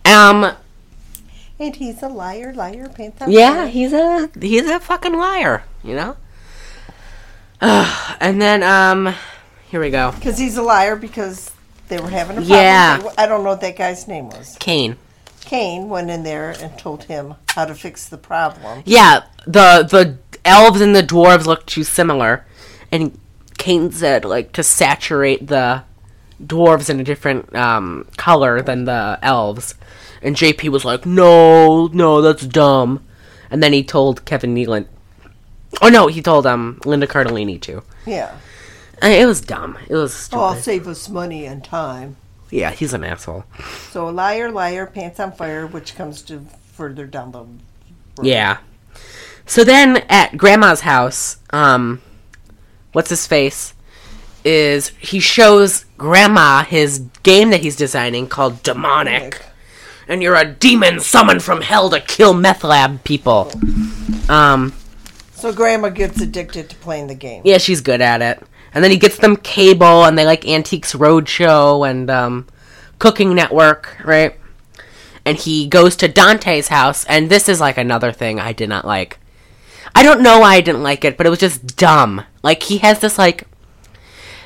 Um, 0.05 0.53
And 1.59 1.75
he's 1.75 2.05
a 2.05 2.09
liar, 2.09 2.55
liar, 2.55 2.89
pants 2.89 3.21
yeah, 3.27 3.67
he's 3.67 3.93
a 3.93 4.31
he's 4.41 4.71
a 4.71 4.79
fucking 4.79 5.15
liar, 5.15 5.65
you 5.83 5.97
know. 5.97 6.17
and 7.61 8.41
then 8.41 8.63
um, 8.63 9.13
here 9.69 9.81
we 9.81 9.91
go. 9.91 10.13
Because 10.13 10.39
he's 10.39 10.57
a 10.57 10.63
liar 10.63 10.95
because 10.95 11.51
they 11.89 11.99
were 11.99 12.11
having 12.11 12.37
a 12.37 12.41
problem. 12.43 12.59
Yeah. 12.61 13.11
I 13.19 13.27
don't 13.27 13.43
know 13.43 13.51
what 13.51 13.61
that 13.63 13.77
guy's 13.77 14.07
name 14.07 14.31
was. 14.31 14.57
Kane. 14.61 14.99
Kane 15.41 15.89
went 15.89 16.11
in 16.11 16.23
there 16.23 16.55
and 16.61 16.77
told 16.79 17.05
him 17.05 17.35
how 17.49 17.65
to 17.65 17.75
fix 17.75 18.09
the 18.09 18.19
problem. 18.19 18.83
Yeah, 18.85 19.25
the 19.47 19.87
the 19.89 20.19
elves 20.47 20.81
and 20.81 20.95
the 20.95 21.03
dwarves 21.03 21.47
look 21.47 21.67
too 21.67 21.85
similar, 21.85 22.47
and 22.93 23.19
Kane 23.59 23.91
said 23.91 24.25
like 24.25 24.53
to 24.53 24.63
saturate 24.63 25.47
the 25.49 25.83
dwarves 26.43 26.91
in 26.91 27.01
a 27.01 27.05
different 27.05 27.55
um, 27.55 28.07
color 28.17 28.63
than 28.63 28.85
the 28.85 29.19
elves, 29.23 29.75
and 30.23 30.37
JP 30.37 30.69
was 30.71 30.85
like, 30.85 31.05
"No, 31.07 31.89
no, 31.89 32.21
that's 32.23 32.47
dumb," 32.47 33.05
and 33.51 33.63
then 33.63 33.73
he 33.73 33.83
told 33.83 34.25
Kevin 34.25 34.55
Nealon. 34.55 34.87
Oh 35.83 35.89
no, 35.89 36.07
he 36.07 36.23
told 36.23 36.47
um 36.47 36.81
Linda 36.85 37.07
Cardellini 37.07 37.61
too. 37.61 37.83
Yeah. 38.07 38.37
And 39.03 39.13
it 39.13 39.27
was 39.27 39.43
dumb. 39.43 39.77
It 39.89 39.95
was 39.95 40.15
stupid. 40.15 40.41
Oh, 40.41 40.45
I'll 40.47 40.55
save 40.55 40.89
us 40.89 41.09
money 41.11 41.45
and 41.45 41.63
time. 41.63 42.17
yeah, 42.51 42.71
he's 42.71 42.95
an 42.95 43.05
asshole. 43.05 43.45
So 43.91 44.07
liar, 44.09 44.51
liar, 44.51 44.87
pants 44.87 45.21
on 45.21 45.33
fire, 45.33 45.67
which 45.67 45.97
comes 45.97 46.23
to 46.23 46.47
further 46.73 47.07
down 47.07 47.33
the 47.33 47.41
road. 47.41 47.61
Yeah. 48.23 48.59
So 49.47 49.65
then 49.65 49.99
at 50.09 50.37
grandma's 50.37 50.81
house, 50.81 51.39
um 51.51 52.03
what's 52.93 53.11
his 53.11 53.27
face 53.27 53.75
is 54.45 54.89
he 54.99 55.19
shows 55.21 55.85
grandma 55.99 56.63
his 56.63 57.01
game 57.23 57.51
that 57.51 57.61
he's 57.61 57.77
designing 57.77 58.27
called 58.29 58.63
Demonic. 58.63 59.43
And 60.09 60.23
you're 60.23 60.37
a 60.37 60.45
demon 60.45 61.01
summoned 61.01 61.43
from 61.43 61.63
hell 61.63 61.91
to 61.91 62.01
kill 62.01 62.33
meth 62.33 62.63
lab 62.65 63.03
people. 63.05 63.53
Um 64.29 64.73
So 65.35 65.53
grandma 65.53 65.89
gets 65.91 66.21
addicted 66.21 66.69
to 66.71 66.77
playing 66.77 67.07
the 67.09 67.15
game. 67.15 67.43
yeah, 67.45 67.59
she's 67.59 67.81
good 67.81 68.01
at 68.01 68.23
it. 68.23 68.43
And 68.75 68.85
then 68.85 68.91
he 68.91 68.99
gets 68.99 69.17
them 69.17 69.37
cable 69.37 70.05
and 70.05 70.19
they 70.19 70.27
like 70.27 70.47
Antiques 70.47 70.93
Roadshow 70.95 71.89
and 71.89 72.11
um 72.11 72.47
Cooking 72.99 73.35
Network, 73.35 73.97
right? 74.05 74.37
And 75.25 75.37
he 75.37 75.67
goes 75.67 75.97
to 75.97 76.09
Dante's 76.09 76.69
house 76.69 77.05
and 77.07 77.29
this 77.31 77.49
is 77.49 77.61
like 77.61 77.79
another 77.79 78.13
thing 78.13 78.39
I 78.41 78.53
did 78.53 78.69
not 78.69 78.85
like. 78.85 79.19
I 79.97 80.03
don't 80.03 80.21
know 80.21 80.41
why 80.41 80.57
I 80.57 80.61
didn't 80.61 80.83
like 80.83 81.07
it, 81.07 81.17
but 81.17 81.27
it 81.27 81.31
was 81.31 81.39
just 81.39 81.75
dumb. 81.75 82.23
Like 82.43 82.65
he 82.65 82.77
has 82.79 82.99
this 83.01 83.17
like 83.17 83.45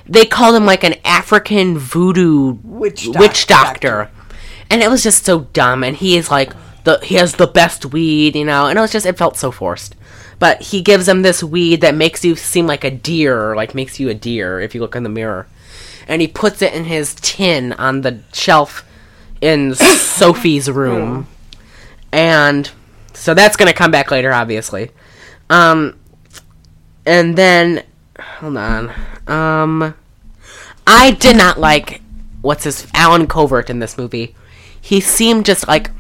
they 0.06 0.24
call 0.24 0.54
him 0.54 0.64
like 0.64 0.84
an 0.84 0.94
African 1.04 1.76
voodoo 1.76 2.58
Witch 2.62 3.06
doc- 3.06 3.16
witch 3.20 3.46
doctor. 3.48 4.12
And 4.70 4.80
it 4.80 4.88
was 4.88 5.02
just 5.02 5.24
so 5.24 5.40
dumb 5.52 5.82
and 5.82 5.96
he 5.96 6.16
is 6.16 6.30
like 6.30 6.52
the 6.84 7.00
he 7.02 7.16
has 7.16 7.34
the 7.34 7.48
best 7.48 7.86
weed, 7.86 8.36
you 8.36 8.44
know, 8.44 8.66
and 8.68 8.78
it 8.78 8.80
was 8.80 8.92
just 8.92 9.04
it 9.04 9.18
felt 9.18 9.36
so 9.36 9.50
forced. 9.50 9.96
But 10.38 10.62
he 10.62 10.82
gives 10.82 11.08
him 11.08 11.22
this 11.22 11.42
weed 11.42 11.80
that 11.80 11.96
makes 11.96 12.24
you 12.24 12.36
seem 12.36 12.68
like 12.68 12.84
a 12.84 12.90
deer, 12.90 13.56
like 13.56 13.74
makes 13.74 13.98
you 13.98 14.08
a 14.08 14.14
deer 14.14 14.60
if 14.60 14.72
you 14.72 14.80
look 14.80 14.94
in 14.94 15.02
the 15.02 15.08
mirror. 15.08 15.48
And 16.06 16.22
he 16.22 16.28
puts 16.28 16.62
it 16.62 16.74
in 16.74 16.84
his 16.84 17.16
tin 17.16 17.72
on 17.72 18.02
the 18.02 18.20
shelf 18.32 18.84
in 19.40 19.74
Sophie's 19.74 20.70
room. 20.70 21.26
And 22.12 22.70
so 23.14 23.34
that's 23.34 23.56
going 23.56 23.66
to 23.66 23.76
come 23.76 23.90
back 23.90 24.12
later 24.12 24.32
obviously. 24.32 24.92
Um 25.50 25.98
and 27.04 27.36
then 27.36 27.84
hold 28.18 28.56
on. 28.56 28.90
Um 29.26 29.94
I 30.86 31.10
did 31.10 31.36
not 31.36 31.60
like 31.60 32.00
what's 32.40 32.64
his 32.64 32.86
Allen 32.94 33.26
Covert 33.26 33.68
in 33.68 33.78
this 33.78 33.98
movie. 33.98 34.34
He 34.80 35.00
seemed 35.00 35.44
just 35.44 35.68
like 35.68 35.90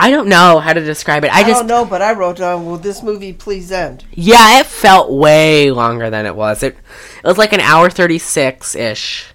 I 0.00 0.10
don't 0.10 0.28
know 0.28 0.58
how 0.58 0.72
to 0.72 0.80
describe 0.84 1.24
it. 1.24 1.32
I, 1.32 1.40
I 1.40 1.44
just 1.44 1.60
don't 1.60 1.66
know, 1.68 1.84
but 1.84 2.02
I 2.02 2.12
wrote 2.12 2.38
down, 2.38 2.66
"Will 2.66 2.76
this 2.76 3.02
movie 3.02 3.32
please 3.32 3.70
end?" 3.70 4.04
yeah, 4.12 4.60
it 4.60 4.66
felt 4.66 5.10
way 5.12 5.70
longer 5.70 6.10
than 6.10 6.26
it 6.26 6.34
was. 6.34 6.62
It 6.62 6.76
it 7.22 7.26
was 7.26 7.38
like 7.38 7.52
an 7.52 7.60
hour 7.60 7.88
thirty 7.88 8.18
six 8.18 8.74
ish, 8.74 9.32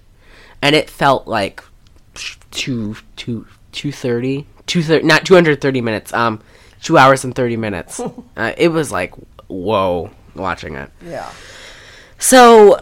and 0.60 0.76
it 0.76 0.90
felt 0.90 1.26
like 1.26 1.64
two 2.50 2.96
two 3.16 3.46
two 3.72 3.90
thirty 3.90 4.46
two 4.66 4.82
thirty 4.82 5.06
not 5.06 5.24
two 5.24 5.34
hundred 5.34 5.60
thirty 5.60 5.80
minutes. 5.80 6.12
Um, 6.12 6.42
two 6.82 6.98
hours 6.98 7.24
and 7.24 7.34
thirty 7.34 7.56
minutes. 7.56 8.00
uh, 8.36 8.52
it 8.56 8.68
was 8.68 8.90
like 8.90 9.14
whoa 9.48 10.10
watching 10.34 10.74
it. 10.76 10.90
Yeah. 11.04 11.30
So, 12.18 12.78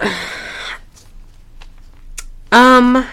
um, 2.53 3.07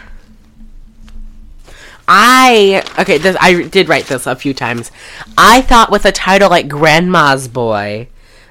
I 2.07 2.83
okay. 2.99 3.17
This, 3.17 3.37
I 3.39 3.63
did 3.63 3.89
write 3.89 4.05
this 4.05 4.27
a 4.27 4.35
few 4.35 4.53
times. 4.53 4.91
I 5.37 5.61
thought 5.61 5.91
with 5.91 6.05
a 6.05 6.11
title 6.11 6.49
like 6.49 6.67
Grandma's 6.67 7.47
Boy, 7.47 8.07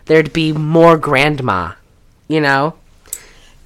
there'd 0.07 0.33
be 0.33 0.53
more 0.53 0.97
grandma, 0.99 1.73
you 2.29 2.41
know, 2.41 2.75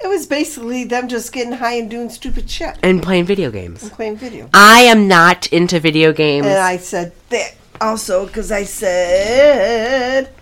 It 0.01 0.09
was 0.09 0.27
basically 0.27 0.85
them 0.85 1.09
just 1.09 1.33
getting 1.33 1.55
high 1.55 1.75
and 1.75 1.91
doing 1.91 2.09
stupid 2.11 2.49
shit 2.49 2.77
and 2.83 3.03
playing 3.03 3.25
video 3.25 3.51
games. 3.51 3.83
and 3.83 3.93
playing 3.93 4.17
video. 4.17 4.49
I 4.55 4.83
am 4.83 5.09
not 5.09 5.47
into 5.53 5.81
video 5.81 6.13
games. 6.13 6.47
And 6.47 6.59
I 6.59 6.77
said 6.77 7.13
that 7.31 7.55
also 7.81 8.27
because 8.27 8.51
I 8.53 8.65
said 8.65 10.33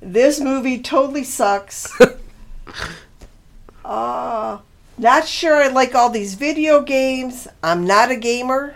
this 0.00 0.40
movie 0.40 0.80
totally 0.80 1.24
sucks. 1.24 1.90
uh, 3.84 4.58
not 4.96 5.26
sure 5.26 5.56
I 5.56 5.68
like 5.68 5.94
all 5.94 6.10
these 6.10 6.34
video 6.34 6.82
games. 6.82 7.48
I'm 7.62 7.86
not 7.86 8.10
a 8.10 8.16
gamer. 8.16 8.74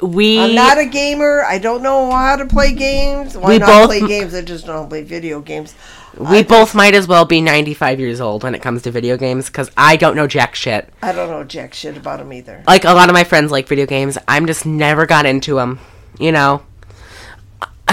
we 0.00 0.38
I'm 0.38 0.54
not 0.54 0.78
a 0.78 0.86
gamer. 0.86 1.42
I 1.42 1.58
don't 1.58 1.82
know 1.82 2.10
how 2.10 2.36
to 2.36 2.46
play 2.46 2.72
games. 2.74 3.36
Why 3.36 3.48
We 3.50 3.58
not 3.58 3.66
both- 3.66 3.86
play 3.88 4.00
games? 4.06 4.34
I 4.34 4.42
just 4.42 4.66
don't 4.66 4.88
play 4.88 5.02
video 5.02 5.40
games. 5.40 5.74
We 6.18 6.42
both 6.42 6.74
might 6.74 6.94
as 6.94 7.06
well 7.08 7.24
be 7.24 7.40
ninety 7.40 7.74
five 7.74 7.98
years 8.00 8.20
old 8.20 8.42
when 8.42 8.54
it 8.54 8.60
comes 8.62 8.82
to 8.82 8.90
video 8.90 9.16
games 9.16 9.46
because 9.46 9.70
I 9.76 9.96
don't 9.96 10.14
know 10.16 10.26
jack 10.26 10.54
shit. 10.54 10.88
I 11.02 11.12
don't 11.12 11.30
know 11.30 11.44
jack 11.44 11.72
shit 11.74 11.96
about 11.96 12.18
them 12.18 12.32
either. 12.32 12.62
like 12.66 12.84
a 12.84 12.92
lot 12.92 13.08
of 13.08 13.14
my 13.14 13.24
friends 13.24 13.50
like 13.50 13.66
video 13.68 13.86
games. 13.86 14.18
I'm 14.28 14.46
just 14.46 14.66
never 14.66 15.06
got 15.06 15.26
into 15.26 15.54
them, 15.56 15.80
you 16.18 16.32
know. 16.32 16.62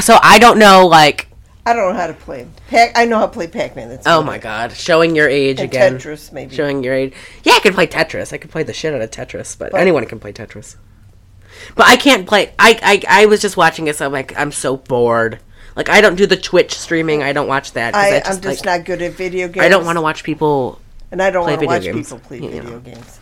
So 0.01 0.17
I 0.22 0.39
don't 0.39 0.59
know, 0.59 0.88
like, 0.88 1.28
I 1.65 1.74
don't 1.74 1.91
know 1.93 1.99
how 1.99 2.07
to 2.07 2.13
play. 2.13 2.47
Pac- 2.70 2.97
I 2.97 3.05
know 3.05 3.20
how 3.20 3.26
to 3.26 3.32
play 3.34 3.47
Pac-Man. 3.47 3.89
That's 3.89 4.07
oh 4.07 4.24
my 4.24 4.36
it. 4.38 4.41
god, 4.41 4.72
showing 4.72 5.15
your 5.15 5.28
age 5.28 5.59
And 5.59 5.67
again. 5.70 5.97
Tetris, 5.97 6.32
maybe. 6.32 6.55
Showing 6.55 6.84
your 6.84 6.93
age. 6.93 7.13
Yeah, 7.43 7.53
I 7.53 7.59
can 7.59 7.74
play 7.74 7.86
Tetris. 7.88 8.32
I 8.32 8.38
can 8.38 8.49
play 8.49 8.63
the 8.63 8.74
shit 8.74 8.93
out 8.93 9.01
of 9.01 9.11
Tetris, 9.11 9.57
but, 9.57 9.72
But- 9.72 9.82
anyone 9.82 10.05
can 10.05 10.20
play 10.20 10.32
Tetris. 10.32 10.76
But 11.76 11.88
I 11.88 11.97
can't 11.97 12.26
play. 12.26 12.53
I, 12.57 12.80
I 13.09 13.24
I 13.24 13.26
was 13.26 13.41
just 13.41 13.57
watching 13.57 13.88
it, 13.88 13.95
so 13.97 14.05
I'm 14.05 14.13
like, 14.13 14.38
I'm 14.39 14.51
so 14.53 14.78
bored. 14.78 15.39
Like 15.80 15.88
I 15.88 16.01
don't 16.01 16.15
do 16.15 16.25
the 16.27 16.36
Twitch 16.36 16.77
streaming. 16.77 17.23
I 17.23 17.32
don't 17.32 17.47
watch 17.47 17.71
that. 17.71 17.95
I, 17.95 18.17
I 18.17 18.21
I'm 18.25 18.41
just, 18.41 18.43
like, 18.43 18.65
not 18.65 18.86
good 18.86 19.01
at 19.01 19.13
video 19.13 19.47
games. 19.47 19.63
I 19.63 19.69
don't 19.69 19.86
want 19.86 19.95
to 19.95 20.01
watch 20.01 20.25
people 20.25 20.77
and 21.09 21.21
I 21.21 21.32
don't 21.32 21.45
play 21.45 21.53
want 21.55 21.61
to 21.61 21.67
video 21.67 21.93
watch 21.93 21.95
games, 21.95 22.07
people 22.09 22.19
play 22.19 22.38
you 22.39 22.49
video 22.49 22.63
know. 22.71 22.80
games. 22.82 23.19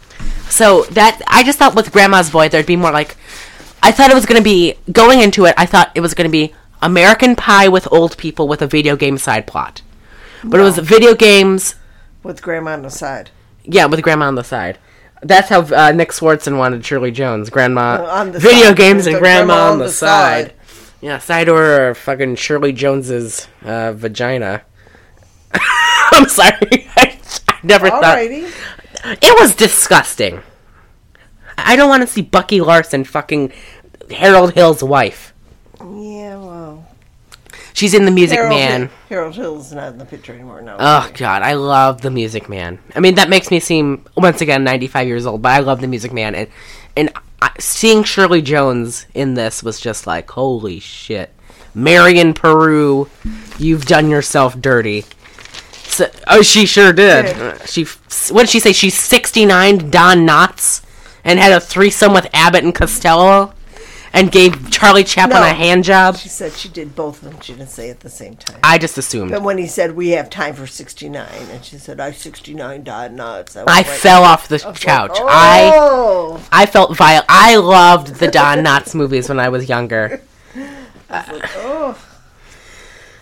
So 0.49 0.81
that 0.85 1.21
I 1.27 1.43
just 1.43 1.59
thought 1.59 1.75
with 1.75 1.91
Grandma's 1.91 2.31
Boy 2.31 2.49
there'd 2.49 2.65
be 2.65 2.75
more 2.75 2.89
like 2.91 3.15
I 3.83 3.91
thought 3.91 4.09
it 4.09 4.15
was 4.15 4.25
gonna 4.25 4.41
be 4.41 4.73
going 4.91 5.21
into 5.21 5.45
it. 5.45 5.53
I 5.55 5.67
thought 5.67 5.91
it 5.93 6.01
was 6.01 6.15
gonna 6.15 6.29
be 6.29 6.51
American 6.81 7.35
Pie 7.35 7.67
with 7.67 7.87
old 7.91 8.17
people 8.17 8.47
with 8.47 8.63
a 8.63 8.67
video 8.67 8.95
game 8.95 9.19
side 9.19 9.45
plot, 9.45 9.83
but 10.43 10.59
it 10.59 10.63
was 10.63 10.79
video 10.79 11.13
games. 11.13 11.75
With 12.23 12.41
grandma 12.41 12.71
on 12.73 12.81
the 12.81 12.89
side. 12.89 13.29
Yeah, 13.65 13.85
with 13.85 14.01
Grandma 14.01 14.25
on 14.25 14.35
the 14.35 14.43
side. 14.43 14.79
That's 15.21 15.49
how 15.49 15.61
uh, 15.61 15.91
Nick 15.91 16.09
Swardson 16.09 16.57
wanted 16.57 16.85
Shirley 16.85 17.11
Jones. 17.11 17.49
Grandma 17.49 17.97
Uh, 18.01 18.05
on 18.05 18.31
the 18.31 18.39
video 18.39 18.69
side. 18.69 18.77
games 18.77 19.05
and 19.05 19.15
the 19.15 19.19
Grandma, 19.19 19.71
on 19.71 19.79
the, 19.79 19.89
side. 19.89 20.53
Yeah, 21.01 21.19
side 21.19 21.47
or 21.49 21.93
fucking 21.93 22.35
Shirley 22.37 22.73
Jones's 22.73 23.47
uh, 23.63 23.93
vagina. 23.93 24.63
I'm 25.53 26.27
sorry. 26.27 26.87
I, 26.95 27.19
I 27.49 27.59
never 27.63 27.89
thought 27.89 28.17
It 28.19 29.39
was 29.39 29.55
disgusting. 29.55 30.41
I 31.57 31.75
don't 31.75 31.89
want 31.89 32.01
to 32.01 32.07
see 32.07 32.21
Bucky 32.21 32.61
Larson 32.61 33.03
fucking 33.03 33.51
Harold 34.11 34.53
Hill's 34.53 34.83
wife. 34.83 35.33
Yeah, 35.79 36.37
well. 36.37 36.87
She's 37.73 37.93
in 37.93 38.05
the 38.05 38.11
Music 38.11 38.37
Harold, 38.37 38.55
Man. 38.55 38.81
Hill- 38.81 38.89
Harold 39.09 39.35
Hill's 39.35 39.71
not 39.71 39.89
in 39.89 39.97
the 39.99 40.05
picture 40.05 40.33
anymore 40.33 40.61
now. 40.61 40.77
Oh 40.79 41.11
god, 41.13 41.43
I 41.43 41.53
love 41.53 42.01
the 42.01 42.09
Music 42.09 42.49
Man. 42.49 42.79
I 42.95 42.99
mean, 42.99 43.15
that 43.15 43.29
makes 43.29 43.51
me 43.51 43.59
seem 43.59 44.03
once 44.15 44.41
again 44.41 44.63
95 44.63 45.07
years 45.07 45.27
old, 45.27 45.43
but 45.43 45.51
I 45.51 45.59
love 45.59 45.81
the 45.81 45.87
Music 45.87 46.11
Man 46.11 46.33
and 46.33 46.47
and 46.95 47.11
I, 47.41 47.51
seeing 47.59 48.03
Shirley 48.03 48.41
Jones 48.41 49.05
in 49.13 49.35
this 49.35 49.63
was 49.63 49.79
just 49.79 50.07
like, 50.07 50.29
holy 50.31 50.79
shit. 50.79 51.33
Marian 51.73 52.33
Paroo, 52.33 53.09
you've 53.59 53.85
done 53.85 54.09
yourself 54.09 54.59
dirty. 54.59 55.05
So, 55.83 56.09
oh, 56.27 56.41
she 56.41 56.65
sure 56.65 56.91
did. 56.93 57.35
She 57.67 57.85
what 58.31 58.41
did 58.41 58.49
she 58.49 58.59
say? 58.59 58.73
She's 58.73 58.97
69, 58.97 59.89
Don 59.89 60.27
Knotts, 60.27 60.83
and 61.23 61.39
had 61.39 61.51
a 61.51 61.59
threesome 61.59 62.13
with 62.13 62.27
Abbott 62.33 62.63
and 62.63 62.73
Costello, 62.73 63.53
and 64.17 64.31
gave 64.31 64.71
Charlie 64.71 65.03
Chaplin 65.03 65.41
No. 65.41 65.45
a 65.47 65.53
hand 65.53 65.83
job. 65.83 66.17
She 66.17 66.27
said 66.29 66.53
she 66.53 66.69
did 66.69 66.95
both 66.95 67.21
of 67.21 67.29
them. 67.31 67.39
She 67.41 67.53
didn't 67.53 67.69
say 67.69 67.89
at 67.91 67.99
the 67.99 68.09
same 68.09 68.35
time. 68.35 68.59
I 68.63 68.79
just 68.79 68.97
assumed. 68.97 69.29
But 69.31 69.43
when 69.43 69.59
he 69.59 69.67
said 69.67 69.95
we 69.95 70.09
have 70.09 70.29
time 70.29 70.55
for 70.55 70.65
69, 70.65 71.27
and 71.51 71.63
she 71.63 71.77
said 71.77 71.99
I 71.99 72.11
69 72.11 72.83
died 72.83 73.13
nuts. 73.13 73.53
was 73.55 73.63
I 73.67 73.77
like- 73.77 73.85
fell 73.85 74.23
off 74.23 74.47
the 74.47 74.57
couch. 74.59 75.17
I 75.21 75.71
oh! 75.75 76.43
I 76.51 76.65
felt 76.65 76.97
vile. 76.97 77.23
I 77.29 77.57
loved 77.57 78.15
the 78.15 78.27
Don 78.27 78.59
Knotts 78.63 78.95
movies 78.95 79.29
when 79.29 79.39
I 79.39 79.49
was 79.49 79.69
younger. 79.69 80.21
oh, 81.11 81.97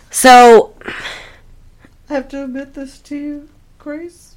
So 0.10 0.76
I 2.10 2.14
have 2.14 2.30
to 2.30 2.44
admit 2.46 2.74
this 2.74 3.00
to 3.02 3.16
you, 3.18 3.50
Grace. 3.80 4.36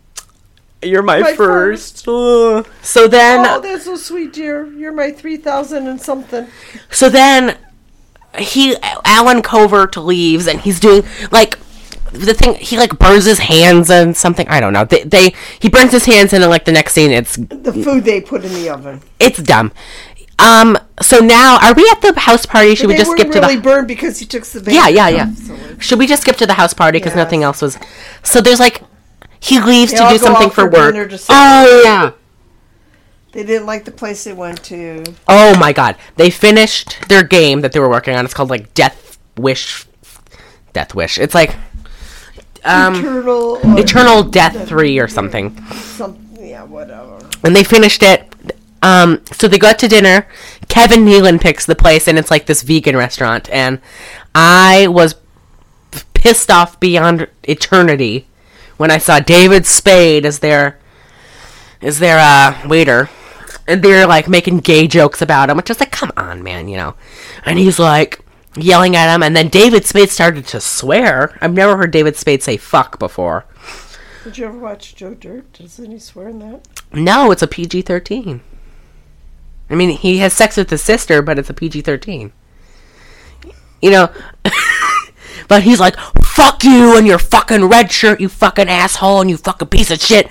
You're 0.83 1.03
my, 1.03 1.20
My 1.20 1.35
first. 1.35 2.07
Ugh. 2.07 2.66
So 2.83 3.09
then, 3.09 3.45
Oh, 3.47 3.61
that's 3.61 3.85
so 3.85 3.97
sweet, 3.97 4.33
dear. 4.33 4.66
You're 4.66 4.93
my 4.93 5.11
3,000 5.11 5.87
and 5.89 6.01
something. 6.01 6.47
so 6.91 7.09
then, 7.09 7.59
he 8.39 8.76
Allen 9.05 9.43
Covert 9.43 9.97
leaves, 9.97 10.47
and 10.47 10.61
he's 10.61 10.79
doing 10.79 11.03
like 11.33 11.59
the 12.12 12.35
thing. 12.35 12.55
He 12.55 12.76
like 12.76 12.97
burns 12.99 13.24
his 13.24 13.39
hands 13.41 13.91
and 13.91 14.16
something. 14.16 14.47
I 14.49 14.61
don't 14.61 14.72
know. 14.72 14.85
They, 14.85 15.03
they 15.03 15.35
he 15.59 15.68
burns 15.68 15.91
his 15.93 16.05
hands, 16.05 16.33
and 16.33 16.43
then 16.43 16.51
like 16.51 16.64
the 16.64 16.72
next 16.72 16.93
scene, 16.93 17.11
it's 17.11 17.37
The 17.37 17.72
food 17.72 18.05
they 18.05 18.20
put 18.20 18.45
in 18.45 18.53
the 18.53 18.68
oven. 18.70 19.01
it's 19.18 19.43
dumb. 19.43 19.72
Um. 20.39 20.79
So 21.03 21.18
now, 21.18 21.59
are 21.61 21.74
we 21.74 21.89
at 21.91 22.01
the 22.03 22.20
house 22.20 22.47
party? 22.47 22.74
Should 22.76 22.87
we 22.89 22.97
just 22.97 23.11
skip 23.11 23.24
weren't 23.26 23.33
to 23.33 23.41
really 23.41 23.57
the? 23.57 23.62
burned 23.62 23.89
because 23.89 24.18
he 24.20 24.26
took 24.26 24.45
the 24.45 24.72
Yeah, 24.72 24.87
yeah, 24.89 25.09
yeah. 25.09 25.33
So 25.33 25.57
Should 25.81 25.99
we 25.99 26.07
just 26.07 26.22
skip 26.22 26.37
to 26.37 26.47
the 26.47 26.55
house 26.55 26.74
party 26.74 26.99
because 26.99 27.12
Yeah. 27.16 27.24
nothing 27.24 27.43
else 27.43 27.61
was? 27.62 27.76
So 28.22 28.41
there's 28.41 28.61
like, 28.61 28.83
he 29.41 29.61
leaves 29.61 29.93
They 29.93 29.99
to 29.99 30.09
do 30.11 30.18
something 30.18 30.51
for 30.51 30.68
work. 30.68 30.95
Oh 31.28 31.82
yeah. 31.84 32.12
they 33.32 33.45
didn't 33.45 33.66
like 33.66 33.84
the 33.84 33.91
place 33.91 34.24
they 34.24 34.32
went 34.32 34.62
to. 34.64 35.05
Oh 35.28 35.57
my 35.59 35.72
god. 35.72 35.97
They 36.16 36.30
finished 36.30 37.09
their 37.09 37.22
game 37.22 37.61
that 37.61 37.72
they 37.72 37.80
were 37.80 37.89
working 37.89 38.14
on. 38.14 38.24
It's 38.24 38.34
called 38.34 38.51
like 38.51 38.74
Death 38.74 39.18
Wish. 39.36 39.86
Death 40.72 40.95
Wish. 40.95 41.18
It's 41.18 41.34
like 41.34 41.55
um 42.64 42.97
Eternal. 42.97 43.78
Eternal 43.78 44.22
Death 44.24 44.68
3 44.68 44.99
or 44.99 45.09
something. 45.09 45.62
Some, 45.72 46.18
yeah, 46.41 46.64
whatever. 46.64 47.18
And 47.45 47.55
they 47.55 47.64
finished 47.64 48.03
it. 48.03 48.32
Um 48.82 49.22
so 49.32 49.47
they 49.49 49.59
go 49.59 49.68
out 49.68 49.78
to 49.80 49.89
dinner. 49.89 50.26
Kevin 50.68 51.05
Nealon 51.05 51.41
picks 51.41 51.64
the 51.64 51.76
place 51.76 52.09
and 52.09 52.18
it's 52.18 52.30
like 52.30 52.47
this 52.47 52.62
vegan 52.62 52.97
restaurant 52.97 53.49
and 53.51 53.80
I 54.34 54.89
was 54.89 55.14
pissed 56.14 56.51
off 56.51 56.78
beyond 56.80 57.28
eternity 57.45 58.26
when 58.79 58.91
I 58.91 58.99
saw 58.99 59.20
David 59.20 59.66
Spade 59.66 60.24
as 60.24 60.39
their 60.39 60.79
as 61.83 61.99
their 61.99 62.18
uh 62.18 62.66
waiter 62.66 63.11
and 63.68 63.83
they're 63.83 64.07
like 64.07 64.29
making 64.29 64.61
gay 64.61 64.89
jokes 64.89 65.20
about 65.20 65.51
him, 65.51 65.57
which 65.59 65.70
is 65.70 65.79
like, 65.79 65.93
come 65.93 66.11
on, 66.16 66.43
man, 66.43 66.68
you 66.68 66.76
know. 66.76 66.95
And 67.45 67.59
he's 67.59 67.79
like 67.79 68.20
yelling 68.57 68.97
at 68.97 69.14
him, 69.14 69.22
and 69.22 69.37
then 69.37 69.49
David 69.49 69.85
Spade 69.85 70.09
started 70.09 70.47
to 70.49 70.61
swear. 70.61 71.37
I've 71.41 71.53
never 71.53 71.76
heard 71.76 71.91
David 71.91 72.16
Spade 72.16 72.43
say 72.43 72.57
fuck 72.57 72.99
before. 72.99 73.45
Did 74.24 74.39
you 74.39 74.47
ever 74.47 74.59
watch 74.59 74.97
Joe 74.97 75.14
Dirt? 75.14 75.53
Doesn't 75.53 75.91
he 75.91 75.99
swear 75.99 76.29
in 76.29 76.39
that? 76.41 76.66
No, 76.93 77.31
it's 77.31 77.43
a 77.43 77.47
PG 77.47 77.83
thirteen. 77.83 78.41
I 79.70 79.74
mean, 79.74 79.91
he 79.91 80.18
has 80.18 80.33
sex 80.33 80.57
with 80.57 80.70
his 80.70 80.83
sister, 80.83 81.20
but 81.20 81.39
it's 81.39 81.51
a 81.51 81.55
PG 81.55 81.83
thirteen. 81.83 82.33
You 83.83 83.91
know, 83.91 84.12
but 85.47 85.62
he's 85.62 85.80
like, 85.80 85.97
"Fuck 86.24 86.64
you 86.64 86.97
and 86.97 87.07
your 87.07 87.18
fucking 87.18 87.66
red 87.66 87.93
shirt, 87.93 88.20
you 88.20 88.28
fucking 88.28 88.68
asshole, 88.68 89.20
and 89.20 89.30
you 89.30 89.36
fucking 89.36 89.68
piece 89.68 89.91
of 89.91 90.01
shit." 90.01 90.28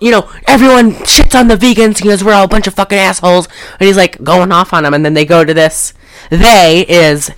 You 0.00 0.10
know, 0.10 0.30
everyone 0.46 0.92
shits 0.92 1.38
on 1.38 1.48
the 1.48 1.56
vegans 1.56 1.96
because 1.96 2.24
we're 2.24 2.32
all 2.32 2.44
a 2.44 2.48
bunch 2.48 2.66
of 2.66 2.74
fucking 2.74 2.98
assholes, 2.98 3.48
and 3.78 3.86
he's 3.86 3.96
like 3.96 4.22
going 4.22 4.52
off 4.52 4.72
on 4.72 4.82
them. 4.82 4.94
And 4.94 5.04
then 5.04 5.14
they 5.14 5.24
go 5.24 5.44
to 5.44 5.54
this. 5.54 5.94
They 6.30 6.84
is, 6.88 7.30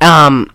um, 0.00 0.50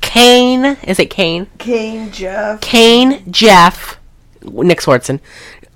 Kane. 0.00 0.76
Is 0.84 0.98
it 0.98 1.10
Kane? 1.10 1.46
Kane, 1.58 2.10
Jeff. 2.10 2.60
Kane, 2.60 3.30
Jeff, 3.30 3.98
Nick 4.42 4.80
Swardson, 4.80 5.20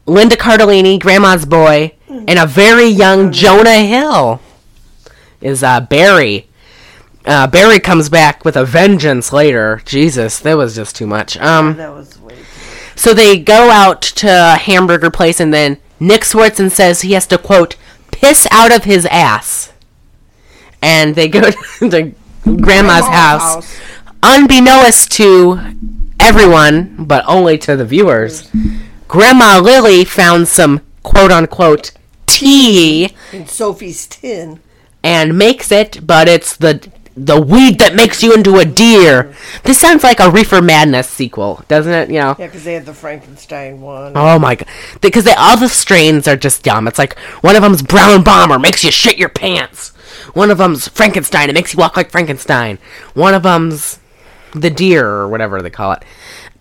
Linda 0.07 0.37
Cardellini, 0.37 0.99
Grandma's 0.99 1.45
boy, 1.47 1.95
and 2.09 2.39
a 2.39 2.47
very 2.47 2.87
young 2.87 3.33
Jonah 3.33 3.83
Hill 3.85 4.41
is 5.41 5.63
uh, 5.63 5.81
Barry. 5.81 6.48
Uh, 7.29 7.47
Barry 7.47 7.79
comes 7.79 8.09
back 8.09 8.45
with 8.45 8.57
a 8.57 8.65
vengeance 8.65 9.33
later. 9.33 9.83
Jesus, 9.85 10.39
that 10.41 10.57
was 10.57 10.75
just 10.75 10.97
too 10.97 11.07
much. 11.07 11.37
Um, 11.37 11.77
That 11.77 11.93
was 11.93 12.19
way. 12.21 12.35
so 12.97 13.13
they 13.13 13.39
go 13.39 13.71
out 13.71 14.01
to 14.03 14.29
a 14.29 14.57
hamburger 14.57 15.11
place, 15.11 15.39
and 15.39 15.53
then 15.53 15.77
Nick 16.01 16.23
Swardson 16.23 16.71
says 16.71 17.03
he 17.03 17.13
has 17.13 17.27
to 17.27 17.37
quote 17.39 17.77
piss 18.11 18.47
out 18.51 18.75
of 18.75 18.85
his 18.85 19.05
ass, 19.07 19.73
and 20.81 21.15
they 21.15 21.29
go 21.29 21.51
to 21.81 22.13
Grandma's 22.45 23.07
house, 23.09 23.77
unbeknownst 24.23 25.13
to 25.13 25.61
everyone, 26.19 27.05
but 27.05 27.25
only 27.29 27.59
to 27.59 27.77
the 27.77 27.85
viewers. 27.85 28.51
Grandma 29.07 29.59
Lily 29.61 30.05
found 30.05 30.49
some 30.49 30.81
quote 31.03 31.31
unquote 31.31 31.93
tea 32.27 33.15
In 33.33 33.47
Sophie's 33.47 34.07
tin. 34.07 34.61
and 35.03 35.37
makes 35.37 35.71
it, 35.73 36.07
but 36.07 36.29
it's 36.29 36.57
the 36.57 36.91
the 37.25 37.41
weed 37.41 37.81
that 37.81 37.95
makes 37.95 38.23
you 38.23 38.33
into 38.33 38.59
a 38.59 38.65
deer. 38.65 39.35
This 39.65 39.81
sounds 39.81 40.05
like 40.05 40.21
a 40.21 40.31
Reefer 40.31 40.63
Madness 40.63 41.09
sequel, 41.09 41.63
doesn't 41.69 41.93
it? 41.93 42.09
You 42.09 42.21
know. 42.21 42.37
Yeah, 42.39 42.47
because 42.47 42.65
they 42.65 42.75
had 42.75 42.87
the 42.87 42.95
Frankenstein 42.95 43.81
one. 43.81 44.13
Oh 44.15 44.39
my 44.39 44.55
god! 44.55 44.69
Because 45.01 45.25
they, 45.25 45.35
all 45.35 45.57
the 45.57 45.69
strains 45.69 46.29
are 46.29 46.37
just 46.37 46.63
dumb. 46.63 46.87
It's 46.87 46.99
like 46.99 47.19
one 47.43 47.57
of 47.57 47.63
them's 47.63 47.83
Brown 47.83 48.23
Bomber, 48.23 48.59
makes 48.59 48.85
you 48.85 48.91
shit 48.91 49.19
your 49.19 49.29
pants. 49.29 49.91
One 50.35 50.51
of 50.51 50.59
them's 50.59 50.89
Frankenstein, 50.89 51.51
it 51.51 51.55
makes 51.55 51.73
you 51.73 51.79
walk 51.79 51.97
like 51.97 52.11
Frankenstein. 52.11 52.79
One 53.15 53.35
of 53.35 53.43
them's 53.43 53.99
the 54.55 54.71
deer 54.71 55.07
or 55.07 55.29
whatever 55.29 55.61
they 55.61 55.71
call 55.71 55.93
it. 55.93 56.05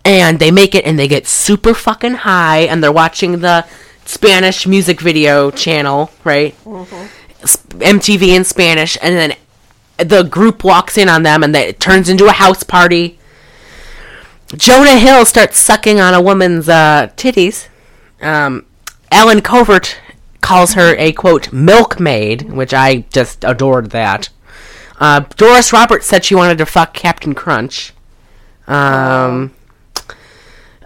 And 0.03 0.39
they 0.39 0.51
make 0.51 0.74
it, 0.74 0.86
and 0.86 0.97
they 0.97 1.08
get 1.08 1.28
super 1.28 1.74
fucking 1.74 2.14
high, 2.16 2.60
and 2.60 2.84
they're 2.84 2.91
watching 2.91 3.39
the 3.39 3.68
Spanish 4.05 4.66
music 4.66 5.01
video 5.01 5.51
channel, 5.51 6.12
right? 6.24 6.55
Mm-hmm. 6.64 7.43
S- 7.43 7.58
MTV 7.58 8.30
in 8.30 8.43
Spanish, 8.43 8.97
and 9.01 9.16
then 9.16 9.38
the 9.98 10.24
group 10.24 10.64
walks 10.64 10.98
in 10.98 11.10
on 11.10 11.24
them, 11.24 11.43
and 11.43 11.54
they, 11.54 11.70
it 11.70 11.80
turns 11.80 12.10
into 12.10 12.26
a 12.26 12.32
house 12.32 12.64
party. 12.64 13.18
Jonah 14.56 14.98
Hill 14.98 15.26
starts 15.26 15.58
sucking 15.58 16.00
on 16.00 16.14
a 16.14 16.22
woman's 16.22 16.70
uh, 16.70 17.10
titties. 17.18 17.68
Um, 18.22 18.66
Allen 19.12 19.41
Covert 19.41 20.00
calls 20.41 20.74
her 20.74 20.95
a 20.98 21.12
quote 21.12 21.52
milkmaid, 21.52 22.54
which 22.54 22.74
I 22.74 23.00
just 23.12 23.43
adored 23.43 23.91
that. 23.91 24.30
Uh, 25.00 25.22
Doris 25.36 25.74
Roberts 25.74 26.08
said 26.08 26.26
she 26.26 26.36
wanted 26.36 26.58
to 26.58 26.66
fuck 26.66 26.93
Captain 26.93 27.36
Crunch. 27.36 27.93
Um, 28.68 29.54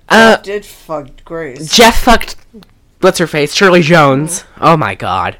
uh, 0.10 0.38
did 0.38 0.66
fuck 0.66 1.24
Grace. 1.24 1.74
Jeff 1.74 2.04
fucked 2.04 2.36
what's 3.00 3.20
her 3.20 3.28
face 3.28 3.54
Shirley 3.54 3.82
Jones. 3.82 4.44
Oh 4.60 4.78
my 4.78 4.96
god. 4.96 5.38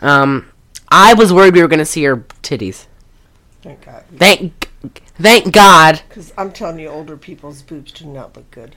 Um, 0.00 0.50
I 0.88 1.14
was 1.14 1.32
worried 1.32 1.54
we 1.54 1.62
were 1.62 1.68
gonna 1.68 1.84
see 1.84 2.04
her 2.04 2.18
titties. 2.42 2.86
Thank 3.64 3.84
God. 3.84 4.04
Thank, 4.16 4.70
thank 5.16 5.52
God. 5.52 6.02
Because 6.08 6.32
I'm 6.38 6.52
telling 6.52 6.78
you, 6.78 6.88
older 6.88 7.16
people's 7.16 7.62
boobs 7.62 7.90
do 7.92 8.04
not 8.06 8.36
look 8.36 8.50
good. 8.50 8.76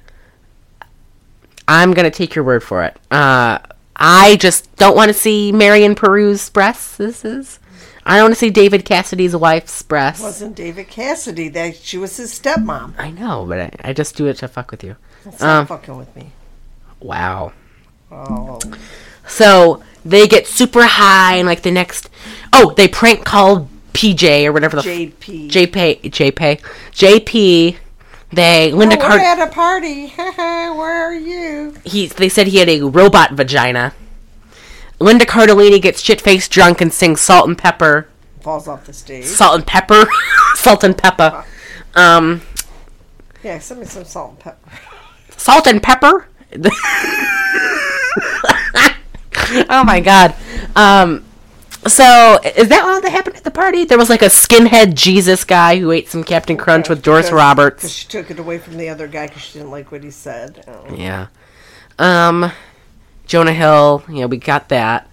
I'm 1.68 1.94
gonna 1.94 2.10
take 2.10 2.34
your 2.34 2.46
word 2.46 2.64
for 2.64 2.84
it. 2.84 2.98
Uh, 3.12 3.60
I 3.96 4.38
just 4.38 4.74
don't 4.78 4.96
want 4.96 5.10
to 5.10 5.14
see 5.14 5.52
Marian 5.52 5.94
Paroo's 5.96 6.50
breasts. 6.50 6.98
This 6.98 7.26
is. 7.26 7.60
I 8.06 8.16
don't 8.16 8.26
want 8.26 8.36
to 8.36 8.40
see 8.40 8.50
David 8.50 8.86
Cassidy's 8.86 9.36
wife's 9.36 9.82
breasts. 9.84 10.24
wasn't 10.24 10.56
David 10.56 10.88
Cassidy. 10.88 11.50
That 11.50 11.76
she 11.76 11.98
was 11.98 12.16
his 12.16 12.32
stepmom. 12.40 12.94
I 12.98 13.12
know, 13.12 13.46
but 13.46 13.60
I, 13.60 13.72
I 13.90 13.94
just 13.94 14.16
do 14.16 14.28
it 14.28 14.38
to 14.38 14.48
fuck 14.48 14.72
with 14.72 14.82
you. 14.84 14.96
Stop 15.34 15.42
Um, 15.42 15.68
fucking 15.68 15.98
with 15.98 16.16
me. 16.16 16.32
Wow. 17.02 17.52
Oh, 18.10 18.60
So 19.28 19.84
they 20.06 20.26
get 20.26 20.48
super 20.48 20.84
high, 20.86 21.36
and 21.36 21.46
like 21.46 21.64
the 21.64 21.72
next, 21.72 22.10
oh, 22.54 22.74
they 22.78 22.88
prank 22.88 23.26
called 23.26 23.68
PJ 23.94 24.46
or 24.46 24.54
whatever 24.54 24.78
the 24.78 24.82
JP. 24.84 25.50
JP 25.50 26.02
JP 26.02 26.62
JP. 26.92 27.78
They 28.30 28.72
Linda 28.74 28.98
oh, 29.00 29.10
we're 29.10 29.20
at 29.20 29.40
a 29.40 29.52
party. 29.52 30.08
Where 30.16 31.08
are 31.08 31.16
you? 31.16 31.76
He 31.86 32.08
they 32.08 32.28
said 32.30 32.48
he 32.48 32.58
had 32.58 32.68
a 32.70 32.82
robot 32.82 33.34
vagina. 33.34 33.94
Linda 35.00 35.26
Cardellini 35.26 35.82
gets 35.82 36.02
shit 36.02 36.20
faced 36.20 36.52
drunk 36.52 36.82
and 36.82 36.92
sings 36.92 37.22
Salt 37.22 37.48
and 37.48 37.58
Pepper. 37.58 38.10
Falls 38.42 38.68
off 38.68 38.86
the 38.86 38.94
stage. 38.94 39.26
Salt 39.26 39.56
and 39.56 39.68
Pepper. 39.68 40.06
Salt 40.56 40.84
and 40.84 40.98
Pepper. 40.98 41.46
Um, 41.96 42.42
Yeah, 43.44 43.60
send 43.60 43.80
me 43.80 43.86
some 43.86 44.06
salt 44.06 44.32
and 44.32 44.40
pepper. 44.40 44.72
Salt 45.38 45.68
and 45.68 45.82
Pepper. 45.82 46.28
oh 49.70 49.84
my 49.86 50.00
god. 50.00 50.36
Um, 50.76 51.26
so 51.88 52.40
is 52.56 52.70
that 52.70 52.84
all 52.84 53.02
that 53.02 53.12
happened 53.12 53.36
at 53.38 53.44
the 53.44 53.52
party? 53.52 53.84
There 53.86 53.98
was 53.98 54.10
like 54.10 54.22
a 54.22 54.26
skinhead 54.26 54.94
Jesus 54.96 55.44
guy 55.44 55.78
who 55.80 55.92
ate 55.92 56.08
some 56.10 56.24
Captain 56.24 56.58
Crunch 56.58 56.90
with 56.90 57.02
Doris 57.02 57.28
Because- 57.28 57.38
Roberts. 57.38 57.84
Because 57.84 57.94
she 57.94 58.08
took 58.08 58.32
it 58.32 58.40
away 58.40 58.58
from 58.58 58.78
the 58.78 58.90
other 58.90 59.08
guy 59.08 59.28
because 59.28 59.42
she 59.44 59.60
didn't 59.60 59.72
like 59.72 59.92
what 59.92 60.04
he 60.04 60.12
said. 60.12 60.64
Oh. 60.68 60.94
Yeah. 60.96 61.28
Um, 62.00 62.52
Jonah 63.26 63.54
Hill. 63.54 64.04
Yeah, 64.10 64.26
we 64.26 64.38
got 64.38 64.70
that. 64.70 65.10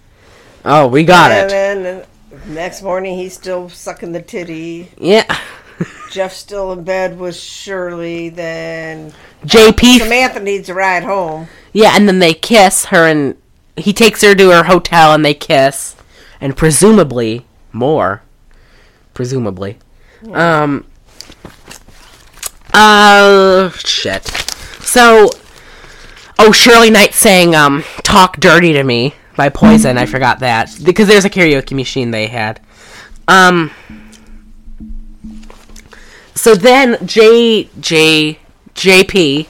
Oh, 0.63 0.87
we 0.87 1.03
got 1.03 1.31
it. 1.31 1.51
and 1.51 1.81
it. 1.81 1.83
then 1.83 2.01
uh, 2.01 2.37
next 2.47 2.81
morning, 2.81 3.17
he's 3.17 3.33
still 3.33 3.69
sucking 3.69 4.11
the 4.13 4.21
titty. 4.21 4.91
Yeah. 4.97 5.25
Jeff's 6.09 6.37
still 6.37 6.71
in 6.71 6.83
bed 6.83 7.19
with 7.19 7.35
Shirley. 7.35 8.29
Then 8.29 9.13
JP. 9.45 9.99
Samantha 9.99 10.39
needs 10.39 10.69
a 10.69 10.73
ride 10.73 11.03
home. 11.03 11.47
Yeah, 11.73 11.91
and 11.95 12.07
then 12.07 12.19
they 12.19 12.33
kiss 12.33 12.85
her, 12.85 13.05
and 13.05 13.35
he 13.75 13.91
takes 13.91 14.21
her 14.21 14.33
to 14.33 14.49
her 14.51 14.63
hotel, 14.63 15.13
and 15.13 15.25
they 15.25 15.33
kiss, 15.33 15.95
and 16.41 16.55
presumably 16.55 17.45
more. 17.71 18.21
Presumably. 19.13 19.77
Um. 20.31 20.85
Uh. 22.73 23.69
Shit. 23.71 24.25
So. 24.81 25.29
Oh, 26.37 26.51
Shirley 26.51 26.89
Knight 26.89 27.13
sang 27.13 27.55
um 27.55 27.83
"Talk 28.03 28.39
Dirty 28.39 28.73
to 28.73 28.83
Me" 28.83 29.13
by 29.37 29.49
Poison. 29.49 29.97
I 29.97 30.05
forgot 30.05 30.39
that 30.39 30.75
because 30.83 31.07
there's 31.07 31.25
a 31.25 31.29
karaoke 31.29 31.73
machine 31.73 32.11
they 32.11 32.27
had. 32.27 32.59
Um. 33.27 33.71
So 36.35 36.55
then 36.55 36.97
J 37.05 37.69
J 37.79 38.39
JP 38.75 39.47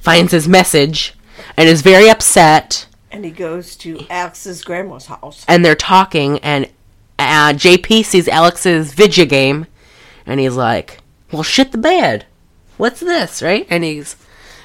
finds 0.00 0.32
his 0.32 0.46
message 0.46 1.14
and 1.56 1.68
is 1.68 1.82
very 1.82 2.08
upset 2.08 2.85
And 3.16 3.24
he 3.24 3.30
goes 3.30 3.76
to 3.76 4.04
Alex's 4.10 4.62
grandma's 4.62 5.06
house. 5.06 5.42
and 5.48 5.64
they're 5.64 5.74
talking 5.74 6.38
and 6.40 6.68
uh, 7.18 7.54
JP 7.54 8.04
sees 8.04 8.28
Alex's 8.28 8.92
video 8.92 9.24
game 9.24 9.66
and 10.26 10.38
he's 10.38 10.54
like, 10.54 10.98
"Well, 11.32 11.42
shit 11.42 11.72
the 11.72 11.78
bed. 11.78 12.26
What's 12.76 13.00
this?" 13.00 13.40
Right? 13.40 13.66
And 13.70 13.84
he's 13.84 14.16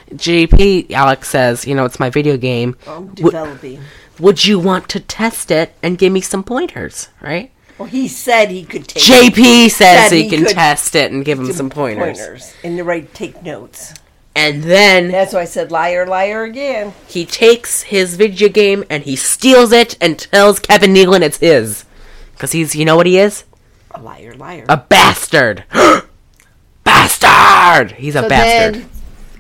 JP 0.10 0.92
Alex 0.92 1.30
says, 1.30 1.66
"You 1.66 1.76
know, 1.76 1.86
it's 1.86 1.98
my 1.98 2.10
video 2.10 2.36
game. 2.36 2.76
I'm 2.86 3.08
Would- 3.08 3.16
developing. 3.16 3.82
Would 4.20 4.44
you 4.44 4.60
want 4.60 4.90
to 4.90 5.00
test 5.00 5.50
it 5.50 5.74
and 5.82 5.98
give 5.98 6.12
me 6.12 6.20
some 6.20 6.44
pointers?" 6.44 7.08
Right? 7.22 7.52
Well, 7.78 7.88
he 7.88 8.10
said 8.10 8.52
he 8.52 8.66
could 8.66 8.86
take 8.86 9.02
JP 9.02 9.70
says 9.72 10.12
he, 10.12 10.24
he 10.24 10.30
can 10.30 10.44
test 10.46 10.94
it 10.94 11.14
and 11.14 11.24
give 11.24 11.40
him 11.40 11.54
some 11.54 11.70
pointers. 11.70 12.54
and 12.66 12.78
the 12.78 12.84
right 12.84 13.12
take 13.14 13.42
notes. 13.44 13.94
And 14.36 14.64
then 14.64 15.10
That's 15.12 15.34
why 15.34 15.42
I 15.42 15.46
said 15.46 15.72
liar, 15.72 16.06
liar 16.08 16.44
again. 16.44 16.94
he 17.08 17.26
takes 17.26 17.84
his 17.84 18.16
video 18.16 18.48
game 18.50 18.84
and 18.90 19.04
he 19.04 19.16
steals 19.16 19.72
it 19.72 19.98
and 20.00 20.18
tells 20.18 20.60
Kevin 20.60 20.94
Nealon 20.94 21.22
it's 21.22 21.38
his. 21.40 21.86
Because 22.34 22.54
he's, 22.54 22.74
you 22.76 22.86
know 22.86 22.96
what 22.96 23.06
he 23.08 23.18
is? 23.20 23.44
A 23.92 24.02
liar, 24.02 24.34
liar. 24.36 24.66
A 24.70 24.78
bastard. 24.78 25.66
bastard! 26.84 27.92
He's 27.94 28.16
a 28.16 28.22
so 28.22 28.30
bastard. 28.30 28.76
then 28.84 28.90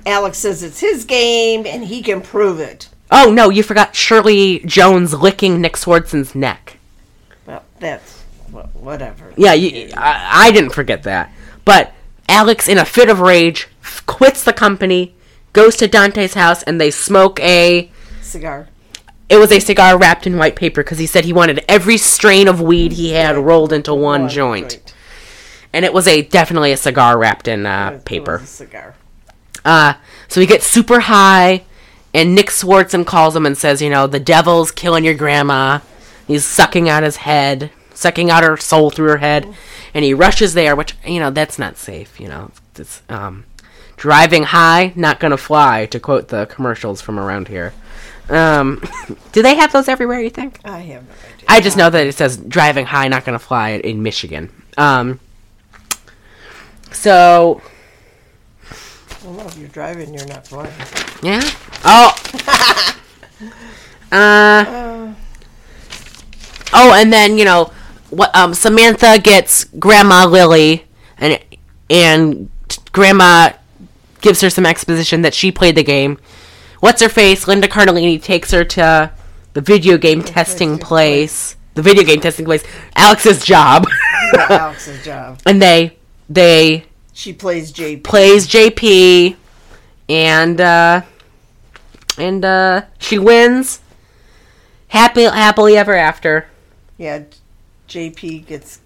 Alex 0.05 0.37
says 0.39 0.63
it's 0.63 0.79
his 0.79 1.05
game 1.05 1.65
and 1.65 1.85
he 1.85 2.01
can 2.01 2.21
prove 2.21 2.59
it. 2.59 2.89
Oh, 3.09 3.31
no, 3.31 3.49
you 3.49 3.63
forgot 3.63 3.95
Shirley 3.95 4.59
Jones 4.59 5.13
licking 5.13 5.59
Nick 5.61 5.73
Swardson's 5.73 6.33
neck. 6.33 6.77
Well, 7.45 7.63
that's 7.79 8.23
wha- 8.51 8.67
whatever. 8.73 9.33
Yeah, 9.35 9.53
you, 9.53 9.89
I, 9.97 10.47
I 10.47 10.51
didn't 10.51 10.71
forget 10.71 11.03
that. 11.03 11.31
But 11.65 11.93
Alex, 12.29 12.67
in 12.67 12.77
a 12.77 12.85
fit 12.85 13.09
of 13.09 13.19
rage, 13.19 13.67
quits 14.05 14.43
the 14.43 14.53
company, 14.53 15.15
goes 15.53 15.75
to 15.77 15.87
Dante's 15.87 16.33
house, 16.33 16.63
and 16.63 16.79
they 16.79 16.91
smoke 16.91 17.39
a. 17.39 17.91
Cigar. 18.21 18.69
It 19.29 19.37
was 19.37 19.51
a 19.51 19.59
cigar 19.59 19.97
wrapped 19.97 20.27
in 20.27 20.37
white 20.37 20.55
paper 20.55 20.83
because 20.83 20.99
he 20.99 21.05
said 21.05 21.23
he 21.23 21.33
wanted 21.33 21.63
every 21.69 21.97
strain 21.97 22.47
of 22.47 22.59
weed 22.59 22.93
he 22.93 23.11
had 23.11 23.37
rolled 23.37 23.71
into 23.71 23.93
one 23.93 24.27
joint. 24.27 24.93
And 25.71 25.85
it 25.85 25.93
was 25.93 26.05
a 26.05 26.21
definitely 26.21 26.73
a 26.73 26.77
cigar 26.77 27.17
wrapped 27.17 27.47
in 27.47 27.65
uh, 27.65 27.91
was 27.93 28.03
paper. 28.03 28.41
cigar. 28.45 28.95
Uh, 29.63 29.93
so 30.27 30.41
he 30.41 30.47
gets 30.47 30.65
super 30.67 31.01
high, 31.01 31.63
and 32.13 32.35
Nick 32.35 32.47
Swardson 32.47 33.05
calls 33.05 33.35
him 33.35 33.45
and 33.45 33.57
says, 33.57 33.81
you 33.81 33.89
know, 33.89 34.07
the 34.07 34.19
devil's 34.19 34.71
killing 34.71 35.05
your 35.05 35.13
grandma. 35.13 35.79
He's 36.27 36.45
sucking 36.45 36.89
out 36.89 37.03
his 37.03 37.17
head, 37.17 37.71
sucking 37.93 38.29
out 38.29 38.43
her 38.43 38.57
soul 38.57 38.89
through 38.89 39.09
her 39.09 39.17
head, 39.17 39.53
and 39.93 40.03
he 40.03 40.13
rushes 40.13 40.53
there, 40.53 40.75
which 40.75 40.95
you 41.05 41.19
know 41.19 41.29
that's 41.29 41.59
not 41.59 41.77
safe. 41.77 42.19
You 42.19 42.29
know, 42.29 42.51
it's 42.75 43.01
um, 43.09 43.45
driving 44.01 44.41
high, 44.41 44.91
not 44.95 45.19
gonna 45.19 45.37
fly, 45.37 45.85
to 45.85 45.99
quote 45.99 46.29
the 46.29 46.47
commercials 46.47 47.01
from 47.01 47.19
around 47.19 47.47
here. 47.47 47.71
Um, 48.29 48.81
do 49.31 49.43
they 49.43 49.53
have 49.55 49.71
those 49.71 49.87
everywhere? 49.87 50.19
You 50.19 50.31
think? 50.31 50.59
I 50.65 50.79
have 50.79 51.03
no 51.07 51.13
idea. 51.35 51.45
I 51.47 51.61
just 51.61 51.77
know 51.77 51.87
that 51.87 52.07
it 52.07 52.15
says 52.15 52.35
driving 52.37 52.87
high, 52.87 53.07
not 53.09 53.25
gonna 53.25 53.37
fly 53.37 53.69
in 53.71 54.01
Michigan. 54.01 54.49
Um, 54.75 55.19
so 56.91 57.61
Well, 59.23 59.47
if 59.47 59.55
you're 59.59 59.67
driving, 59.69 60.15
you're 60.15 60.25
not 60.25 60.47
flying. 60.47 60.73
yeah. 61.21 61.41
Oh. 61.85 62.15
uh. 64.11 64.65
Uh, 65.11 65.13
Oh, 66.73 66.93
and 66.93 67.11
then 67.13 67.37
you 67.37 67.45
know 67.45 67.71
what? 68.09 68.35
Um, 68.35 68.53
Samantha 68.55 69.19
gets 69.19 69.65
Grandma 69.65 70.25
Lily, 70.25 70.85
and 71.17 71.37
and 71.89 72.49
Grandma 72.93 73.51
gives 74.21 74.41
her 74.41 74.49
some 74.49 74.65
exposition 74.65 75.21
that 75.23 75.33
she 75.33 75.51
played 75.51 75.75
the 75.75 75.83
game. 75.83 76.17
What's 76.79 77.01
her 77.01 77.09
face? 77.09 77.47
Linda 77.47 77.67
Cardellini 77.67 78.21
takes 78.21 78.51
her 78.51 78.63
to 78.63 79.11
the 79.53 79.61
video 79.61 79.97
game 79.97 80.23
testing 80.23 80.77
place. 80.77 81.55
The 81.73 81.81
video 81.81 82.03
game 82.03 82.19
testing 82.21 82.45
place. 82.45 82.63
Alex's 82.95 83.45
job, 83.45 83.85
Alex's 84.37 85.03
job. 85.05 85.39
and 85.45 85.61
they 85.61 85.97
they 86.29 86.85
She 87.13 87.33
plays 87.33 87.71
JP. 87.71 88.03
plays 88.03 88.47
JP, 88.47 89.35
and 90.09 90.59
uh, 90.59 91.01
and 92.17 92.43
uh, 92.43 92.81
she 92.99 93.17
wins. 93.17 93.79
Happy 94.89 95.23
happily 95.23 95.77
ever 95.77 95.95
after. 95.95 96.47
Yeah, 96.97 97.23
JP 97.87 98.47
gets. 98.47 98.79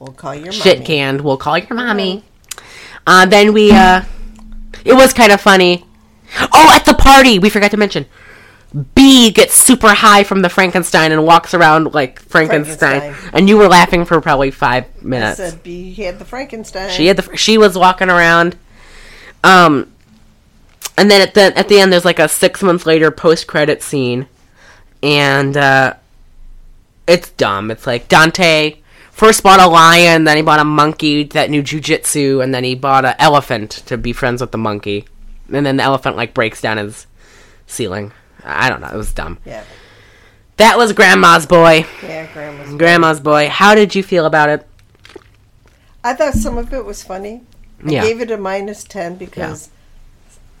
We'll 0.00 0.12
call 0.12 0.34
your 0.34 0.50
shit 0.52 0.84
canned. 0.84 1.20
We'll 1.20 1.36
call 1.36 1.58
your 1.58 1.74
mommy. 1.74 2.24
Uh, 3.06 3.26
then 3.26 3.52
we, 3.52 3.70
uh, 3.70 4.02
it 4.84 4.94
was 4.94 5.12
kind 5.12 5.32
of 5.32 5.40
funny. 5.40 5.84
Oh, 6.52 6.72
at 6.74 6.84
the 6.84 6.94
party, 6.94 7.38
we 7.38 7.50
forgot 7.50 7.70
to 7.72 7.76
mention. 7.76 8.06
Bea 8.94 9.30
gets 9.30 9.54
super 9.54 9.92
high 9.92 10.24
from 10.24 10.40
the 10.40 10.48
Frankenstein 10.48 11.12
and 11.12 11.26
walks 11.26 11.52
around 11.52 11.92
like 11.92 12.20
Frankenstein, 12.20 13.00
Frankenstein. 13.00 13.30
and 13.34 13.48
you 13.48 13.58
were 13.58 13.68
laughing 13.68 14.06
for 14.06 14.18
probably 14.22 14.50
five 14.50 14.84
I 14.84 15.04
minutes. 15.04 15.36
said 15.36 15.62
Bea 15.62 15.92
had 15.92 16.18
the 16.18 16.24
Frankenstein. 16.24 16.90
She 16.90 17.06
had 17.06 17.18
the 17.18 17.36
she 17.36 17.58
was 17.58 17.76
walking 17.76 18.08
around, 18.08 18.56
um, 19.44 19.92
and 20.96 21.10
then 21.10 21.20
at 21.20 21.34
the 21.34 21.56
at 21.58 21.68
the 21.68 21.80
end 21.80 21.92
there's 21.92 22.06
like 22.06 22.18
a 22.18 22.28
six 22.28 22.62
months 22.62 22.86
later 22.86 23.10
post 23.10 23.46
credit 23.46 23.82
scene, 23.82 24.26
and 25.02 25.54
uh, 25.54 25.92
it's 27.06 27.28
dumb. 27.32 27.70
It's 27.70 27.86
like 27.86 28.08
Dante 28.08 28.76
first 29.22 29.44
bought 29.44 29.60
a 29.60 29.68
lion, 29.68 30.24
then 30.24 30.36
he 30.36 30.42
bought 30.42 30.58
a 30.58 30.64
monkey 30.64 31.22
that 31.22 31.48
knew 31.48 31.62
jujitsu, 31.62 32.42
and 32.42 32.52
then 32.52 32.64
he 32.64 32.74
bought 32.74 33.04
an 33.04 33.14
elephant 33.20 33.70
to 33.86 33.96
be 33.96 34.12
friends 34.12 34.40
with 34.40 34.50
the 34.50 34.58
monkey, 34.58 35.04
and 35.52 35.64
then 35.64 35.76
the 35.76 35.82
elephant 35.84 36.16
like 36.16 36.34
breaks 36.34 36.60
down 36.60 36.76
his 36.76 37.06
ceiling. 37.68 38.10
I 38.44 38.68
don't 38.68 38.80
know. 38.80 38.88
It 38.88 38.96
was 38.96 39.12
dumb. 39.14 39.38
Yeah, 39.44 39.62
That 40.56 40.76
was 40.76 40.92
Grandma's 40.92 41.46
boy. 41.46 41.86
yeah, 42.02 42.26
grandma's. 42.32 42.74
Grandma's 42.74 43.20
boy. 43.20 43.48
How 43.48 43.76
did 43.76 43.94
you 43.94 44.02
feel 44.02 44.26
about 44.26 44.48
it? 44.48 44.66
I 46.02 46.14
thought 46.14 46.34
some 46.34 46.58
of 46.58 46.72
it 46.72 46.84
was 46.84 47.04
funny. 47.04 47.42
I 47.86 47.90
Yeah. 47.90 48.02
gave 48.02 48.20
it 48.20 48.32
a 48.32 48.36
minus 48.36 48.82
ten 48.82 49.14
because 49.14 49.68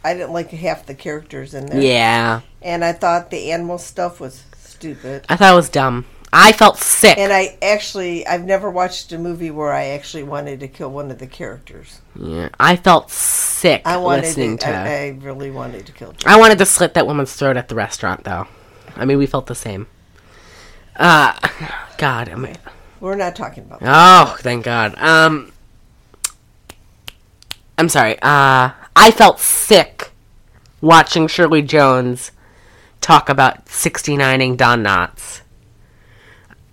I 0.04 0.14
didn't 0.14 0.32
like 0.32 0.50
half 0.50 0.86
the 0.86 0.94
characters 0.94 1.52
in 1.54 1.66
there. 1.66 1.80
Yeah. 1.80 2.40
and 2.62 2.84
I 2.84 2.92
thought 2.92 3.30
the 3.32 3.50
animal 3.50 3.78
stuff 3.78 4.20
was 4.20 4.44
stupid. 4.56 5.24
I 5.28 5.34
thought 5.34 5.52
it 5.52 5.56
was 5.56 5.68
dumb. 5.68 6.04
I 6.32 6.52
felt 6.52 6.78
sick. 6.78 7.18
And 7.18 7.30
I 7.30 7.58
actually, 7.60 8.26
I've 8.26 8.44
never 8.44 8.70
watched 8.70 9.12
a 9.12 9.18
movie 9.18 9.50
where 9.50 9.70
I 9.72 9.88
actually 9.88 10.22
wanted 10.22 10.60
to 10.60 10.68
kill 10.68 10.90
one 10.90 11.10
of 11.10 11.18
the 11.18 11.26
characters. 11.26 12.00
Yeah, 12.16 12.48
I 12.58 12.76
felt 12.76 13.10
sick 13.10 13.82
I 13.84 13.98
wanted 13.98 14.22
listening 14.22 14.56
to, 14.58 14.66
to. 14.66 14.72
I, 14.72 14.88
I, 14.88 15.08
really 15.20 15.50
wanted 15.50 15.84
to 15.86 15.92
kill. 15.92 16.12
Jim. 16.12 16.30
I 16.30 16.38
wanted 16.38 16.56
to 16.58 16.66
slit 16.66 16.94
that 16.94 17.06
woman's 17.06 17.34
throat 17.34 17.58
at 17.58 17.68
the 17.68 17.74
restaurant, 17.74 18.24
though. 18.24 18.46
I 18.96 19.04
mean, 19.04 19.18
we 19.18 19.26
felt 19.26 19.46
the 19.46 19.54
same. 19.54 19.88
Uh, 20.96 21.36
God, 21.98 22.30
am 22.30 22.46
I? 22.46 22.56
We're 23.00 23.16
not 23.16 23.36
talking 23.36 23.64
about. 23.64 23.80
Oh, 23.82 24.36
thank 24.40 24.64
God. 24.64 24.94
Um, 24.96 25.52
I'm 27.76 27.90
sorry. 27.90 28.14
Uh, 28.22 28.70
I 28.96 29.10
felt 29.10 29.38
sick 29.38 30.12
watching 30.80 31.26
Shirley 31.26 31.60
Jones 31.62 32.32
talk 33.02 33.28
about 33.28 33.66
69ing 33.66 34.56
Don 34.56 34.82
Knotts. 34.82 35.41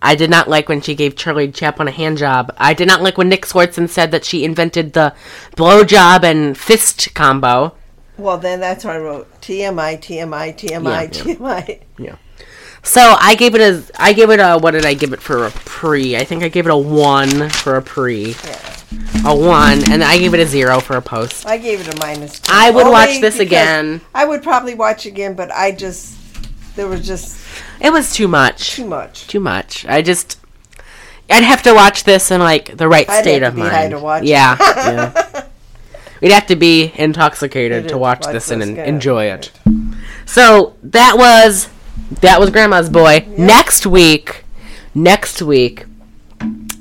I 0.02 0.16
did 0.16 0.30
not 0.30 0.48
like 0.50 0.70
when 0.70 0.82
she 0.82 0.96
gave 0.96 1.16
Charlie 1.16 1.52
Chaplin 1.52 1.88
a 1.88 1.92
hand 1.92 2.18
job. 2.18 2.54
I 2.58 2.74
did 2.74 2.88
not 2.88 3.02
like 3.02 3.18
when 3.18 3.28
Nick 3.30 3.46
Swardson 3.46 3.90
said 3.90 4.12
that 4.12 4.24
she 4.24 4.46
invented 4.46 4.94
the 4.94 5.14
blowjob 5.56 6.24
and 6.24 6.58
fist 6.58 7.14
combo. 7.14 7.76
Well, 8.18 8.38
then 8.38 8.60
that's 8.60 8.84
what 8.86 8.96
I 8.96 9.00
wrote. 9.00 9.42
TMI, 9.42 9.98
TMI, 10.00 10.56
TMI, 10.58 11.10
TMI. 11.10 11.82
Yeah, 11.98 12.12
TMI. 12.12 12.18
So 12.82 13.16
I 13.20 13.36
gave 13.36 13.56
it 13.56 13.62
a, 13.62 13.84
I 14.02 14.14
gave 14.14 14.30
it 14.30 14.40
a, 14.40 14.58
what 14.58 14.72
did 14.72 14.86
I 14.86 14.94
give 14.94 15.12
it 15.12 15.22
for 15.22 15.46
a 15.46 15.52
pre? 15.52 16.16
I 16.16 16.24
think 16.24 16.44
I 16.44 16.48
gave 16.48 16.66
it 16.66 16.70
a 16.72 16.78
one 16.78 17.50
for 17.50 17.76
a 17.76 17.82
pre, 17.82 18.36
Yeah. 18.46 18.78
a 19.26 19.36
one, 19.36 19.92
and 19.92 20.02
I 20.02 20.18
gave 20.18 20.34
it 20.34 20.40
a 20.40 20.46
zero 20.46 20.80
for 20.80 20.96
a 20.96 21.02
post. 21.02 21.46
I 21.46 21.58
gave 21.58 21.82
it 21.86 21.94
a 21.94 21.98
minus. 22.00 22.40
Two. 22.40 22.52
I 22.54 22.72
would 22.72 22.82
Only 22.86 22.92
watch 22.94 23.22
this 23.22 23.40
again. 23.40 24.00
I 24.16 24.26
would 24.26 24.42
probably 24.44 24.76
watch 24.76 25.06
again, 25.06 25.34
but 25.34 25.52
I 25.52 25.72
just 25.74 26.16
there 26.78 26.88
was 26.88 27.06
just 27.06 27.38
It 27.82 27.92
was 27.92 28.14
too 28.14 28.28
much. 28.28 28.72
too 28.76 28.86
much. 28.86 29.28
Too 29.28 29.40
much. 29.40 29.86
I 29.88 30.02
just 30.02 30.38
I'd 31.30 31.44
have 31.44 31.62
to 31.64 31.74
watch 31.74 32.04
this 32.04 32.32
in 32.32 32.40
like 32.42 32.76
the 32.78 32.88
right 32.88 33.10
I'd 33.10 33.22
state 33.22 33.42
have 33.44 33.54
of 33.54 33.56
to 33.56 33.56
be 33.58 33.62
mind. 33.62 33.74
high 33.76 33.90
to 33.90 34.00
watch 34.00 34.24
it. 34.24 34.30
yeah. 34.30 34.58
yeah. 34.60 35.46
We'd 36.22 36.32
have 36.32 36.48
to 36.48 36.58
be 36.58 36.92
intoxicated 36.96 37.88
to 37.90 37.98
watch 37.98 38.26
like 38.26 38.34
this 38.34 38.52
and 38.52 38.62
en- 38.62 38.78
enjoy 38.78 39.26
it. 39.26 39.52
So 40.26 40.76
that 40.84 41.14
was 41.18 41.70
that 42.22 42.40
was 42.40 42.50
Grandma's 42.50 42.90
Boy. 42.90 43.26
Next 43.38 43.86
week, 43.86 44.44
next 44.94 45.42
week, 45.42 45.86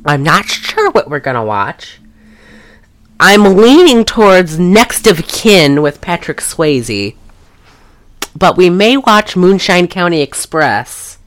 I'm 0.05 0.23
not 0.25 0.47
sure 0.47 0.91
what 0.91 1.09
we're 1.09 1.21
gonna 1.21 1.45
watch. 1.45 2.01
I'm 3.21 3.57
leaning 3.57 4.05
towards 4.05 4.59
Next 4.59 5.07
of 5.07 5.27
Kin 5.29 5.83
with 5.83 6.01
Patrick 6.01 6.39
Swayze, 6.39 7.15
but 8.37 8.57
we 8.57 8.71
may 8.71 8.97
watch 8.97 9.37
Moonshine 9.37 9.89
County 9.89 10.21
Express. 10.23 11.19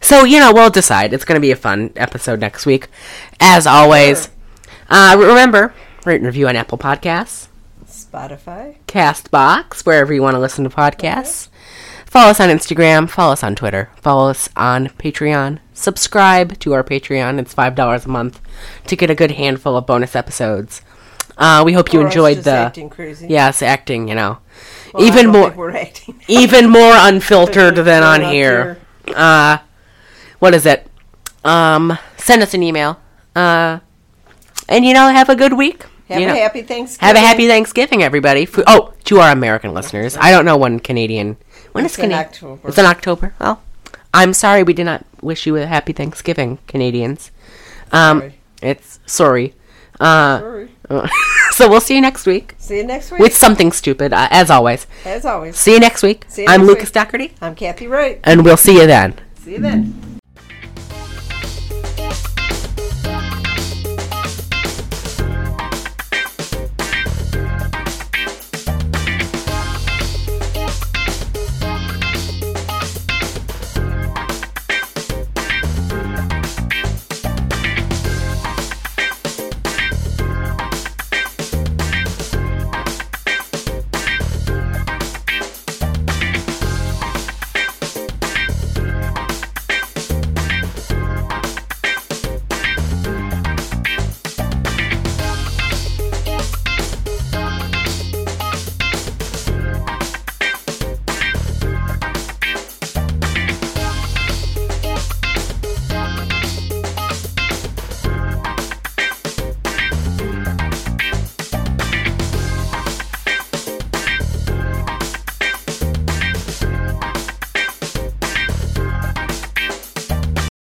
So 0.00 0.24
you 0.24 0.38
know 0.40 0.52
we'll 0.52 0.70
decide. 0.70 1.12
It's 1.12 1.24
gonna 1.24 1.40
be 1.40 1.50
a 1.52 1.56
fun 1.56 1.92
episode 1.96 2.40
next 2.40 2.66
week, 2.66 2.88
as 3.40 3.66
always. 3.66 4.28
Uh, 4.90 5.16
remember, 5.18 5.72
rate 6.04 6.16
and 6.16 6.26
review 6.26 6.48
on 6.48 6.56
Apple 6.56 6.78
Podcasts. 6.78 7.48
Spotify. 7.86 8.76
Castbox, 8.86 9.86
wherever 9.86 10.12
you 10.12 10.22
want 10.22 10.34
to 10.34 10.40
listen 10.40 10.64
to 10.64 10.70
podcasts. 10.70 11.48
Follow 12.06 12.30
us 12.30 12.40
on 12.40 12.50
Instagram. 12.50 13.08
Follow 13.08 13.32
us 13.32 13.42
on 13.42 13.54
Twitter. 13.54 13.90
Follow 13.96 14.28
us 14.30 14.48
on 14.54 14.88
Patreon. 14.88 15.60
Subscribe 15.72 16.58
to 16.58 16.72
our 16.74 16.84
Patreon. 16.84 17.38
It's 17.38 17.54
five 17.54 17.74
dollars 17.74 18.04
a 18.04 18.08
month 18.08 18.40
to 18.86 18.96
get 18.96 19.08
a 19.08 19.14
good 19.14 19.30
handful 19.32 19.76
of 19.76 19.86
bonus 19.86 20.14
episodes. 20.14 20.82
Uh, 21.38 21.62
we 21.64 21.72
hope 21.72 21.92
you 21.94 22.00
Or 22.02 22.06
enjoyed 22.06 22.34
just 22.38 22.44
the 22.44 22.50
acting 22.50 22.90
crazy. 22.90 23.28
yes 23.28 23.62
acting. 23.62 24.08
You 24.08 24.14
know, 24.14 24.38
Well, 24.92 25.04
even 25.04 25.28
more 25.30 25.50
even 26.28 26.68
more 26.70 26.92
unfiltered 26.96 27.76
than 27.76 28.02
on 28.02 28.22
Up 28.22 28.32
here. 28.32 28.78
Uh, 29.08 29.58
what 30.38 30.54
is 30.54 30.66
it? 30.66 30.86
Um, 31.44 31.98
send 32.16 32.42
us 32.42 32.54
an 32.54 32.62
email. 32.62 33.00
Uh, 33.34 33.78
and 34.68 34.84
you 34.84 34.94
know, 34.94 35.08
have 35.08 35.28
a 35.28 35.36
good 35.36 35.54
week. 35.54 35.84
Have 36.08 36.20
you 36.20 36.26
a 36.26 36.28
know. 36.28 36.34
happy 36.36 36.62
Thanksgiving. 36.62 37.06
Have 37.06 37.16
a 37.16 37.20
happy 37.26 37.46
Thanksgiving, 37.48 38.02
everybody. 38.02 38.42
F- 38.42 38.60
Oh, 38.66 38.92
to 39.04 39.18
our 39.18 39.30
American 39.32 39.72
listeners. 39.72 40.16
I 40.20 40.30
don't 40.30 40.44
know 40.44 40.56
when 40.56 40.78
Canadian. 40.78 41.36
When 41.72 41.84
is 41.86 41.92
It's 41.92 41.98
in 41.98 42.10
Canadian? 42.10 42.26
October. 42.28 42.68
It's 42.68 42.78
in 42.78 42.84
October. 42.84 43.34
Well, 43.40 43.62
I'm 44.12 44.34
sorry 44.34 44.62
we 44.62 44.74
did 44.74 44.84
not 44.84 45.04
wish 45.22 45.46
you 45.46 45.56
a 45.56 45.64
happy 45.66 45.92
Thanksgiving, 45.94 46.58
Canadians. 46.66 47.30
Um, 47.92 48.20
Sorry. 48.20 48.34
it's 48.62 49.00
sorry. 49.06 49.54
Uh, 50.00 50.66
so 51.52 51.68
we'll 51.68 51.80
see 51.80 51.94
you 51.94 52.00
next 52.00 52.26
week 52.26 52.54
See 52.58 52.78
you 52.78 52.84
next 52.84 53.10
week. 53.12 53.20
with 53.20 53.34
something 53.36 53.72
stupid, 53.72 54.12
uh, 54.12 54.28
as 54.30 54.50
always. 54.50 54.86
As 55.04 55.24
always, 55.24 55.56
See 55.56 55.72
you 55.74 55.80
next 55.80 56.02
week. 56.02 56.24
See 56.28 56.42
you 56.42 56.48
I'm 56.48 56.60
next 56.62 56.68
Lucas 56.68 56.88
week. 56.88 56.94
Doherty, 56.94 57.32
I'm 57.40 57.54
Kathy 57.54 57.86
Wright. 57.86 58.20
and 58.24 58.44
we'll 58.44 58.56
see 58.56 58.74
you 58.80 58.86
then. 58.86 59.14
See 59.44 59.52
you 59.52 59.58
then. 59.58 60.11